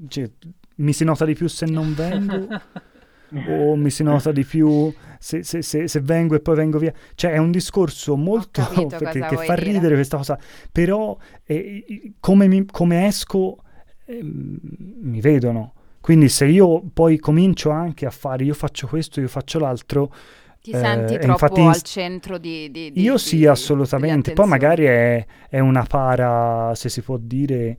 cioè, 0.08 0.30
mi 0.76 0.94
si 0.94 1.04
nota 1.04 1.24
di 1.26 1.34
più 1.34 1.48
se 1.48 1.66
non 1.66 1.94
vengo 1.94 2.48
o 3.48 3.76
mi 3.76 3.90
si 3.90 4.04
nota 4.04 4.32
di 4.32 4.46
più 4.46 4.94
se, 5.20 5.44
se, 5.44 5.62
se, 5.62 5.88
se, 5.88 6.00
vengo 6.00 6.36
e 6.36 6.40
poi 6.40 6.56
vengo 6.56 6.78
via. 6.78 6.94
Cioè 7.16 7.32
è 7.32 7.38
un 7.38 7.52
discorso 7.52 8.16
molto 8.16 8.62
perché, 8.90 9.20
che 9.20 9.36
fa 9.38 9.56
dire. 9.56 9.72
ridere 9.72 9.96
questa 9.96 10.18
cosa, 10.18 10.40
però 10.72 11.18
eh, 11.44 12.14
come, 12.20 12.48
mi, 12.48 12.66
come, 12.66 13.08
esco 13.08 13.58
eh, 14.06 14.20
mi 14.22 15.20
vedono. 15.22 15.74
Quindi 16.00 16.30
se 16.30 16.46
io 16.46 16.84
poi 16.94 17.18
comincio 17.18 17.70
anche 17.70 18.06
a 18.06 18.12
fare, 18.12 18.46
io 18.46 18.54
faccio 18.54 18.88
questo, 18.88 19.20
io 19.20 19.28
faccio 19.28 19.60
l'altro, 19.60 20.10
ti 20.62 20.72
senti 20.72 21.16
eh, 21.16 21.20
troppo 21.20 21.46
infatti, 21.46 21.62
al 21.62 21.82
centro 21.82 22.38
di, 22.38 22.70
di, 22.72 22.92
di 22.92 23.02
Io 23.02 23.14
di, 23.14 23.20
sì, 23.20 23.46
assolutamente. 23.46 24.34
Poi 24.34 24.48
magari 24.48 24.86
è, 24.86 25.26
è, 25.50 25.60
una 25.60 25.84
para, 25.84 26.74
se 26.76 26.90
si 26.90 27.02
può 27.02 27.18
dire, 27.18 27.78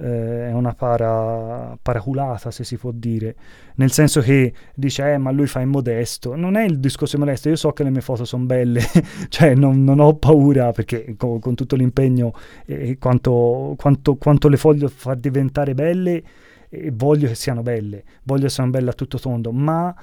eh, 0.00 0.48
è 0.48 0.52
una 0.52 0.74
para 0.74 1.76
paraculata, 1.80 2.50
se 2.50 2.64
si 2.64 2.76
può 2.76 2.90
dire. 2.92 3.34
Nel 3.76 3.90
senso 3.90 4.20
che 4.20 4.52
dice, 4.74 5.12
eh, 5.12 5.18
ma 5.18 5.30
lui 5.30 5.46
fa 5.46 5.60
immodesto. 5.60 6.36
Non 6.36 6.56
è 6.56 6.64
il 6.64 6.78
discorso 6.78 7.18
modesto, 7.18 7.48
io 7.48 7.56
so 7.56 7.72
che 7.72 7.82
le 7.82 7.90
mie 7.90 8.00
foto 8.00 8.24
sono 8.24 8.44
belle, 8.44 8.80
cioè 9.28 9.54
non, 9.54 9.82
non, 9.82 9.98
ho 10.00 10.14
paura 10.16 10.72
perché 10.72 11.14
con, 11.16 11.40
con 11.40 11.54
tutto 11.54 11.76
l'impegno 11.76 12.32
e 12.64 12.90
eh, 12.90 12.98
quanto, 12.98 13.74
quanto, 13.76 14.16
quanto 14.16 14.48
le 14.48 14.56
voglio 14.56 14.88
far 14.88 15.16
diventare 15.16 15.74
belle 15.74 16.22
e 16.68 16.90
voglio 16.92 17.28
che 17.28 17.34
siano 17.34 17.62
belle, 17.62 18.04
voglio 18.22 18.44
che 18.44 18.50
siano 18.50 18.70
belle 18.70 18.90
a 18.90 18.94
tutto 18.94 19.18
tondo, 19.18 19.50
ma 19.52 19.94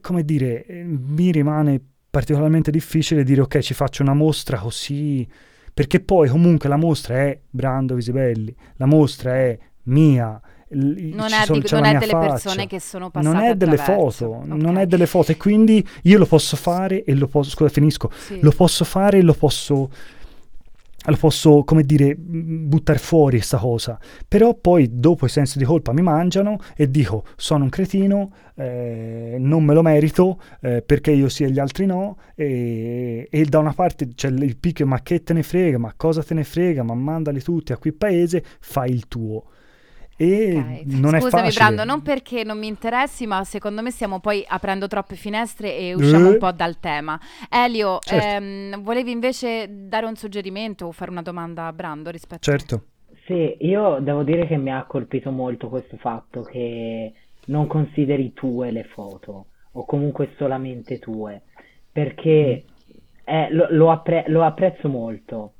come 0.00 0.24
dire, 0.24 0.64
mi 0.68 1.30
rimane 1.30 1.80
particolarmente 2.10 2.70
difficile 2.70 3.24
dire 3.24 3.40
ok, 3.42 3.58
ci 3.58 3.74
faccio 3.74 4.02
una 4.02 4.14
mostra 4.14 4.58
così, 4.58 5.26
perché 5.74 6.00
poi 6.00 6.28
comunque 6.28 6.68
la 6.68 6.76
mostra 6.76 7.16
è 7.16 7.38
Brando 7.50 7.96
Visibelli, 7.96 8.54
la 8.76 8.86
mostra 8.86 9.34
è 9.34 9.58
mia, 9.84 10.40
non 10.68 11.32
è, 11.32 11.44
sono, 11.44 11.58
di, 11.58 11.66
non 11.70 11.84
è 11.84 11.98
delle 11.98 12.12
faccia. 12.12 12.28
persone 12.28 12.66
che 12.66 12.80
sono 12.80 13.10
passate 13.10 13.34
non 13.34 13.44
è 13.44 13.54
delle 13.54 13.76
foto 13.76 14.28
okay. 14.36 14.46
non 14.58 14.76
è 14.76 14.86
delle 14.86 15.06
foto 15.06 15.30
e 15.30 15.36
quindi 15.36 15.86
io 16.02 16.18
lo 16.18 16.26
posso 16.26 16.56
fare 16.56 17.04
e 17.04 17.14
lo 17.14 17.28
posso 17.28 17.50
scusa 17.50 17.70
finisco 17.70 18.10
sì. 18.12 18.40
lo 18.40 18.50
posso 18.50 18.84
fare 18.84 19.18
e 19.18 19.22
lo 19.22 19.34
posso 19.34 19.90
lo 21.10 21.16
posso, 21.16 21.64
come 21.64 21.82
dire, 21.82 22.14
buttare 22.16 22.98
fuori 22.98 23.36
questa 23.36 23.58
cosa. 23.58 23.98
Però 24.26 24.54
poi 24.54 24.88
dopo 24.92 25.26
i 25.26 25.28
sensi 25.28 25.58
di 25.58 25.64
colpa 25.64 25.92
mi 25.92 26.02
mangiano 26.02 26.58
e 26.76 26.90
dico 26.90 27.24
sono 27.36 27.64
un 27.64 27.70
cretino, 27.70 28.32
eh, 28.56 29.36
non 29.38 29.64
me 29.64 29.74
lo 29.74 29.82
merito 29.82 30.40
eh, 30.60 30.82
perché 30.82 31.10
io 31.10 31.28
sì 31.28 31.44
e 31.44 31.50
gli 31.50 31.58
altri 31.58 31.86
no. 31.86 32.16
E, 32.34 33.28
e 33.30 33.44
da 33.44 33.58
una 33.58 33.72
parte 33.72 34.08
c'è 34.14 34.28
il 34.28 34.56
picchio, 34.56 34.86
ma 34.86 35.02
che 35.02 35.22
te 35.22 35.32
ne 35.32 35.42
frega, 35.42 35.78
ma 35.78 35.92
cosa 35.96 36.22
te 36.22 36.34
ne 36.34 36.44
frega, 36.44 36.82
ma 36.82 36.94
mandali 36.94 37.42
tutti 37.42 37.72
a 37.72 37.76
quel 37.76 37.94
paese, 37.94 38.42
fai 38.60 38.90
il 38.90 39.06
tuo. 39.08 39.44
E 40.16 40.56
okay. 40.56 40.82
non 40.86 41.18
Scusami, 41.20 41.50
Brando, 41.50 41.84
non 41.84 42.02
perché 42.02 42.44
non 42.44 42.58
mi 42.58 42.68
interessi, 42.68 43.26
ma 43.26 43.42
secondo 43.44 43.82
me 43.82 43.90
stiamo 43.90 44.20
poi 44.20 44.44
aprendo 44.46 44.86
troppe 44.86 45.16
finestre 45.16 45.76
e 45.76 45.94
usciamo 45.94 46.28
uh. 46.28 46.32
un 46.32 46.38
po' 46.38 46.52
dal 46.52 46.78
tema. 46.78 47.18
Elio, 47.50 47.98
certo. 48.00 48.26
ehm, 48.26 48.82
volevi 48.82 49.10
invece 49.10 49.66
dare 49.70 50.06
un 50.06 50.14
suggerimento 50.14 50.86
o 50.86 50.92
fare 50.92 51.10
una 51.10 51.22
domanda 51.22 51.66
a 51.66 51.72
Brando 51.72 52.10
rispetto 52.10 52.42
certo. 52.42 52.74
a... 52.74 53.16
Sì, 53.26 53.56
io 53.60 53.98
devo 54.00 54.22
dire 54.22 54.46
che 54.46 54.56
mi 54.56 54.70
ha 54.70 54.84
colpito 54.84 55.30
molto 55.30 55.68
questo 55.68 55.96
fatto 55.96 56.42
che 56.42 57.12
non 57.46 57.66
consideri 57.66 58.32
tue 58.32 58.70
le 58.70 58.84
foto 58.84 59.46
o 59.72 59.84
comunque 59.84 60.34
solamente 60.36 60.98
tue, 60.98 61.42
perché 61.90 62.64
mm. 62.66 62.98
eh, 63.24 63.48
lo, 63.50 63.66
lo, 63.70 63.90
appre- 63.90 64.24
lo 64.28 64.44
apprezzo 64.44 64.88
molto 64.88 65.54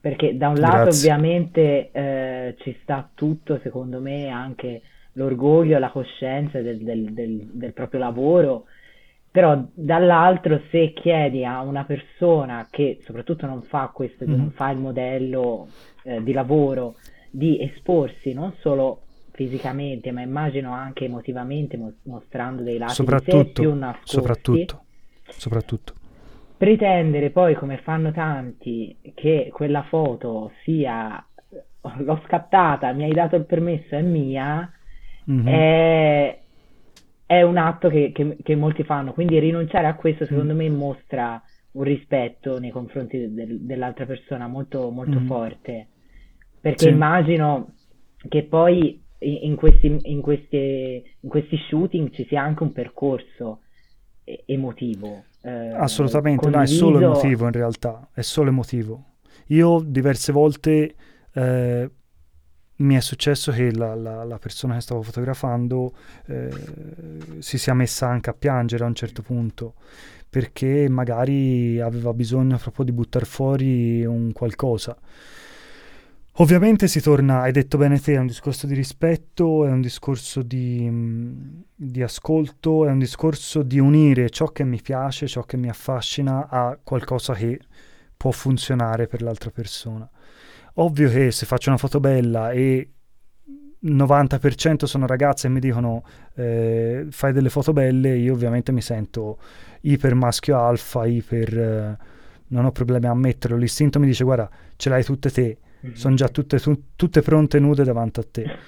perché 0.00 0.36
da 0.36 0.48
un 0.48 0.56
lato 0.56 0.84
Grazie. 0.84 1.12
ovviamente 1.12 1.90
eh, 1.90 2.54
ci 2.58 2.76
sta 2.82 3.08
tutto, 3.14 3.58
secondo 3.62 4.00
me, 4.00 4.28
anche 4.28 4.82
l'orgoglio 5.12 5.78
la 5.78 5.90
coscienza 5.90 6.60
del, 6.60 6.78
del, 6.78 7.12
del, 7.12 7.50
del, 7.52 7.72
proprio 7.72 8.00
lavoro, 8.00 8.64
però 9.30 9.60
dall'altro 9.74 10.60
se 10.70 10.92
chiedi 10.92 11.44
a 11.44 11.60
una 11.62 11.84
persona 11.84 12.68
che 12.70 13.00
soprattutto 13.04 13.46
non 13.46 13.62
fa 13.62 13.90
questo, 13.92 14.24
mm. 14.24 14.34
non 14.34 14.50
fa 14.52 14.70
il 14.70 14.78
modello 14.78 15.68
eh, 16.04 16.22
di 16.22 16.32
lavoro, 16.32 16.94
di 17.30 17.60
esporsi 17.60 18.32
non 18.32 18.54
solo 18.60 19.02
fisicamente, 19.32 20.10
ma 20.12 20.22
immagino 20.22 20.72
anche 20.72 21.04
emotivamente, 21.04 21.78
mostrando 22.04 22.62
dei 22.62 22.78
lati 22.78 23.04
di 23.04 23.16
sé 23.24 23.44
più 23.46 23.74
nascosti. 23.74 24.16
Soprattutto, 24.16 24.82
soprattutto 25.28 25.94
pretendere 26.58 27.30
poi, 27.30 27.54
come 27.54 27.78
fanno 27.78 28.12
tanti, 28.12 28.94
che 29.14 29.48
quella 29.52 29.84
foto 29.84 30.52
sia 30.64 31.24
l'ho 31.98 32.20
scattata, 32.26 32.92
mi 32.92 33.04
hai 33.04 33.12
dato 33.12 33.36
il 33.36 33.46
permesso, 33.46 33.94
è 33.94 34.02
mia, 34.02 34.70
mm-hmm. 35.30 35.46
è, 35.46 36.38
è, 37.24 37.42
un 37.42 37.56
atto 37.56 37.88
che, 37.88 38.10
che, 38.12 38.36
che, 38.42 38.56
molti 38.56 38.82
fanno. 38.82 39.12
Quindi 39.12 39.38
rinunciare 39.38 39.86
a 39.86 39.94
questo, 39.94 40.26
secondo 40.26 40.52
mm. 40.52 40.56
me, 40.56 40.68
mostra 40.68 41.40
un 41.72 41.82
rispetto 41.84 42.58
nei 42.58 42.70
confronti 42.70 43.32
del, 43.32 43.60
dell'altra 43.60 44.04
persona 44.04 44.48
molto, 44.48 44.90
molto 44.90 45.20
mm. 45.20 45.26
forte. 45.26 45.86
Perché 46.60 46.86
sì. 46.86 46.90
immagino 46.90 47.74
che 48.28 48.42
poi 48.42 49.00
in 49.20 49.54
questi, 49.56 49.98
in, 50.02 50.20
questi, 50.20 51.02
in 51.20 51.28
questi 51.28 51.56
shooting 51.68 52.10
ci 52.10 52.26
sia 52.26 52.42
anche 52.42 52.64
un 52.64 52.72
percorso 52.72 53.60
emotivo. 54.44 55.24
Eh, 55.40 55.72
Assolutamente, 55.74 56.48
no, 56.48 56.60
è 56.60 56.66
solo 56.66 57.00
emotivo 57.00 57.46
in 57.46 57.52
realtà, 57.52 58.08
è 58.12 58.22
solo 58.22 58.50
emotivo. 58.50 59.04
Io 59.48 59.80
diverse 59.80 60.32
volte 60.32 60.94
eh, 61.32 61.90
mi 62.76 62.94
è 62.94 63.00
successo 63.00 63.50
che 63.50 63.72
la, 63.72 63.94
la, 63.94 64.24
la, 64.24 64.38
persona 64.38 64.74
che 64.74 64.80
stavo 64.80 65.02
fotografando 65.02 65.92
eh, 66.26 66.50
si 67.38 67.58
sia 67.58 67.74
messa 67.74 68.06
anche 68.08 68.30
a 68.30 68.34
piangere 68.34 68.84
a 68.84 68.86
un 68.86 68.94
certo 68.94 69.22
punto 69.22 69.74
perché 70.28 70.88
magari 70.88 71.80
aveva 71.80 72.12
bisogno 72.12 72.58
proprio 72.58 72.84
di 72.84 72.92
buttare 72.92 73.24
fuori 73.24 74.04
un 74.04 74.32
qualcosa. 74.32 74.96
Ovviamente 76.40 76.86
si 76.86 77.00
torna, 77.00 77.40
hai 77.40 77.50
detto 77.50 77.78
bene 77.78 77.98
te, 77.98 78.14
è 78.14 78.18
un 78.18 78.28
discorso 78.28 78.68
di 78.68 78.74
rispetto, 78.74 79.66
è 79.66 79.70
un 79.70 79.80
discorso 79.80 80.40
di, 80.42 80.88
di, 81.74 82.00
ascolto, 82.00 82.86
è 82.86 82.90
un 82.92 83.00
discorso 83.00 83.64
di 83.64 83.80
unire 83.80 84.30
ciò 84.30 84.46
che 84.46 84.62
mi 84.62 84.80
piace, 84.80 85.26
ciò 85.26 85.42
che 85.42 85.56
mi 85.56 85.68
affascina 85.68 86.46
a 86.48 86.78
qualcosa 86.80 87.34
che 87.34 87.58
può 88.16 88.30
funzionare 88.30 89.08
per 89.08 89.22
l'altra 89.22 89.50
persona. 89.50 90.08
Ovvio 90.74 91.10
che 91.10 91.32
se 91.32 91.44
faccio 91.44 91.70
una 91.70 91.78
foto 91.78 91.98
bella 91.98 92.52
e 92.52 92.88
90% 93.82 94.84
sono 94.84 95.08
ragazze 95.08 95.48
e 95.48 95.50
mi 95.50 95.58
dicono 95.58 96.04
eh, 96.36 97.08
fai 97.10 97.32
delle 97.32 97.50
foto 97.50 97.72
belle, 97.72 98.16
io 98.16 98.32
ovviamente 98.32 98.70
mi 98.70 98.82
sento 98.82 99.40
iper 99.80 100.14
maschio 100.14 100.56
alfa, 100.56 101.04
iper... 101.04 101.58
Eh, 101.58 101.98
non 102.50 102.64
ho 102.64 102.70
problemi 102.70 103.06
a 103.06 103.10
ammetterlo, 103.10 103.56
l'istinto 103.56 103.98
mi 103.98 104.06
dice 104.06 104.24
guarda 104.24 104.48
ce 104.76 104.88
l'hai 104.88 105.04
tutte 105.04 105.30
te 105.30 105.58
mm-hmm. 105.84 105.94
sono 105.94 106.14
già 106.14 106.28
tutte, 106.28 106.58
tu, 106.58 106.82
tutte, 106.96 107.22
pronte 107.22 107.58
nude 107.58 107.84
davanti 107.84 108.20
a 108.20 108.26
te. 108.30 108.58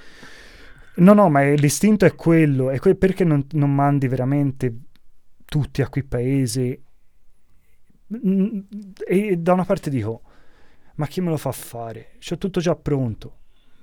No, 0.97 1.13
no, 1.13 1.29
ma 1.29 1.43
l'istinto 1.43 2.05
è 2.05 2.15
quello, 2.15 2.71
è 2.71 2.79
que- 2.79 2.95
perché 2.95 3.25
non, 3.25 3.47
non, 3.53 3.75
mandi 3.75 4.09
veramente 4.09 4.75
tutti 5.45 5.83
a 5.83 5.89
quel 5.89 6.05
paese? 6.07 6.83
E 9.07 9.37
da 9.37 9.53
una 9.53 9.65
parte 9.65 9.89
dico, 9.89 10.23
ma 10.97 11.07
chi 11.07 11.21
me 11.21 11.31
lo 11.31 11.37
fa 11.37 11.53
fare? 11.53 12.17
C'ho 12.19 12.37
tutto 12.37 12.61
già 12.61 12.75
pronto. 12.75 13.37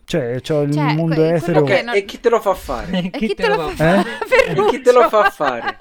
Cioè, 0.07 0.39
c'ho 0.39 0.61
il 0.61 0.71
cioè, 0.71 0.93
mondo 0.93 1.15
que- 1.15 1.33
etero. 1.33 1.61
Okay, 1.61 1.83
non... 1.83 1.95
E 1.95 2.05
chi 2.05 2.19
te 2.21 2.29
lo 2.29 2.39
fa 2.39 2.53
fare? 2.53 2.97
e 2.97 3.09
chi, 3.09 3.35
te, 3.35 3.47
lo 3.47 3.69
fa 3.69 3.75
fare? 3.75 4.09
Eh? 4.47 4.51
E 4.51 4.65
chi 4.69 4.81
te 4.81 4.91
lo 4.93 5.09
fa 5.09 5.29
fare? 5.29 5.77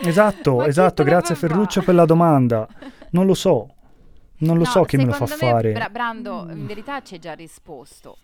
Esatto, 0.00 0.64
esatto, 0.64 1.02
grazie 1.02 1.34
Ferruccio 1.34 1.82
per 1.82 1.94
la 1.94 2.06
domanda. 2.06 2.66
Non 3.10 3.26
lo 3.26 3.34
so. 3.34 3.75
Non 4.38 4.56
lo 4.56 4.64
no, 4.64 4.70
so 4.70 4.82
chi 4.84 4.96
me 4.96 5.04
lo 5.04 5.12
fa 5.12 5.26
me, 5.26 5.36
fare. 5.36 5.72
Bra- 5.72 5.88
Brando, 5.88 6.46
in 6.50 6.66
verità 6.66 7.02
ci 7.02 7.14
hai 7.14 7.20
già 7.20 7.34
risposto. 7.34 8.18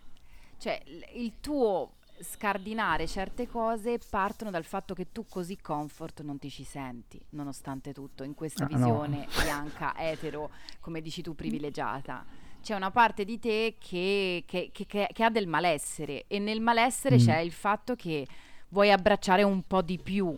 Cioè, 0.57 0.81
il 1.15 1.33
tuo 1.39 1.93
scardinare 2.19 3.07
certe 3.07 3.47
cose 3.47 3.99
partono 4.09 4.51
dal 4.51 4.63
fatto 4.63 4.93
che 4.93 5.11
tu 5.11 5.25
così 5.27 5.57
comfort 5.59 6.21
non 6.21 6.39
ti 6.39 6.49
ci 6.49 6.63
senti, 6.63 7.19
nonostante 7.31 7.93
tutto, 7.93 8.23
in 8.23 8.33
questa 8.33 8.63
ah, 8.63 8.67
visione 8.67 9.17
no. 9.17 9.43
bianca, 9.43 9.93
etero, 9.97 10.49
come 10.79 11.01
dici 11.01 11.21
tu, 11.21 11.35
privilegiata. 11.35 12.25
C'è 12.61 12.75
una 12.75 12.91
parte 12.91 13.25
di 13.25 13.39
te 13.39 13.75
che, 13.77 14.43
che, 14.47 14.69
che, 14.71 14.85
che 15.11 15.23
ha 15.23 15.29
del 15.29 15.47
malessere 15.47 16.25
e 16.27 16.39
nel 16.39 16.61
malessere 16.61 17.15
mm. 17.15 17.19
c'è 17.19 17.39
il 17.39 17.51
fatto 17.51 17.95
che 17.95 18.25
vuoi 18.69 18.89
abbracciare 18.89 19.43
un 19.43 19.63
po' 19.67 19.81
di 19.81 19.99
più 19.99 20.33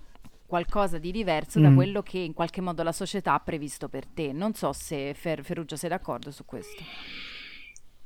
qualcosa 0.45 0.97
di 0.97 1.11
diverso 1.11 1.59
mm. 1.59 1.63
da 1.63 1.73
quello 1.73 2.01
che 2.01 2.19
in 2.19 2.33
qualche 2.33 2.61
modo 2.61 2.83
la 2.83 2.91
società 2.91 3.33
ha 3.33 3.39
previsto 3.39 3.89
per 3.89 4.05
te. 4.05 4.31
Non 4.31 4.53
so 4.53 4.73
se 4.73 5.13
Fer- 5.13 5.43
Ferrugia 5.43 5.75
sei 5.75 5.89
d'accordo 5.89 6.31
su 6.31 6.45
questo. 6.45 6.83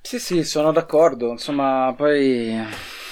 Sì, 0.01 0.17
sì, 0.17 0.43
sono 0.43 0.71
d'accordo. 0.71 1.29
Insomma, 1.29 1.93
poi 1.95 2.57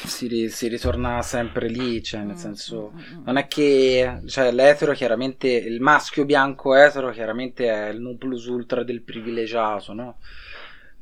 si, 0.05 0.27
ri- 0.27 0.49
si 0.49 0.67
ritorna 0.67 1.21
sempre 1.21 1.67
lì, 1.67 2.01
cioè, 2.01 2.21
nel 2.21 2.35
mm, 2.35 2.39
senso, 2.39 2.91
mm, 2.93 3.19
mm, 3.19 3.23
non 3.25 3.37
è 3.37 3.47
che 3.47 4.21
cioè, 4.25 4.51
l'etero, 4.51 4.93
chiaramente, 4.93 5.47
il 5.47 5.81
maschio 5.81 6.25
bianco 6.25 6.73
etero, 6.75 7.11
chiaramente 7.11 7.67
è 7.67 7.89
il 7.89 7.99
non 7.99 8.17
plus 8.17 8.45
ultra 8.45 8.83
del 8.83 9.01
privilegiato, 9.01 9.93
no? 9.93 10.17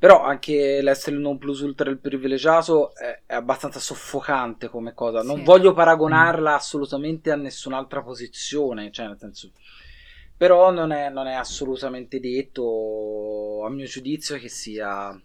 Però 0.06 0.22
anche 0.22 0.84
l'essere 0.84 1.16
il 1.16 1.22
non 1.24 1.40
plus 1.40 1.62
ultra 1.62 1.86
del 1.86 1.98
privilegiato 1.98 2.94
è, 2.94 3.22
è 3.26 3.34
abbastanza 3.34 3.80
soffocante 3.80 4.70
come 4.70 4.94
cosa. 4.94 5.24
Non 5.24 5.38
sì. 5.38 5.44
voglio 5.44 5.74
paragonarla 5.74 6.52
mm. 6.52 6.54
assolutamente 6.54 7.32
a 7.32 7.36
nessun'altra 7.36 8.04
posizione, 8.04 8.92
cioè 8.92 9.08
nel 9.08 9.18
senso... 9.18 9.50
Però 10.38 10.70
non 10.70 10.92
è, 10.92 11.10
non 11.10 11.26
è 11.26 11.34
assolutamente 11.34 12.20
detto, 12.20 13.64
a 13.66 13.70
mio 13.72 13.88
giudizio, 13.88 14.38
che 14.38 14.48
sia... 14.48 15.20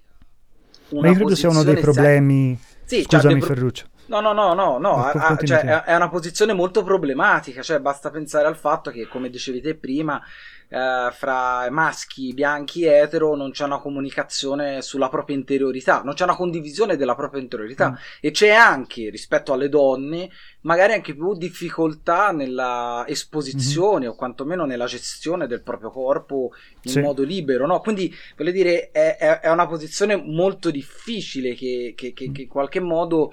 Una 0.88 1.00
Ma 1.02 1.08
io 1.08 1.14
credo 1.14 1.34
sia 1.34 1.50
uno 1.50 1.62
dei 1.62 1.76
problemi... 1.76 2.58
Sì, 2.86 3.02
Scusami 3.02 3.36
pro... 3.36 3.48
Ferruccio. 3.48 3.84
No, 4.10 4.20
no, 4.20 4.32
no, 4.32 4.54
no, 4.54 4.78
no. 4.78 5.04
A, 5.04 5.12
a, 5.12 5.36
cioè, 5.36 5.60
è, 5.60 5.82
è 5.84 5.94
una 5.94 6.08
posizione 6.08 6.52
molto 6.52 6.82
problematica, 6.82 7.62
cioè 7.62 7.78
basta 7.78 8.10
pensare 8.10 8.48
al 8.48 8.56
fatto 8.56 8.90
che, 8.90 9.06
come 9.06 9.30
dicevi 9.30 9.60
te 9.60 9.76
prima, 9.76 10.20
eh, 10.68 11.10
fra 11.12 11.70
maschi 11.70 12.34
bianchi 12.34 12.84
etero 12.84 13.36
non 13.36 13.52
c'è 13.52 13.64
una 13.64 13.78
comunicazione 13.78 14.82
sulla 14.82 15.08
propria 15.08 15.36
interiorità, 15.36 16.02
non 16.02 16.14
c'è 16.14 16.24
una 16.24 16.34
condivisione 16.34 16.96
della 16.96 17.14
propria 17.14 17.40
interiorità 17.40 17.90
mm. 17.90 17.94
e 18.20 18.30
c'è 18.32 18.50
anche 18.50 19.10
rispetto 19.10 19.52
alle 19.52 19.68
donne 19.68 20.28
magari 20.62 20.92
anche 20.92 21.14
più 21.14 21.36
difficoltà 21.36 22.32
nella 22.32 23.04
esposizione 23.06 24.00
mm-hmm. 24.00 24.10
o 24.10 24.14
quantomeno 24.16 24.64
nella 24.64 24.86
gestione 24.86 25.46
del 25.46 25.62
proprio 25.62 25.90
corpo 25.90 26.50
in 26.82 26.90
sì. 26.90 27.00
modo 27.00 27.22
libero, 27.22 27.64
no? 27.64 27.78
Quindi 27.78 28.12
voglio 28.36 28.50
dire 28.50 28.90
è, 28.90 29.16
è, 29.16 29.40
è 29.40 29.50
una 29.50 29.68
posizione 29.68 30.16
molto 30.16 30.70
difficile 30.70 31.54
che, 31.54 31.94
che, 31.96 32.12
che, 32.12 32.28
mm. 32.28 32.32
che 32.32 32.42
in 32.42 32.48
qualche 32.48 32.80
modo 32.80 33.32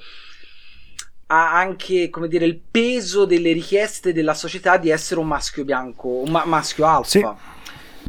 ha 1.28 1.58
anche, 1.58 2.10
come 2.10 2.28
dire, 2.28 2.46
il 2.46 2.60
peso 2.70 3.26
delle 3.26 3.52
richieste 3.52 4.14
della 4.14 4.34
società 4.34 4.78
di 4.78 4.90
essere 4.90 5.20
un 5.20 5.28
maschio 5.28 5.66
bianco, 5.66 6.08
un 6.08 6.32
ma- 6.32 6.46
maschio 6.46 6.86
alfa. 6.86 7.10
Sì. 7.10 7.26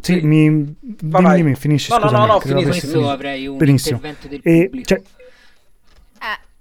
Sì, 0.01 0.21
mi, 0.21 0.75
dimmi, 0.79 1.35
dimmi, 1.35 1.55
finisci, 1.55 1.91
no, 1.91 1.99
scusami. 1.99 2.13
No, 2.13 2.25
no, 2.25 2.33
no, 2.33 2.39
finisco. 2.39 2.69
Questo 2.69 3.09
avrei 3.09 3.47
un 3.47 3.57
Benissimo. 3.57 3.97
intervento 3.97 4.27
del 4.29 4.39
e, 4.43 4.63
pubblico. 4.63 4.87
Cioè, 4.87 5.01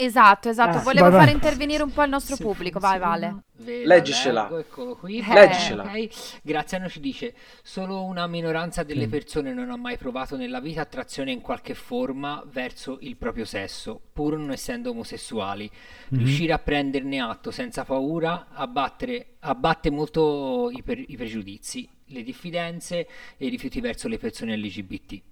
Esatto, 0.01 0.49
esatto. 0.49 0.79
Ah, 0.79 0.81
Volevo 0.81 1.11
vai, 1.11 1.19
fare 1.19 1.33
intervenire 1.33 1.83
un 1.83 1.93
po' 1.93 2.05
il 2.05 2.11
nostro 2.11 2.37
Se 2.37 2.43
pubblico. 2.45 2.79
Vai, 2.79 3.01
Vale. 3.01 3.43
Leggiscela. 3.57 4.43
Leggo, 4.45 4.59
eccolo 4.59 4.95
qui. 4.95 5.19
Eh. 5.19 5.35
Leggiscela. 5.35 5.83
Okay. 5.83 6.09
Graziano 6.41 6.89
ci 6.89 7.01
dice: 7.01 7.35
Solo 7.65 8.05
una 8.05 8.29
minoranza 8.29 8.85
delle 8.85 9.09
mm. 9.09 9.11
persone 9.11 9.53
non 9.53 9.71
ha 9.71 9.77
mai 9.77 9.97
provato 9.97 10.37
nella 10.37 10.61
vita 10.61 10.83
attrazione 10.83 11.33
in 11.33 11.41
qualche 11.41 11.75
forma 11.75 12.41
verso 12.47 12.99
il 13.01 13.17
proprio 13.17 13.45
sesso, 13.45 14.01
pur 14.13 14.37
non 14.37 14.53
essendo 14.53 14.91
omosessuali. 14.91 15.69
Mm-hmm. 15.69 16.25
Riuscire 16.25 16.53
a 16.53 16.59
prenderne 16.61 17.21
atto 17.21 17.51
senza 17.51 17.85
paura 17.85 18.51
abbattere, 18.53 19.35
abbatte 19.41 19.91
molto 19.91 20.71
i, 20.71 20.83
per, 20.85 20.99
i 20.99 21.17
pregiudizi, 21.17 21.89
le 22.07 22.23
diffidenze 22.23 23.09
e 23.37 23.47
i 23.47 23.49
rifiuti 23.49 23.81
verso 23.81 24.07
le 24.07 24.19
persone 24.19 24.57
LGBT. 24.57 25.23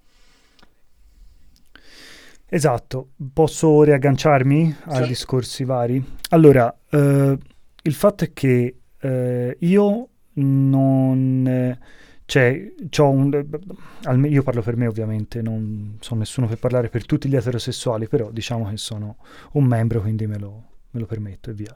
Esatto, 2.49 3.09
posso 3.33 3.83
riagganciarmi 3.83 4.71
sì. 4.71 4.83
ai 4.85 5.07
discorsi 5.07 5.65
vari? 5.65 6.03
Allora, 6.29 6.73
eh, 6.89 7.37
il 7.81 7.93
fatto 7.93 8.23
è 8.23 8.31
che 8.33 8.77
eh, 8.99 9.57
io 9.59 10.07
non... 10.33 11.77
Cioè, 12.25 12.73
un, 12.97 13.45
io 14.29 14.43
parlo 14.43 14.61
per 14.61 14.75
me 14.75 14.87
ovviamente, 14.87 15.41
non 15.41 15.97
sono 16.01 16.19
nessuno 16.19 16.47
per 16.47 16.57
parlare 16.59 16.89
per 16.89 17.05
tutti 17.05 17.29
gli 17.29 17.35
eterosessuali, 17.37 18.07
però 18.07 18.31
diciamo 18.31 18.69
che 18.69 18.75
sono 18.75 19.17
un 19.53 19.63
membro, 19.63 20.01
quindi 20.01 20.27
me 20.27 20.37
lo, 20.37 20.63
me 20.91 20.99
lo 20.99 21.05
permetto 21.05 21.51
e 21.51 21.53
via. 21.53 21.75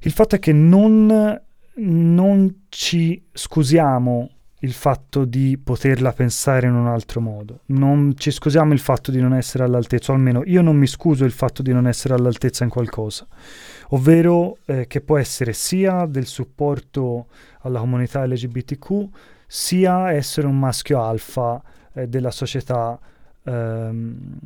Il 0.00 0.12
fatto 0.12 0.36
è 0.36 0.38
che 0.38 0.52
non, 0.52 1.40
non 1.74 2.64
ci 2.68 3.26
scusiamo 3.32 4.30
il 4.60 4.72
fatto 4.72 5.24
di 5.24 5.56
poterla 5.62 6.12
pensare 6.12 6.66
in 6.66 6.74
un 6.74 6.86
altro 6.86 7.20
modo. 7.20 7.60
Non 7.66 8.14
ci 8.16 8.30
scusiamo 8.30 8.72
il 8.72 8.80
fatto 8.80 9.10
di 9.10 9.20
non 9.20 9.34
essere 9.34 9.64
all'altezza, 9.64 10.12
o 10.12 10.14
almeno 10.16 10.42
io 10.44 10.62
non 10.62 10.76
mi 10.76 10.86
scuso 10.86 11.24
il 11.24 11.30
fatto 11.30 11.62
di 11.62 11.72
non 11.72 11.86
essere 11.86 12.14
all'altezza 12.14 12.64
in 12.64 12.70
qualcosa, 12.70 13.26
ovvero 13.90 14.58
eh, 14.64 14.86
che 14.86 15.00
può 15.00 15.18
essere 15.18 15.52
sia 15.52 16.06
del 16.06 16.26
supporto 16.26 17.26
alla 17.60 17.78
comunità 17.78 18.26
LGBTQ, 18.26 19.08
sia 19.46 20.12
essere 20.12 20.46
un 20.46 20.58
maschio 20.58 21.02
alfa 21.02 21.62
eh, 21.92 22.08
della 22.08 22.32
società 22.32 22.98
ehm, 23.44 24.38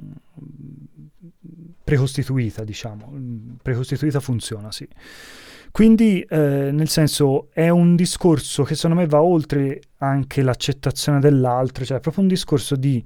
precostituita, 1.82 2.64
diciamo. 2.64 3.12
Precostituita 3.62 4.20
funziona, 4.20 4.70
sì. 4.70 4.86
Quindi, 5.72 6.20
eh, 6.20 6.68
nel 6.70 6.88
senso, 6.88 7.48
è 7.50 7.70
un 7.70 7.96
discorso 7.96 8.62
che 8.62 8.74
secondo 8.74 8.96
me 8.96 9.06
va 9.06 9.22
oltre 9.22 9.80
anche 10.06 10.42
l'accettazione 10.42 11.20
dell'altro, 11.20 11.84
cioè 11.84 11.98
è 11.98 12.00
proprio 12.00 12.22
un 12.22 12.28
discorso 12.28 12.76
di, 12.76 13.04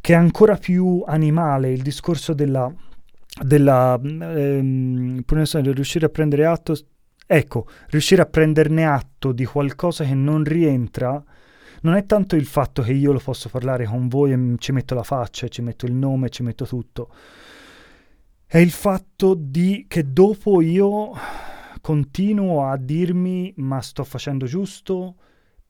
che 0.00 0.12
è 0.12 0.16
ancora 0.16 0.56
più 0.56 1.02
animale, 1.06 1.72
il 1.72 1.82
discorso 1.82 2.32
della, 2.32 2.72
della 3.42 4.00
ehm, 4.02 5.22
riuscire 5.26 6.06
a 6.06 6.08
prendere 6.08 6.46
atto, 6.46 6.76
ecco, 7.26 7.66
riuscire 7.88 8.22
a 8.22 8.26
prenderne 8.26 8.86
atto 8.86 9.32
di 9.32 9.44
qualcosa 9.44 10.04
che 10.04 10.14
non 10.14 10.44
rientra 10.44 11.22
non 11.82 11.94
è 11.94 12.06
tanto 12.06 12.36
il 12.36 12.46
fatto 12.46 12.82
che 12.82 12.92
io 12.92 13.12
lo 13.12 13.18
posso 13.18 13.48
parlare 13.48 13.86
con 13.86 14.08
voi 14.08 14.32
e 14.32 14.54
ci 14.58 14.70
metto 14.72 14.94
la 14.94 15.02
faccia, 15.02 15.48
ci 15.48 15.62
metto 15.62 15.84
il 15.86 15.92
nome, 15.92 16.28
ci 16.28 16.44
metto 16.44 16.64
tutto. 16.64 17.10
È 18.46 18.58
il 18.58 18.70
fatto 18.70 19.34
di 19.34 19.86
che 19.88 20.12
dopo 20.12 20.60
io 20.60 21.10
continuo 21.80 22.68
a 22.68 22.76
dirmi 22.76 23.52
ma 23.56 23.80
sto 23.80 24.04
facendo 24.04 24.46
giusto, 24.46 25.16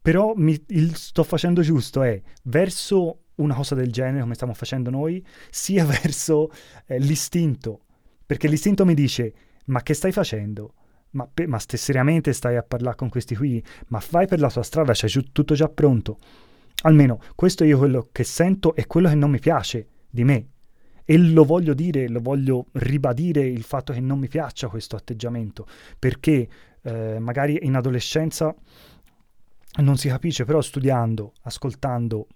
però 0.02 0.34
mi, 0.36 0.60
il 0.68 0.96
sto 0.96 1.22
facendo 1.22 1.62
giusto 1.62 2.02
è 2.02 2.20
verso 2.44 3.20
una 3.36 3.54
cosa 3.54 3.74
del 3.74 3.90
genere 3.90 4.20
come 4.20 4.34
stiamo 4.34 4.52
facendo 4.52 4.90
noi, 4.90 5.24
sia 5.50 5.84
verso 5.86 6.50
eh, 6.86 6.98
l'istinto, 6.98 7.82
perché 8.26 8.48
l'istinto 8.48 8.84
mi 8.84 8.94
dice 8.94 9.32
ma 9.66 9.82
che 9.82 9.94
stai 9.94 10.12
facendo? 10.12 10.74
Ma, 11.10 11.28
pe- 11.32 11.46
ma 11.46 11.58
stai 11.58 11.78
seriamente 11.78 12.32
stai 12.32 12.56
a 12.56 12.62
parlare 12.62 12.96
con 12.96 13.08
questi 13.08 13.36
qui? 13.36 13.62
Ma 13.88 14.02
vai 14.10 14.26
per 14.26 14.40
la 14.40 14.50
tua 14.50 14.62
strada, 14.62 14.92
c'è 14.92 15.06
giu- 15.06 15.30
tutto 15.30 15.54
già 15.54 15.68
pronto. 15.68 16.18
Almeno 16.82 17.20
questo 17.36 17.64
io 17.64 17.78
quello 17.78 18.08
che 18.10 18.24
sento 18.24 18.74
è 18.74 18.86
quello 18.86 19.08
che 19.08 19.14
non 19.14 19.30
mi 19.30 19.38
piace 19.38 19.86
di 20.10 20.24
me. 20.24 20.46
e 21.04 21.18
lo 21.18 21.44
voglio 21.44 21.74
dire, 21.74 22.08
lo 22.08 22.20
voglio 22.20 22.66
ribadire 22.72 23.44
il 23.44 23.64
fatto 23.64 23.92
che 23.92 24.00
non 24.00 24.18
mi 24.18 24.28
piaccia 24.28 24.68
questo 24.68 24.96
atteggiamento, 24.96 25.66
perché 25.98 26.48
eh, 26.82 27.18
magari 27.18 27.58
in 27.62 27.74
adolescenza 27.74 28.54
non 29.80 29.96
si 29.96 30.08
capisce, 30.08 30.44
però 30.44 30.60
studiando, 30.60 31.32
ascoltando, 31.42 32.26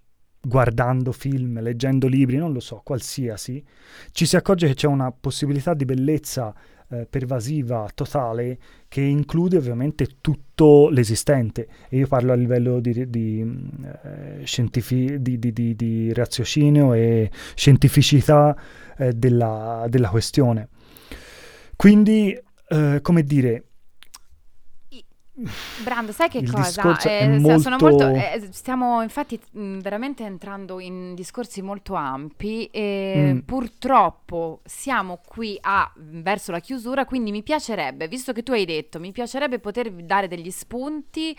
guardando 0.41 1.11
film, 1.11 1.61
leggendo 1.61 2.07
libri, 2.07 2.37
non 2.37 2.53
lo 2.53 2.59
so, 2.59 2.81
qualsiasi, 2.83 3.63
ci 4.11 4.25
si 4.25 4.35
accorge 4.35 4.67
che 4.67 4.73
c'è 4.73 4.87
una 4.87 5.11
possibilità 5.11 5.73
di 5.73 5.85
bellezza 5.85 6.53
eh, 6.89 7.05
pervasiva, 7.05 7.89
totale, 7.93 8.57
che 8.87 9.01
include 9.01 9.57
ovviamente 9.57 10.19
tutto 10.21 10.89
l'esistente. 10.89 11.67
E 11.89 11.97
io 11.97 12.07
parlo 12.07 12.31
a 12.31 12.35
livello 12.35 12.79
di, 12.79 13.09
di, 13.09 13.41
eh, 14.03 14.45
scientifi- 14.45 15.21
di, 15.21 15.37
di 15.37 16.13
raziocinio 16.13 16.93
e 16.93 17.29
scientificità 17.55 18.55
eh, 18.97 19.11
della, 19.13 19.85
della, 19.89 20.09
questione. 20.09 20.69
Quindi, 21.75 22.39
eh, 22.69 22.99
come 23.01 23.23
dire, 23.23 23.63
Brando, 25.83 26.11
sai 26.13 26.29
che 26.29 26.39
il 26.39 26.51
cosa? 26.51 26.97
Eh, 27.07 27.37
molto... 27.37 27.69
Molto, 27.77 28.07
eh, 28.07 28.47
stiamo 28.49 29.03
infatti 29.03 29.39
mh, 29.51 29.79
veramente 29.79 30.23
entrando 30.23 30.79
in 30.79 31.13
discorsi 31.13 31.61
molto 31.61 31.93
ampi 31.93 32.65
e 32.71 33.33
mm. 33.33 33.37
purtroppo 33.39 34.61
siamo 34.65 35.19
qui 35.23 35.55
a, 35.61 35.91
verso 35.95 36.51
la 36.51 36.59
chiusura, 36.59 37.05
quindi 37.05 37.29
mi 37.29 37.43
piacerebbe, 37.43 38.07
visto 38.07 38.33
che 38.33 38.41
tu 38.41 38.51
hai 38.53 38.65
detto, 38.65 38.99
mi 38.99 39.11
piacerebbe 39.11 39.59
poter 39.59 39.91
dare 39.91 40.27
degli 40.27 40.49
spunti, 40.49 41.37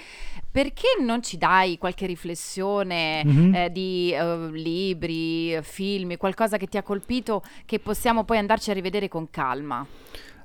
perché 0.48 0.88
non 1.00 1.20
ci 1.20 1.36
dai 1.36 1.76
qualche 1.76 2.06
riflessione 2.06 3.24
mm-hmm. 3.24 3.54
eh, 3.54 3.72
di 3.72 4.14
uh, 4.16 4.48
libri, 4.50 5.58
film, 5.62 6.16
qualcosa 6.16 6.56
che 6.56 6.68
ti 6.68 6.76
ha 6.76 6.84
colpito 6.84 7.42
che 7.66 7.80
possiamo 7.80 8.22
poi 8.22 8.38
andarci 8.38 8.70
a 8.70 8.74
rivedere 8.74 9.08
con 9.08 9.28
calma? 9.28 9.84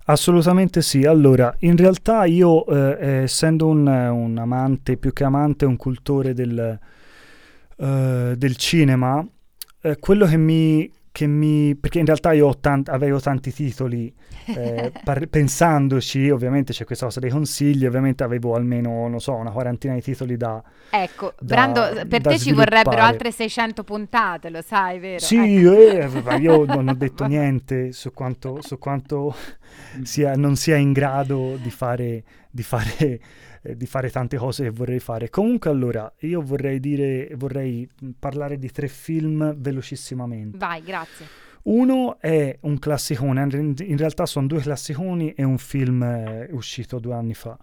Assolutamente 0.05 0.81
sì. 0.81 1.05
Allora, 1.05 1.53
in 1.59 1.77
realtà 1.77 2.25
io, 2.25 2.65
eh, 2.65 3.23
essendo 3.23 3.67
un, 3.67 3.87
un, 3.87 4.37
amante, 4.37 4.97
più 4.97 5.13
che 5.13 5.23
amante, 5.23 5.65
un 5.65 5.77
cultore 5.77 6.33
del, 6.33 6.79
uh, 7.77 8.35
del 8.35 8.55
cinema, 8.57 9.25
eh, 9.81 9.97
quello 9.99 10.25
che 10.25 10.37
mi, 10.37 10.91
che 11.13 11.27
mi... 11.27 11.75
perché 11.75 11.99
in 11.99 12.05
realtà 12.05 12.31
io 12.33 12.57
tant- 12.57 12.89
avevo 12.89 13.19
tanti 13.19 13.53
titoli 13.53 14.11
eh, 14.47 14.91
par- 15.05 15.27
pensandoci, 15.27 16.31
ovviamente 16.31 16.73
c'è 16.73 16.85
questa 16.85 17.05
cosa 17.05 17.19
dei 17.19 17.29
consigli, 17.29 17.85
ovviamente 17.85 18.23
avevo 18.23 18.55
almeno, 18.55 19.07
non 19.07 19.21
so, 19.21 19.35
una 19.35 19.51
quarantina 19.51 19.93
di 19.93 20.01
titoli 20.01 20.35
da 20.35 20.61
Ecco, 20.89 21.33
da, 21.39 21.55
Brando, 21.55 22.05
per 22.07 22.21
te 22.21 22.39
ci 22.39 22.51
vorrebbero 22.51 23.01
altre 23.01 23.31
600 23.31 23.83
puntate, 23.83 24.49
lo 24.49 24.61
sai, 24.61 24.97
vero? 24.97 25.19
Sì, 25.19 25.63
ecco. 25.63 26.29
eh, 26.29 26.37
io 26.41 26.65
non 26.65 26.87
ho 26.87 26.93
detto 26.95 27.25
niente 27.25 27.91
su 27.91 28.11
quanto, 28.11 28.59
su 28.61 28.79
quanto 28.79 29.35
sia, 30.01 30.33
non 30.35 30.55
sia 30.55 30.77
in 30.77 30.93
grado 30.93 31.57
di 31.61 31.69
fare, 31.69 32.23
di 32.49 32.63
fare 32.63 33.19
eh, 33.63 33.75
di 33.75 33.85
fare 33.85 34.11
tante 34.11 34.37
cose 34.37 34.63
che 34.63 34.69
vorrei 34.69 34.99
fare. 34.99 35.29
Comunque 35.29 35.69
allora, 35.69 36.11
io 36.19 36.41
vorrei 36.41 36.79
dire, 36.79 37.31
vorrei 37.35 37.89
parlare 38.19 38.57
di 38.57 38.69
tre 38.69 38.87
film 38.87 39.55
velocissimamente. 39.57 40.57
Vai, 40.57 40.83
grazie. 40.83 41.41
Uno 41.63 42.17
è 42.19 42.57
un 42.61 42.77
classicone, 42.77 43.47
in 43.51 43.97
realtà 43.97 44.25
sono 44.25 44.47
due 44.47 44.59
classiconi 44.59 45.31
e 45.31 45.43
un 45.43 45.57
film 45.57 46.03
eh, 46.03 46.49
uscito 46.51 46.99
due 46.99 47.13
anni 47.13 47.33
fa. 47.33 47.57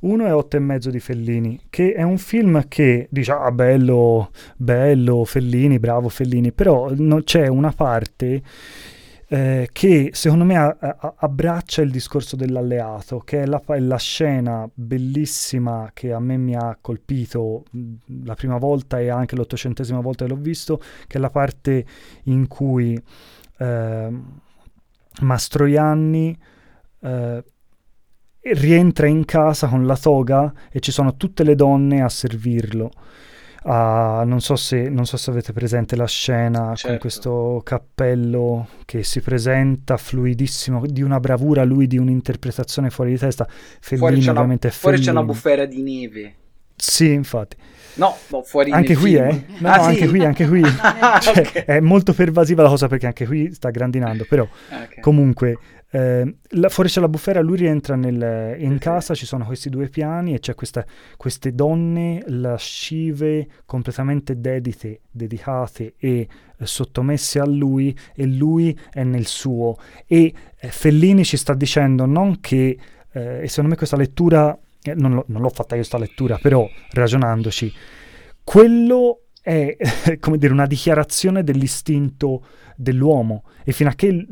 Uno 0.00 0.24
è 0.24 0.34
Otto 0.34 0.56
e 0.56 0.60
mezzo 0.60 0.88
di 0.88 1.00
Fellini, 1.00 1.60
che 1.68 1.92
è 1.92 2.02
un 2.02 2.16
film 2.16 2.66
che 2.66 3.08
dice, 3.10 3.32
ah 3.32 3.52
bello, 3.52 4.30
bello, 4.56 5.24
Fellini, 5.26 5.78
bravo 5.78 6.08
Fellini, 6.08 6.50
però 6.50 6.92
no, 6.96 7.22
c'è 7.22 7.46
una 7.46 7.72
parte 7.72 8.42
eh, 9.32 9.70
che 9.72 10.10
secondo 10.12 10.44
me 10.44 10.58
a, 10.58 10.76
a, 10.78 11.14
abbraccia 11.16 11.80
il 11.80 11.90
discorso 11.90 12.36
dell'alleato, 12.36 13.20
che 13.20 13.44
è 13.44 13.46
la, 13.46 13.62
la, 13.78 13.96
scena 13.96 14.68
bellissima 14.74 15.90
che 15.94 16.12
a 16.12 16.20
me 16.20 16.36
mi 16.36 16.54
ha 16.54 16.76
colpito 16.78 17.64
la 18.24 18.34
prima 18.34 18.58
volta 18.58 19.00
e 19.00 19.08
anche 19.08 19.34
l'ottocentesima 19.34 20.00
volta 20.00 20.26
che 20.26 20.30
l'ho 20.32 20.38
visto, 20.38 20.82
che 21.06 21.16
è 21.16 21.18
la 21.18 21.30
parte 21.30 21.86
in 22.24 22.46
cui 22.46 23.02
eh, 23.56 24.20
Mastroianni 25.22 26.38
eh, 27.00 27.44
rientra 28.40 29.06
in 29.06 29.24
casa 29.24 29.66
con 29.66 29.86
la 29.86 29.96
toga 29.96 30.52
e 30.70 30.80
ci 30.80 30.92
sono 30.92 31.16
tutte 31.16 31.42
le 31.42 31.54
donne 31.54 32.02
a 32.02 32.10
servirlo 32.10 32.90
Uh, 33.64 34.24
non, 34.24 34.40
so 34.40 34.56
se, 34.56 34.88
non, 34.88 35.06
so 35.06 35.16
se, 35.16 35.30
avete 35.30 35.52
presente 35.52 35.94
la 35.94 36.06
scena 36.06 36.74
certo. 36.74 36.88
con 36.88 36.98
questo 36.98 37.60
cappello 37.64 38.68
che 38.84 39.04
si 39.04 39.20
presenta 39.20 39.96
fluidissimo, 39.96 40.84
di 40.86 41.02
una 41.02 41.20
bravura, 41.20 41.62
lui 41.62 41.86
di 41.86 41.96
un'interpretazione 41.96 42.90
fuori 42.90 43.12
di 43.12 43.18
testa. 43.18 43.46
Fellini 43.48 44.20
fuori 44.20 44.28
ovviamente 44.28 44.66
una, 44.66 44.76
Fuori 44.76 44.98
c'è 44.98 45.10
una 45.10 45.22
bufera 45.22 45.64
di 45.64 45.82
neve. 45.82 46.34
Sì, 46.74 47.12
infatti. 47.12 47.56
No, 47.94 48.16
no 48.28 48.42
fuori 48.42 48.72
anche 48.72 48.96
qui, 48.96 49.14
eh? 49.14 49.44
No, 49.58 49.68
ah, 49.68 49.76
no, 49.76 49.82
sì? 49.82 49.88
anche 49.90 50.08
qui, 50.08 50.24
anche 50.24 50.48
qui. 50.48 50.62
cioè, 51.20 51.46
okay. 51.46 51.64
È 51.64 51.80
molto 51.80 52.12
pervasiva 52.14 52.62
la 52.62 52.68
cosa 52.68 52.88
perché 52.88 53.06
anche 53.06 53.26
qui 53.26 53.52
sta 53.52 53.70
grandinando, 53.70 54.24
però 54.28 54.42
okay. 54.42 55.00
comunque 55.00 55.58
eh, 55.94 56.36
la, 56.52 56.70
fuori 56.70 56.88
c'è 56.88 57.00
la 57.00 57.08
bufera, 57.08 57.42
lui 57.42 57.58
rientra 57.58 57.96
nel, 57.96 58.56
in 58.58 58.78
casa, 58.78 59.14
ci 59.14 59.26
sono 59.26 59.44
questi 59.44 59.68
due 59.68 59.88
piani 59.88 60.32
e 60.32 60.38
c'è 60.38 60.54
questa, 60.54 60.86
queste 61.18 61.54
donne 61.54 62.22
lascive 62.28 63.46
completamente 63.66 64.40
dedite, 64.40 65.00
dedicate 65.10 65.92
e 65.98 66.26
eh, 66.56 66.66
sottomesse 66.66 67.40
a 67.40 67.44
lui 67.44 67.94
e 68.14 68.24
lui 68.24 68.76
è 68.90 69.04
nel 69.04 69.26
suo. 69.26 69.76
E 70.06 70.32
eh, 70.58 70.68
Fellini 70.68 71.24
ci 71.26 71.36
sta 71.36 71.52
dicendo 71.52 72.06
non 72.06 72.40
che, 72.40 72.78
eh, 73.12 73.42
e 73.42 73.48
secondo 73.48 73.68
me 73.68 73.76
questa 73.76 73.98
lettura, 73.98 74.58
eh, 74.82 74.94
non, 74.94 75.12
lo, 75.12 75.24
non 75.26 75.42
l'ho 75.42 75.50
fatta 75.50 75.76
io 75.76 75.82
sta 75.82 75.98
lettura, 75.98 76.38
però 76.40 76.66
ragionandoci, 76.92 77.70
quello 78.42 79.21
è 79.42 79.76
come 80.20 80.38
dire 80.38 80.52
una 80.52 80.66
dichiarazione 80.66 81.42
dell'istinto 81.42 82.44
dell'uomo 82.76 83.44
e 83.64 83.72
fino 83.72 83.90
a 83.90 83.92
che 83.92 84.26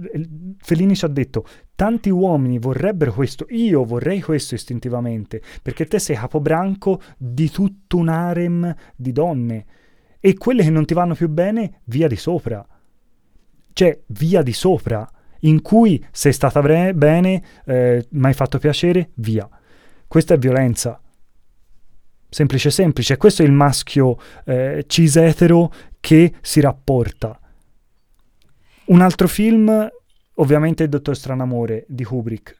Fellini 0.59 0.95
ci 0.95 1.05
ha 1.05 1.09
detto 1.09 1.45
tanti 1.75 2.11
uomini 2.11 2.59
vorrebbero 2.59 3.13
questo, 3.13 3.47
io 3.51 3.85
vorrei 3.85 4.21
questo 4.21 4.55
istintivamente, 4.55 5.43
perché 5.63 5.87
te 5.87 5.99
sei 5.99 6.17
capobranco 6.17 7.01
di 7.17 7.51
tutto 7.51 7.97
un 7.97 8.09
harem 8.09 8.75
di 8.95 9.13
donne 9.13 9.67
e 10.21 10.35
quelle 10.35 10.63
che 10.63 10.71
non 10.71 10.85
ti 10.85 10.95
vanno 10.95 11.15
più 11.15 11.29
bene, 11.29 11.81
via 11.85 12.07
di 12.07 12.17
sopra. 12.17 12.65
Cioè, 13.73 14.03
via 14.09 14.43
di 14.43 14.53
sopra, 14.53 15.11
in 15.41 15.63
cui 15.63 16.05
sei 16.11 16.35
stata 16.35 16.61
bre- 16.61 16.93
bene, 16.93 17.43
eh, 17.65 18.07
mi 18.11 18.27
hai 18.27 18.35
fatto 18.35 18.59
piacere, 18.59 19.11
via. 19.15 19.49
Questa 20.07 20.35
è 20.35 20.39
violenza. 20.39 21.01
Semplice, 22.31 22.70
semplice. 22.70 23.16
Questo 23.16 23.43
è 23.43 23.45
il 23.45 23.53
maschio 23.53 24.16
eh, 24.47 24.85
cis 24.87 25.16
etero 25.16 25.71
che 26.00 26.33
si 26.41 26.61
rapporta 26.61 27.38
un 28.91 29.00
altro 29.00 29.29
film, 29.29 29.88
ovviamente, 30.34 30.84
è 30.84 30.88
Dottor 30.88 31.17
Stranamore 31.17 31.84
di 31.88 32.05
Kubrick. 32.05 32.59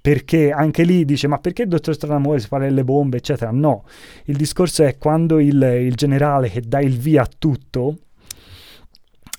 Perché 0.00 0.50
anche 0.50 0.82
lì 0.82 1.04
dice: 1.04 1.28
Ma 1.28 1.38
perché 1.38 1.66
Dottor 1.66 1.94
Stranamore 1.94 2.40
si 2.40 2.46
spara 2.46 2.68
le 2.68 2.84
bombe, 2.84 3.18
eccetera? 3.18 3.50
No, 3.50 3.84
il 4.24 4.36
discorso 4.36 4.82
è 4.82 4.98
quando 4.98 5.38
il, 5.38 5.62
il 5.62 5.94
generale 5.94 6.50
che 6.50 6.60
dà 6.60 6.80
il 6.80 6.98
via 6.98 7.22
a 7.22 7.28
tutto, 7.38 7.98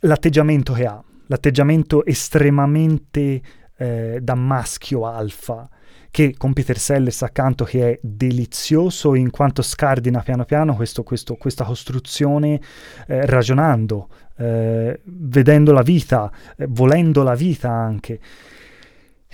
l'atteggiamento 0.01 0.73
che 0.73 0.85
ha, 0.85 1.03
l'atteggiamento 1.27 2.05
estremamente 2.05 3.41
eh, 3.77 4.19
da 4.21 4.35
maschio 4.35 5.05
alfa, 5.05 5.69
che 6.11 6.35
con 6.37 6.53
Peter 6.53 6.77
Sellers 6.77 7.23
accanto 7.23 7.63
che 7.63 7.91
è 7.91 7.99
delizioso 8.01 9.15
in 9.15 9.31
quanto 9.31 9.61
scardina 9.61 10.21
piano 10.21 10.45
piano 10.45 10.75
questo, 10.75 11.03
questo, 11.03 11.35
questa 11.35 11.63
costruzione 11.63 12.61
eh, 13.07 13.25
ragionando 13.25 14.09
eh, 14.37 14.99
vedendo 15.03 15.71
la 15.71 15.81
vita, 15.81 16.31
eh, 16.57 16.65
volendo 16.69 17.23
la 17.23 17.35
vita 17.35 17.69
anche. 17.69 18.19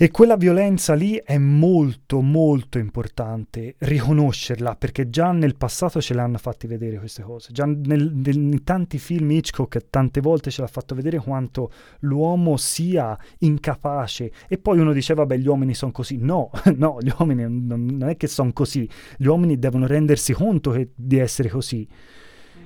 E 0.01 0.11
quella 0.11 0.37
violenza 0.37 0.93
lì 0.93 1.21
è 1.21 1.37
molto 1.37 2.21
molto 2.21 2.77
importante 2.77 3.75
riconoscerla 3.79 4.77
perché 4.77 5.09
già 5.09 5.33
nel 5.33 5.57
passato 5.57 5.99
ce 5.99 6.13
l'hanno 6.13 6.37
fatti 6.37 6.67
vedere 6.67 6.99
queste 6.99 7.21
cose, 7.21 7.51
già 7.51 7.65
nel, 7.65 8.09
nel, 8.13 8.33
in 8.33 8.63
tanti 8.63 8.97
film 8.97 9.29
Hitchcock 9.29 9.89
tante 9.89 10.21
volte 10.21 10.51
ce 10.51 10.61
l'ha 10.61 10.69
fatto 10.69 10.95
vedere 10.95 11.17
quanto 11.17 11.69
l'uomo 11.99 12.55
sia 12.55 13.19
incapace. 13.39 14.31
E 14.47 14.57
poi 14.57 14.79
uno 14.79 14.93
dice 14.93 15.13
vabbè 15.15 15.35
gli 15.35 15.47
uomini 15.47 15.73
sono 15.73 15.91
così, 15.91 16.15
no, 16.15 16.49
no 16.77 16.99
gli 17.01 17.11
uomini 17.17 17.41
non, 17.41 17.85
non 17.85 18.07
è 18.07 18.15
che 18.15 18.27
sono 18.27 18.53
così, 18.53 18.89
gli 19.17 19.25
uomini 19.25 19.59
devono 19.59 19.85
rendersi 19.85 20.31
conto 20.31 20.71
che, 20.71 20.91
di 20.95 21.17
essere 21.17 21.49
così 21.49 21.85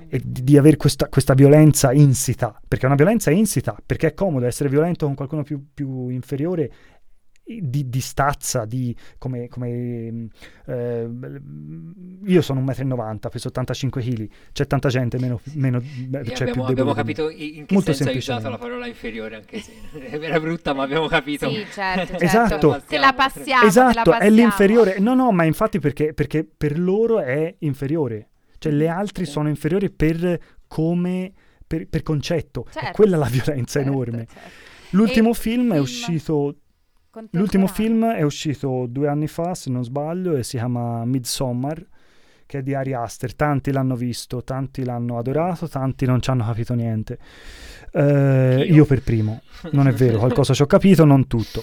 e 0.08 0.20
di, 0.24 0.44
di 0.44 0.56
avere 0.56 0.76
questa, 0.76 1.08
questa, 1.08 1.34
violenza 1.34 1.92
insita, 1.92 2.60
perché 2.68 2.84
è 2.84 2.86
una 2.86 2.94
violenza 2.94 3.32
insita, 3.32 3.76
perché 3.84 4.08
è 4.08 4.14
comodo 4.14 4.46
essere 4.46 4.68
violento 4.68 5.06
con 5.06 5.16
qualcuno 5.16 5.42
più, 5.42 5.60
più 5.74 6.08
inferiore, 6.08 6.72
di, 7.44 7.90
di 7.90 8.00
stazza, 8.00 8.64
di 8.64 8.96
come, 9.18 9.48
come 9.48 10.28
eh, 10.66 11.08
io 12.24 12.42
sono 12.42 12.60
1,90 12.62 12.86
m, 12.86 13.18
peso 13.28 13.48
85 13.48 14.02
kg, 14.02 14.28
c'è 14.52 14.66
tanta 14.66 14.88
gente 14.88 15.18
meno, 15.18 15.40
meno 15.52 15.80
cioè 15.80 16.48
abbiamo, 16.48 16.66
abbiamo 16.66 16.94
capito 16.94 17.28
in 17.28 17.66
che 17.66 17.74
Molto 17.74 17.92
senso 17.92 18.10
hai 18.10 18.18
usato 18.18 18.48
la 18.48 18.56
parola 18.56 18.86
inferiore, 18.86 19.36
anche 19.36 19.60
se 19.60 19.72
era 20.08 20.40
brutta, 20.40 20.72
ma 20.72 20.84
abbiamo 20.84 21.06
capito. 21.06 21.48
Sì, 21.50 21.66
certo, 21.70 22.16
certo. 22.16 22.24
Esatto. 22.24 22.82
Se 22.86 22.98
la 22.98 23.12
passiamo, 23.12 23.66
esatto, 23.66 23.94
la 23.94 24.02
passiamo. 24.02 24.20
è 24.20 24.30
l'inferiore. 24.30 24.98
No, 24.98 25.14
no, 25.14 25.30
ma 25.30 25.44
infatti 25.44 25.78
perché, 25.78 26.14
perché 26.14 26.44
per 26.44 26.78
loro 26.78 27.20
è 27.20 27.54
inferiore. 27.58 28.28
Cioè 28.58 28.72
le 28.72 28.88
altre 28.88 29.26
sono 29.26 29.48
inferiori 29.50 29.90
per 29.90 30.38
come 30.66 31.32
per, 31.66 31.86
per 31.88 32.02
concetto. 32.02 32.66
Certo. 32.70 32.92
quella 32.92 33.18
la 33.18 33.28
violenza 33.28 33.80
certo, 33.80 33.92
enorme. 33.92 34.26
Certo. 34.26 34.72
L'ultimo 34.90 35.34
film, 35.34 35.70
film 35.70 35.74
è 35.74 35.78
uscito 35.78 36.56
L'ultimo 37.30 37.66
film 37.66 38.06
è 38.06 38.22
uscito 38.22 38.86
due 38.88 39.08
anni 39.08 39.28
fa, 39.28 39.54
se 39.54 39.70
non 39.70 39.84
sbaglio, 39.84 40.36
e 40.36 40.42
si 40.42 40.56
chiama 40.56 41.04
Midsommar, 41.04 41.86
che 42.46 42.58
è 42.58 42.62
di 42.62 42.74
Ari 42.74 42.92
Aster. 42.92 43.34
Tanti 43.34 43.70
l'hanno 43.70 43.94
visto, 43.94 44.42
tanti 44.42 44.84
l'hanno 44.84 45.18
adorato, 45.18 45.68
tanti 45.68 46.06
non 46.06 46.20
ci 46.20 46.30
hanno 46.30 46.44
capito 46.44 46.74
niente. 46.74 47.18
Eh, 47.92 48.64
io. 48.66 48.74
io 48.74 48.84
per 48.84 49.02
primo, 49.02 49.42
non 49.72 49.86
è 49.86 49.92
vero, 49.92 50.18
qualcosa 50.18 50.54
ci 50.54 50.62
ho 50.62 50.66
capito, 50.66 51.04
non 51.04 51.26
tutto. 51.26 51.62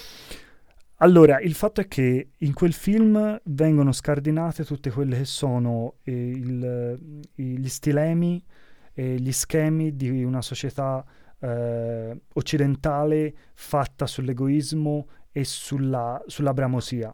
Allora, 0.98 1.40
il 1.42 1.56
fatto 1.56 1.82
è 1.82 1.88
che 1.88 2.30
in 2.38 2.54
quel 2.54 2.74
film 2.74 3.40
vengono 3.46 3.92
scardinate 3.92 4.64
tutte 4.64 4.92
quelle 4.92 5.18
che 5.18 5.26
sono 5.26 5.96
eh, 6.04 6.12
il, 6.14 7.24
gli 7.34 7.68
stilemi 7.68 8.44
e 8.94 9.16
gli 9.16 9.32
schemi 9.32 9.96
di 9.96 10.24
una 10.24 10.44
società 10.44 11.04
eh, 11.40 12.22
occidentale 12.34 13.34
fatta 13.54 14.06
sull'egoismo 14.06 15.08
e 15.32 15.44
sulla, 15.44 16.22
sulla 16.28 16.54
bramosia. 16.54 17.14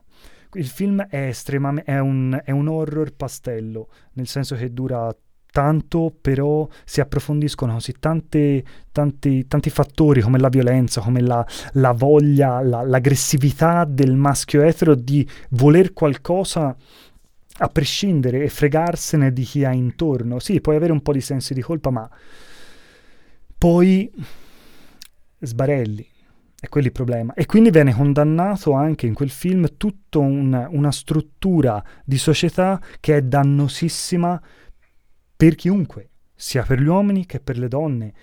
Il 0.54 0.68
film 0.68 1.02
è 1.04 1.28
estremamente 1.28 1.92
è 1.92 2.00
un, 2.00 2.40
è 2.44 2.52
un 2.52 2.68
horror 2.68 3.14
pastello, 3.14 3.90
nel 4.14 4.28
senso 4.28 4.56
che 4.56 4.74
dura 4.74 5.14
tanto, 5.52 6.16
però 6.20 6.68
si 6.86 7.02
approfondiscono 7.02 7.74
così 7.74 7.94
tante, 8.00 8.64
tanti, 8.92 9.48
tanti, 9.48 9.70
fattori 9.70 10.22
come 10.22 10.38
la 10.40 10.50
violenza, 10.50 11.02
come 11.02 11.22
la, 11.22 11.46
la 11.74 11.94
voglia, 11.94 12.62
la, 12.62 12.84
l'aggressività 12.84 13.84
del 13.86 14.16
maschio 14.16 14.62
etero 14.62 14.96
di 14.96 15.28
voler 15.50 15.94
qualcosa 15.94 16.76
a 17.60 17.68
prescindere 17.70 18.44
e 18.44 18.50
fregarsene 18.50 19.34
di 19.34 19.44
chi 19.44 19.66
ha 19.66 19.74
intorno. 19.74 20.40
Sì, 20.40 20.62
puoi 20.62 20.76
avere 20.76 20.92
un 20.92 21.02
po' 21.02 21.12
di 21.12 21.22
sensi 21.22 21.54
di 21.54 21.62
colpa, 21.62 21.90
ma 21.90 22.10
poi 23.58 24.12
sbarelli. 25.40 26.08
È 26.60 26.70
quello 26.70 26.88
il 26.88 26.94
problema. 26.94 27.34
E 27.36 27.46
quindi 27.46 27.70
viene 27.70 27.94
condannato 27.94 28.74
anche 28.74 29.06
in 29.06 29.14
quel 29.14 29.30
film 29.30 29.78
tutta 29.78 30.18
un, 30.18 30.68
una 30.72 30.92
struttura 30.92 31.84
di 32.04 32.18
società 32.18 32.82
che 33.00 33.18
è 33.18 33.22
dannosissima 33.22 34.42
per 35.36 35.54
chiunque, 35.54 36.10
sia 36.34 36.64
per 36.64 36.82
gli 36.82 36.88
uomini 36.88 37.28
che 37.28 37.40
per 37.40 37.60
le 37.60 37.68
donne, 37.68 38.14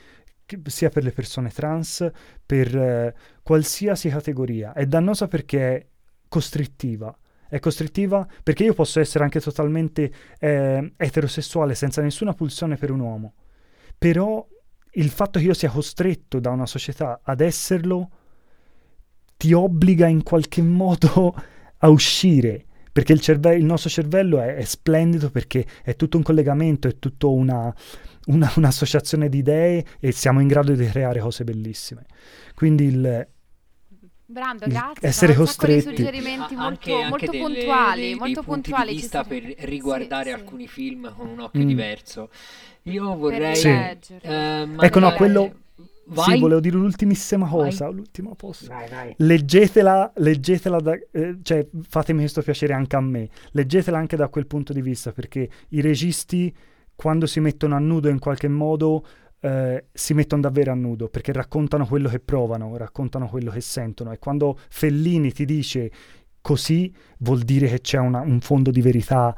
sia 0.64 0.88
per 0.88 1.04
le 1.04 1.12
persone 1.12 1.50
trans, 1.50 2.10
per 2.44 2.76
eh, 2.76 3.14
qualsiasi 3.40 4.08
categoria. 4.08 4.72
È 4.72 4.84
dannosa 4.84 5.28
perché 5.28 5.76
è 5.76 5.86
costrittiva. 6.28 7.16
È 7.48 7.60
costrittiva 7.60 8.26
perché 8.42 8.64
io 8.64 8.74
posso 8.74 8.98
essere 8.98 9.22
anche 9.22 9.40
totalmente 9.40 10.12
eh, 10.40 10.92
eterosessuale 10.96 11.76
senza 11.76 12.02
nessuna 12.02 12.34
pulsione 12.34 12.74
per 12.74 12.90
un 12.90 12.98
uomo. 12.98 13.34
Però 13.96 14.44
il 14.96 15.08
fatto 15.10 15.38
che 15.38 15.44
io 15.44 15.54
sia 15.54 15.70
costretto 15.70 16.40
da 16.40 16.50
una 16.50 16.66
società 16.66 17.20
ad 17.22 17.40
esserlo 17.40 18.10
ti 19.36 19.52
obbliga 19.52 20.06
in 20.06 20.22
qualche 20.22 20.62
modo 20.62 21.34
a 21.78 21.88
uscire, 21.88 22.64
perché 22.92 23.12
il, 23.12 23.20
cerve- 23.20 23.56
il 23.56 23.64
nostro 23.64 23.90
cervello 23.90 24.40
è, 24.40 24.54
è, 24.54 24.64
splendido 24.64 25.30
perché 25.30 25.66
è 25.82 25.96
tutto 25.96 26.16
un 26.16 26.22
collegamento, 26.22 26.88
è 26.88 26.98
tutto 26.98 27.32
una, 27.32 27.74
una, 28.26 28.52
un'associazione 28.56 29.28
di 29.28 29.38
idee 29.38 29.84
e 30.00 30.12
siamo 30.12 30.40
in 30.40 30.48
grado 30.48 30.72
di 30.72 30.86
creare 30.86 31.20
cose 31.20 31.44
bellissime. 31.44 32.06
Quindi 32.54 32.84
il, 32.84 33.28
Brando, 34.26 34.66
grazie. 34.66 35.06
Essere 35.06 35.34
costretti. 35.34 35.84
Dei 35.84 35.96
suggerimenti 35.96 36.54
molto, 36.54 36.66
anche, 36.66 37.08
molto 37.08 37.26
anche 37.26 37.38
puntuali, 37.38 38.00
delle, 38.00 38.14
molto 38.14 38.40
dei 38.40 38.44
puntuali. 38.44 38.88
Di 38.88 38.94
vista 38.94 39.24
per 39.24 39.42
riguardare 39.42 40.30
sì, 40.30 40.36
alcuni 40.36 40.66
sì. 40.66 40.72
film 40.72 41.14
con 41.14 41.28
un 41.28 41.40
occhio 41.40 41.62
mm. 41.62 41.66
diverso. 41.66 42.30
Io 42.84 43.16
vorrei... 43.16 43.56
Sì. 43.56 43.68
Eh, 43.68 44.68
ecco, 44.78 44.98
no, 44.98 45.12
quello 45.12 45.63
Vai. 46.06 46.34
Sì, 46.34 46.40
volevo 46.40 46.60
dire 46.60 46.76
l'ultimissima 46.76 47.48
cosa, 47.48 47.86
vai. 47.86 47.94
l'ultima 47.94 48.34
posta. 48.34 48.74
Vai, 48.74 48.88
vai. 48.88 49.14
Leggetela, 49.18 50.12
leggetela 50.16 50.80
da, 50.80 50.98
eh, 51.10 51.38
cioè 51.42 51.66
fatemi 51.88 52.20
questo 52.20 52.42
piacere 52.42 52.72
anche 52.72 52.96
a 52.96 53.00
me. 53.00 53.28
Leggetela 53.52 53.98
anche 53.98 54.16
da 54.16 54.28
quel 54.28 54.46
punto 54.46 54.72
di 54.72 54.82
vista, 54.82 55.12
perché 55.12 55.48
i 55.70 55.80
registi 55.80 56.54
quando 56.94 57.26
si 57.26 57.40
mettono 57.40 57.74
a 57.74 57.78
nudo 57.78 58.08
in 58.08 58.18
qualche 58.18 58.48
modo 58.48 59.04
eh, 59.40 59.86
si 59.92 60.14
mettono 60.14 60.42
davvero 60.42 60.72
a 60.72 60.74
nudo, 60.74 61.08
perché 61.08 61.32
raccontano 61.32 61.86
quello 61.86 62.08
che 62.08 62.20
provano, 62.20 62.76
raccontano 62.76 63.28
quello 63.28 63.50
che 63.50 63.60
sentono 63.60 64.12
e 64.12 64.18
quando 64.18 64.58
Fellini 64.68 65.32
ti 65.32 65.44
dice 65.44 65.90
così 66.40 66.92
vuol 67.18 67.40
dire 67.40 67.68
che 67.68 67.80
c'è 67.80 67.98
una, 67.98 68.20
un 68.20 68.40
fondo 68.40 68.70
di 68.70 68.80
verità 68.80 69.34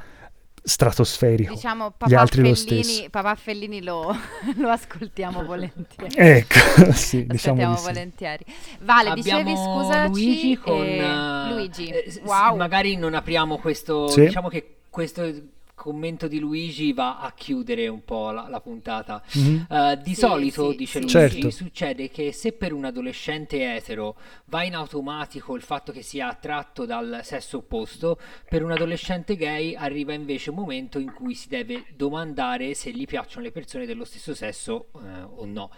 stratosferico. 0.67 1.55
Diciamo 1.55 1.93
papà 1.93 2.11
Gli 2.11 2.15
altri 2.15 2.43
Fellini, 2.43 2.49
lo 2.51 2.83
stesso. 2.83 3.09
Papà 3.11 3.35
Fellini 3.37 3.83
lo, 3.83 4.17
lo 4.59 4.69
ascoltiamo 4.69 5.45
volentieri. 5.45 6.13
ecco, 6.17 6.91
sì, 6.93 7.25
lo 7.25 7.33
diciamo 7.33 7.77
sì. 7.77 7.85
volentieri. 7.85 8.45
Vale, 8.81 9.11
Abbiamo 9.11 9.43
dicevi 9.43 9.57
scusaci 9.57 10.09
Luigi 10.09 10.57
con 10.59 10.83
eh, 10.83 11.51
Luigi. 11.53 11.89
Eh, 11.89 12.21
wow. 12.25 12.57
Magari 12.57 12.97
non 12.97 13.15
apriamo 13.15 13.59
questo, 13.59 14.09
sì. 14.09 14.23
diciamo 14.23 14.49
che 14.49 14.79
questo 14.91 15.23
commento 15.77 16.27
di 16.27 16.39
Luigi 16.39 16.93
va 16.93 17.21
a 17.21 17.33
chiudere 17.33 17.87
un 17.87 18.03
po' 18.03 18.31
la, 18.31 18.49
la 18.49 18.61
puntata. 18.61 19.23
Mm-hmm. 19.37 19.65
Uh, 19.69 20.03
di 20.03 20.15
sì, 20.15 20.21
solito, 20.21 20.71
sì, 20.71 20.77
dice 20.77 20.93
sì. 20.93 20.99
Luigi, 21.01 21.41
certo. 21.41 21.51
succede 21.51 22.09
che 22.09 22.33
se 22.33 22.53
per 22.53 22.73
un 22.73 22.87
adolescente 22.87 23.75
etero 23.75 24.17
va 24.47 24.65
in 24.65 24.75
automatico 24.75 25.55
il 25.55 25.63
fatto 25.63 25.93
che 25.93 26.03
sia 26.03 26.29
attratto 26.29 26.87
dal 26.87 27.21
sesso 27.23 27.59
opposto, 27.59 28.19
per 28.49 28.65
un 28.65 28.73
adolescente 28.73 29.37
gay 29.37 29.75
arriva 29.75 30.15
invece 30.15 30.51
un 30.51 30.57
momento 30.57 30.99
in 30.99 31.13
cui 31.13 31.35
si 31.35 31.49
deve 31.49 31.85
domandare 31.95 32.75
se 32.75 32.91
gli 32.91 33.05
piacciono 33.05 33.45
le 33.45 33.53
persone 33.53 33.87
dello 33.87 34.05
stesso 34.05 34.35
sesso 34.35 34.89
uh, 34.93 34.99
o 35.37 35.45
no 35.45 35.71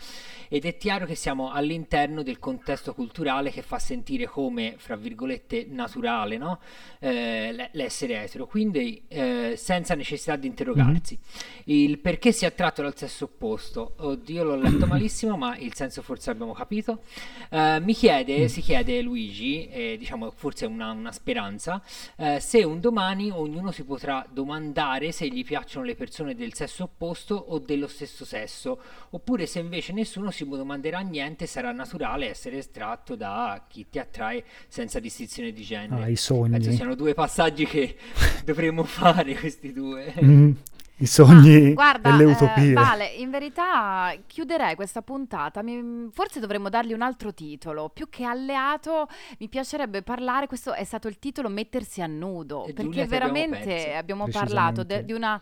ed 0.48 0.64
è 0.64 0.76
chiaro 0.76 1.04
che 1.04 1.14
siamo 1.14 1.50
all'interno 1.50 2.22
del 2.22 2.38
contesto 2.38 2.94
culturale 2.94 3.50
che 3.50 3.62
fa 3.62 3.78
sentire 3.78 4.26
come, 4.26 4.74
fra 4.78 4.96
virgolette, 4.96 5.66
naturale 5.68 6.38
no? 6.38 6.60
eh, 7.00 7.68
l'essere 7.72 8.22
etero, 8.22 8.46
quindi 8.46 9.04
eh, 9.08 9.54
senza 9.56 9.87
necessità 9.94 10.36
di 10.36 10.46
interrogarsi. 10.46 11.18
Mm-hmm. 11.20 11.78
Il 11.78 11.98
perché 11.98 12.32
si 12.32 12.44
è 12.44 12.48
attratto 12.48 12.80
dal 12.80 12.96
sesso 12.96 13.24
opposto, 13.24 13.94
oddio 13.98 14.42
l'ho 14.42 14.56
letto 14.56 14.86
malissimo, 14.88 15.36
ma 15.36 15.56
il 15.58 15.74
senso 15.74 16.00
forse 16.00 16.30
abbiamo 16.30 16.54
capito. 16.54 17.02
Eh, 17.50 17.78
mi 17.80 17.92
chiede, 17.92 18.44
mm. 18.44 18.46
si 18.46 18.62
chiede 18.62 19.02
Luigi, 19.02 19.96
diciamo 19.98 20.30
forse 20.30 20.64
è 20.64 20.68
una, 20.68 20.90
una 20.92 21.12
speranza, 21.12 21.82
eh, 22.16 22.40
se 22.40 22.64
un 22.64 22.80
domani 22.80 23.30
ognuno 23.30 23.70
si 23.70 23.84
potrà 23.84 24.26
domandare 24.30 25.12
se 25.12 25.28
gli 25.28 25.44
piacciono 25.44 25.84
le 25.84 25.94
persone 25.94 26.34
del 26.34 26.54
sesso 26.54 26.84
opposto 26.84 27.34
o 27.34 27.58
dello 27.58 27.86
stesso 27.86 28.24
sesso, 28.24 28.78
oppure 29.10 29.44
se 29.46 29.58
invece 29.58 29.92
nessuno 29.92 30.30
si 30.30 30.38
si 30.38 30.46
domanderà 30.48 31.00
niente, 31.00 31.46
sarà 31.46 31.72
naturale 31.72 32.28
essere 32.28 32.58
estratto 32.58 33.16
da 33.16 33.64
chi 33.66 33.86
ti 33.90 33.98
attrae 33.98 34.44
senza 34.68 35.00
distinzione 35.00 35.52
di 35.52 35.62
genere. 35.62 36.04
Ah, 36.04 36.08
i 36.08 36.16
sogni. 36.16 36.50
Penso 36.52 36.70
siano 36.70 36.94
due 36.94 37.12
passaggi 37.14 37.66
che 37.66 37.96
dovremmo 38.44 38.84
fare 38.84 39.34
questi 39.34 39.72
due. 39.78 40.14
Mm. 40.22 40.52
I 41.00 41.06
sogni 41.06 41.70
ah, 41.70 41.74
guarda, 41.74 42.12
e 42.12 42.16
le 42.16 42.24
utopie. 42.24 42.70
Eh, 42.70 42.72
vale, 42.72 43.06
in 43.06 43.30
verità 43.30 44.12
chiuderei 44.26 44.74
questa 44.74 45.00
puntata. 45.00 45.62
Mi, 45.62 46.08
forse 46.12 46.40
dovremmo 46.40 46.68
dargli 46.68 46.92
un 46.92 47.02
altro 47.02 47.32
titolo. 47.32 47.88
Più 47.88 48.08
che 48.08 48.24
alleato, 48.24 49.06
mi 49.38 49.48
piacerebbe 49.48 50.02
parlare. 50.02 50.48
Questo 50.48 50.72
è 50.72 50.82
stato 50.82 51.06
il 51.06 51.20
titolo 51.20 51.48
Mettersi 51.48 52.02
a 52.02 52.08
nudo. 52.08 52.66
E 52.66 52.72
perché 52.72 52.90
Giulia, 52.90 53.06
veramente 53.06 53.94
abbiamo, 53.94 54.24
abbiamo 54.24 54.28
parlato 54.28 54.82
de, 54.82 55.04
di 55.04 55.12
una 55.12 55.40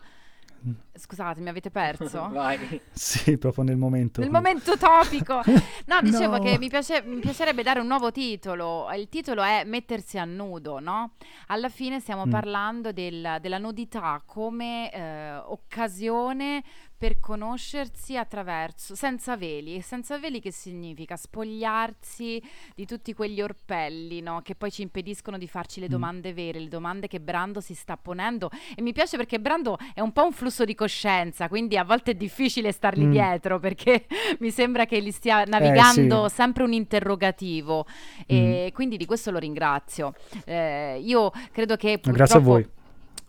Scusate, 0.93 1.41
mi 1.41 1.49
avete 1.49 1.69
perso? 1.69 2.27
Vai. 2.33 2.81
Sì, 2.91 3.37
proprio 3.37 3.63
nel 3.63 3.77
momento. 3.77 4.21
Nel 4.21 4.29
momento 4.29 4.77
topico. 4.77 5.41
No, 5.85 6.01
dicevo 6.03 6.37
no. 6.37 6.43
che 6.43 6.57
mi, 6.57 6.69
piace, 6.69 7.01
mi, 7.03 7.19
piacerebbe 7.19 7.63
dare 7.63 7.79
un 7.79 7.87
nuovo 7.87 8.11
titolo. 8.11 8.87
Il 8.93 9.09
titolo 9.09 9.43
è 9.43 9.63
Mettersi 9.65 10.17
a 10.17 10.25
nudo, 10.25 10.79
no? 10.79 11.13
Alla 11.47 11.69
fine 11.69 11.99
stiamo 11.99 12.25
mm. 12.25 12.29
parlando 12.29 12.91
del, 12.91 13.37
della 13.41 13.57
nudità 13.57 14.21
come 14.25 14.91
eh, 14.91 15.35
occasione 15.35 16.63
per 16.97 17.19
conoscersi 17.19 18.17
attraverso, 18.17 18.95
senza 18.95 19.37
veli. 19.37 19.81
Senza 19.81 20.17
veli 20.17 20.39
che 20.39 20.51
significa? 20.51 21.15
Spogliarsi 21.15 22.41
di 22.75 22.85
tutti 22.85 23.13
quegli 23.13 23.41
orpelli, 23.41 24.21
no? 24.21 24.41
Che 24.41 24.55
poi 24.55 24.71
ci 24.71 24.81
impediscono 24.81 25.37
di 25.37 25.47
farci 25.47 25.79
le 25.79 25.85
Mm. 25.87 25.89
domande 25.89 26.33
vere, 26.33 26.59
le 26.59 26.67
domande 26.69 27.07
che 27.07 27.19
Brando 27.19 27.61
si 27.61 27.73
sta 27.75 27.97
ponendo. 27.97 28.49
E 28.75 28.81
mi 28.81 28.93
piace 28.93 29.17
perché 29.17 29.39
Brando 29.39 29.77
è 29.93 29.99
un 30.01 30.11
po' 30.11 30.25
un 30.25 30.31
flusso 30.31 30.65
di 30.65 30.73
coscienza, 30.75 31.47
quindi 31.47 31.77
a 31.77 31.83
volte 31.83 32.11
è 32.11 32.15
difficile 32.15 32.71
stargli 32.71 33.05
Mm. 33.05 33.11
dietro 33.11 33.59
perché 33.59 34.05
mi 34.39 34.49
sembra 34.49 34.85
che 34.85 35.01
gli 35.01 35.11
stia 35.11 35.43
navigando 35.43 36.25
Eh, 36.25 36.29
sì. 36.29 36.35
sempre 36.35 36.63
un 36.63 36.73
interrogativo. 36.73 37.85
E 38.25 38.71
quindi 38.73 38.97
di 38.97 39.05
questo 39.05 39.31
lo 39.31 39.37
ringrazio. 39.39 40.13
Eh, 40.45 40.99
io 41.03 41.31
credo 41.51 41.75
che 41.75 41.99
Mm. 42.07 42.11
Grazie 42.11 42.37
a 42.37 42.41
voi. 42.41 42.67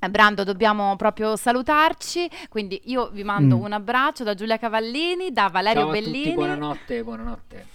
Eh, 0.01 0.09
Brando, 0.11 0.45
dobbiamo 0.45 0.95
proprio 0.97 1.37
salutarci, 1.37 2.29
quindi 2.49 2.81
io 2.85 3.09
vi 3.11 3.25
mando 3.25 3.57
Mm. 3.57 3.63
un 3.63 3.73
abbraccio 3.73 4.25
da 4.25 4.35
Giulia 4.35 4.59
Cavallini, 4.59 5.33
da 5.33 5.49
Valerio 5.49 5.83
Ciao 5.83 5.91
a 5.91 5.93
Bellini, 5.93 6.23
tutti, 6.25 6.35
buonanotte, 6.35 7.03
buonanotte. 7.05 7.67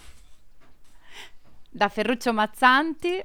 da 1.69 1.87
Ferruccio 1.89 2.33
Mazzanti, 2.33 3.23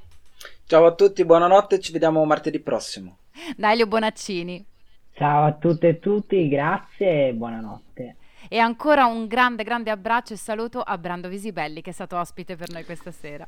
Ciao 0.65 0.85
a 0.85 0.93
tutti, 0.93 1.25
buonanotte, 1.25 1.79
ci 1.79 1.91
vediamo 1.91 2.23
martedì 2.25 2.59
prossimo. 2.59 3.17
da 3.55 3.71
Elio 3.71 3.87
Bonaccini 3.87 4.65
Ciao 5.13 5.45
a 5.45 5.53
tutte 5.53 5.87
e 5.89 5.99
tutti, 5.99 6.47
grazie 6.47 7.29
e 7.29 7.33
buonanotte. 7.33 8.15
e 8.47 8.57
ancora 8.59 9.05
un 9.05 9.27
grande 9.27 9.63
grande 9.63 9.89
abbraccio 9.91 10.33
e 10.33 10.37
saluto 10.37 10.81
a 10.81 10.97
Brando 10.97 11.27
Visibelli 11.29 11.81
che 11.81 11.89
è 11.89 11.93
stato 11.93 12.17
ospite 12.17 12.55
per 12.55 12.69
noi 12.71 12.85
questa 12.85 13.11
sera. 13.11 13.45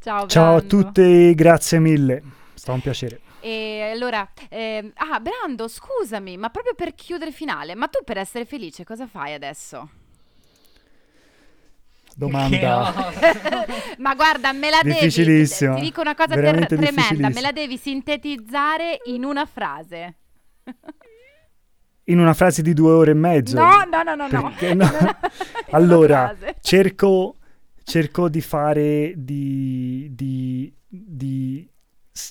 Ciao 0.00 0.26
Ciao 0.26 0.56
a 0.56 0.60
tutti, 0.62 1.34
grazie 1.34 1.78
mille. 1.78 2.16
È 2.16 2.22
stato 2.54 2.72
un 2.72 2.80
piacere. 2.80 3.20
E 3.46 3.92
allora, 3.92 4.28
ehm, 4.48 4.90
ah 4.96 5.20
Brando, 5.20 5.68
scusami, 5.68 6.36
ma 6.36 6.50
proprio 6.50 6.74
per 6.74 6.96
chiudere 6.96 7.30
finale, 7.30 7.76
ma 7.76 7.86
tu 7.86 8.00
per 8.02 8.18
essere 8.18 8.44
felice 8.44 8.82
cosa 8.82 9.06
fai 9.06 9.34
adesso? 9.34 9.88
Domanda. 12.16 13.12
Ma 13.98 14.16
guarda, 14.16 14.52
me 14.52 14.68
la 14.70 14.80
devi. 14.82 14.94
Difficilissima. 14.94 15.74
Ti 15.74 15.80
dico 15.80 16.00
una 16.00 16.16
cosa 16.16 16.34
ter- 16.34 16.40
Veramente 16.42 16.76
tremenda, 16.76 17.28
me 17.28 17.40
la 17.40 17.52
devi 17.52 17.76
sintetizzare 17.76 19.02
in 19.04 19.22
una 19.22 19.46
frase. 19.46 20.14
In 22.04 22.18
una 22.18 22.34
frase 22.34 22.62
di 22.62 22.72
due 22.72 22.90
ore 22.90 23.10
e 23.12 23.14
mezzo. 23.14 23.54
No, 23.54 23.84
no, 23.84 24.02
no, 24.02 24.14
no, 24.16 24.26
no. 24.28 24.42
Perché 24.48 24.74
no? 24.74 24.88
Allora, 25.70 26.34
cerco, 26.62 27.36
cerco 27.84 28.28
di 28.28 28.40
fare, 28.40 29.12
di, 29.14 30.08
di, 30.10 30.74
di 30.88 31.68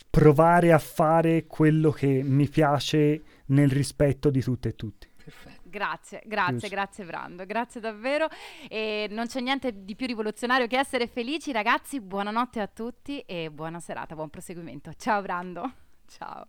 provare 0.09 0.71
a 0.71 0.79
fare 0.79 1.45
quello 1.45 1.91
che 1.91 2.21
mi 2.23 2.47
piace 2.47 3.23
nel 3.47 3.69
rispetto 3.69 4.29
di 4.29 4.41
tutte 4.41 4.69
e 4.69 4.75
tutti. 4.75 5.09
Perfetto. 5.15 5.63
Grazie, 5.75 6.21
grazie, 6.25 6.69
grazie 6.69 7.03
Brando, 7.03 7.45
grazie 7.45 7.81
davvero. 7.81 8.27
E 8.69 9.07
non 9.09 9.27
c'è 9.27 9.41
niente 9.41 9.83
di 9.83 9.95
più 9.95 10.07
rivoluzionario 10.07 10.67
che 10.67 10.77
essere 10.77 11.07
felici, 11.07 11.51
ragazzi. 11.51 11.99
Buonanotte 11.99 12.61
a 12.61 12.67
tutti 12.67 13.19
e 13.21 13.51
buona 13.51 13.79
serata, 13.79 14.15
buon 14.15 14.29
proseguimento. 14.29 14.93
Ciao 14.93 15.21
Brando. 15.21 15.73
Ciao. 16.07 16.45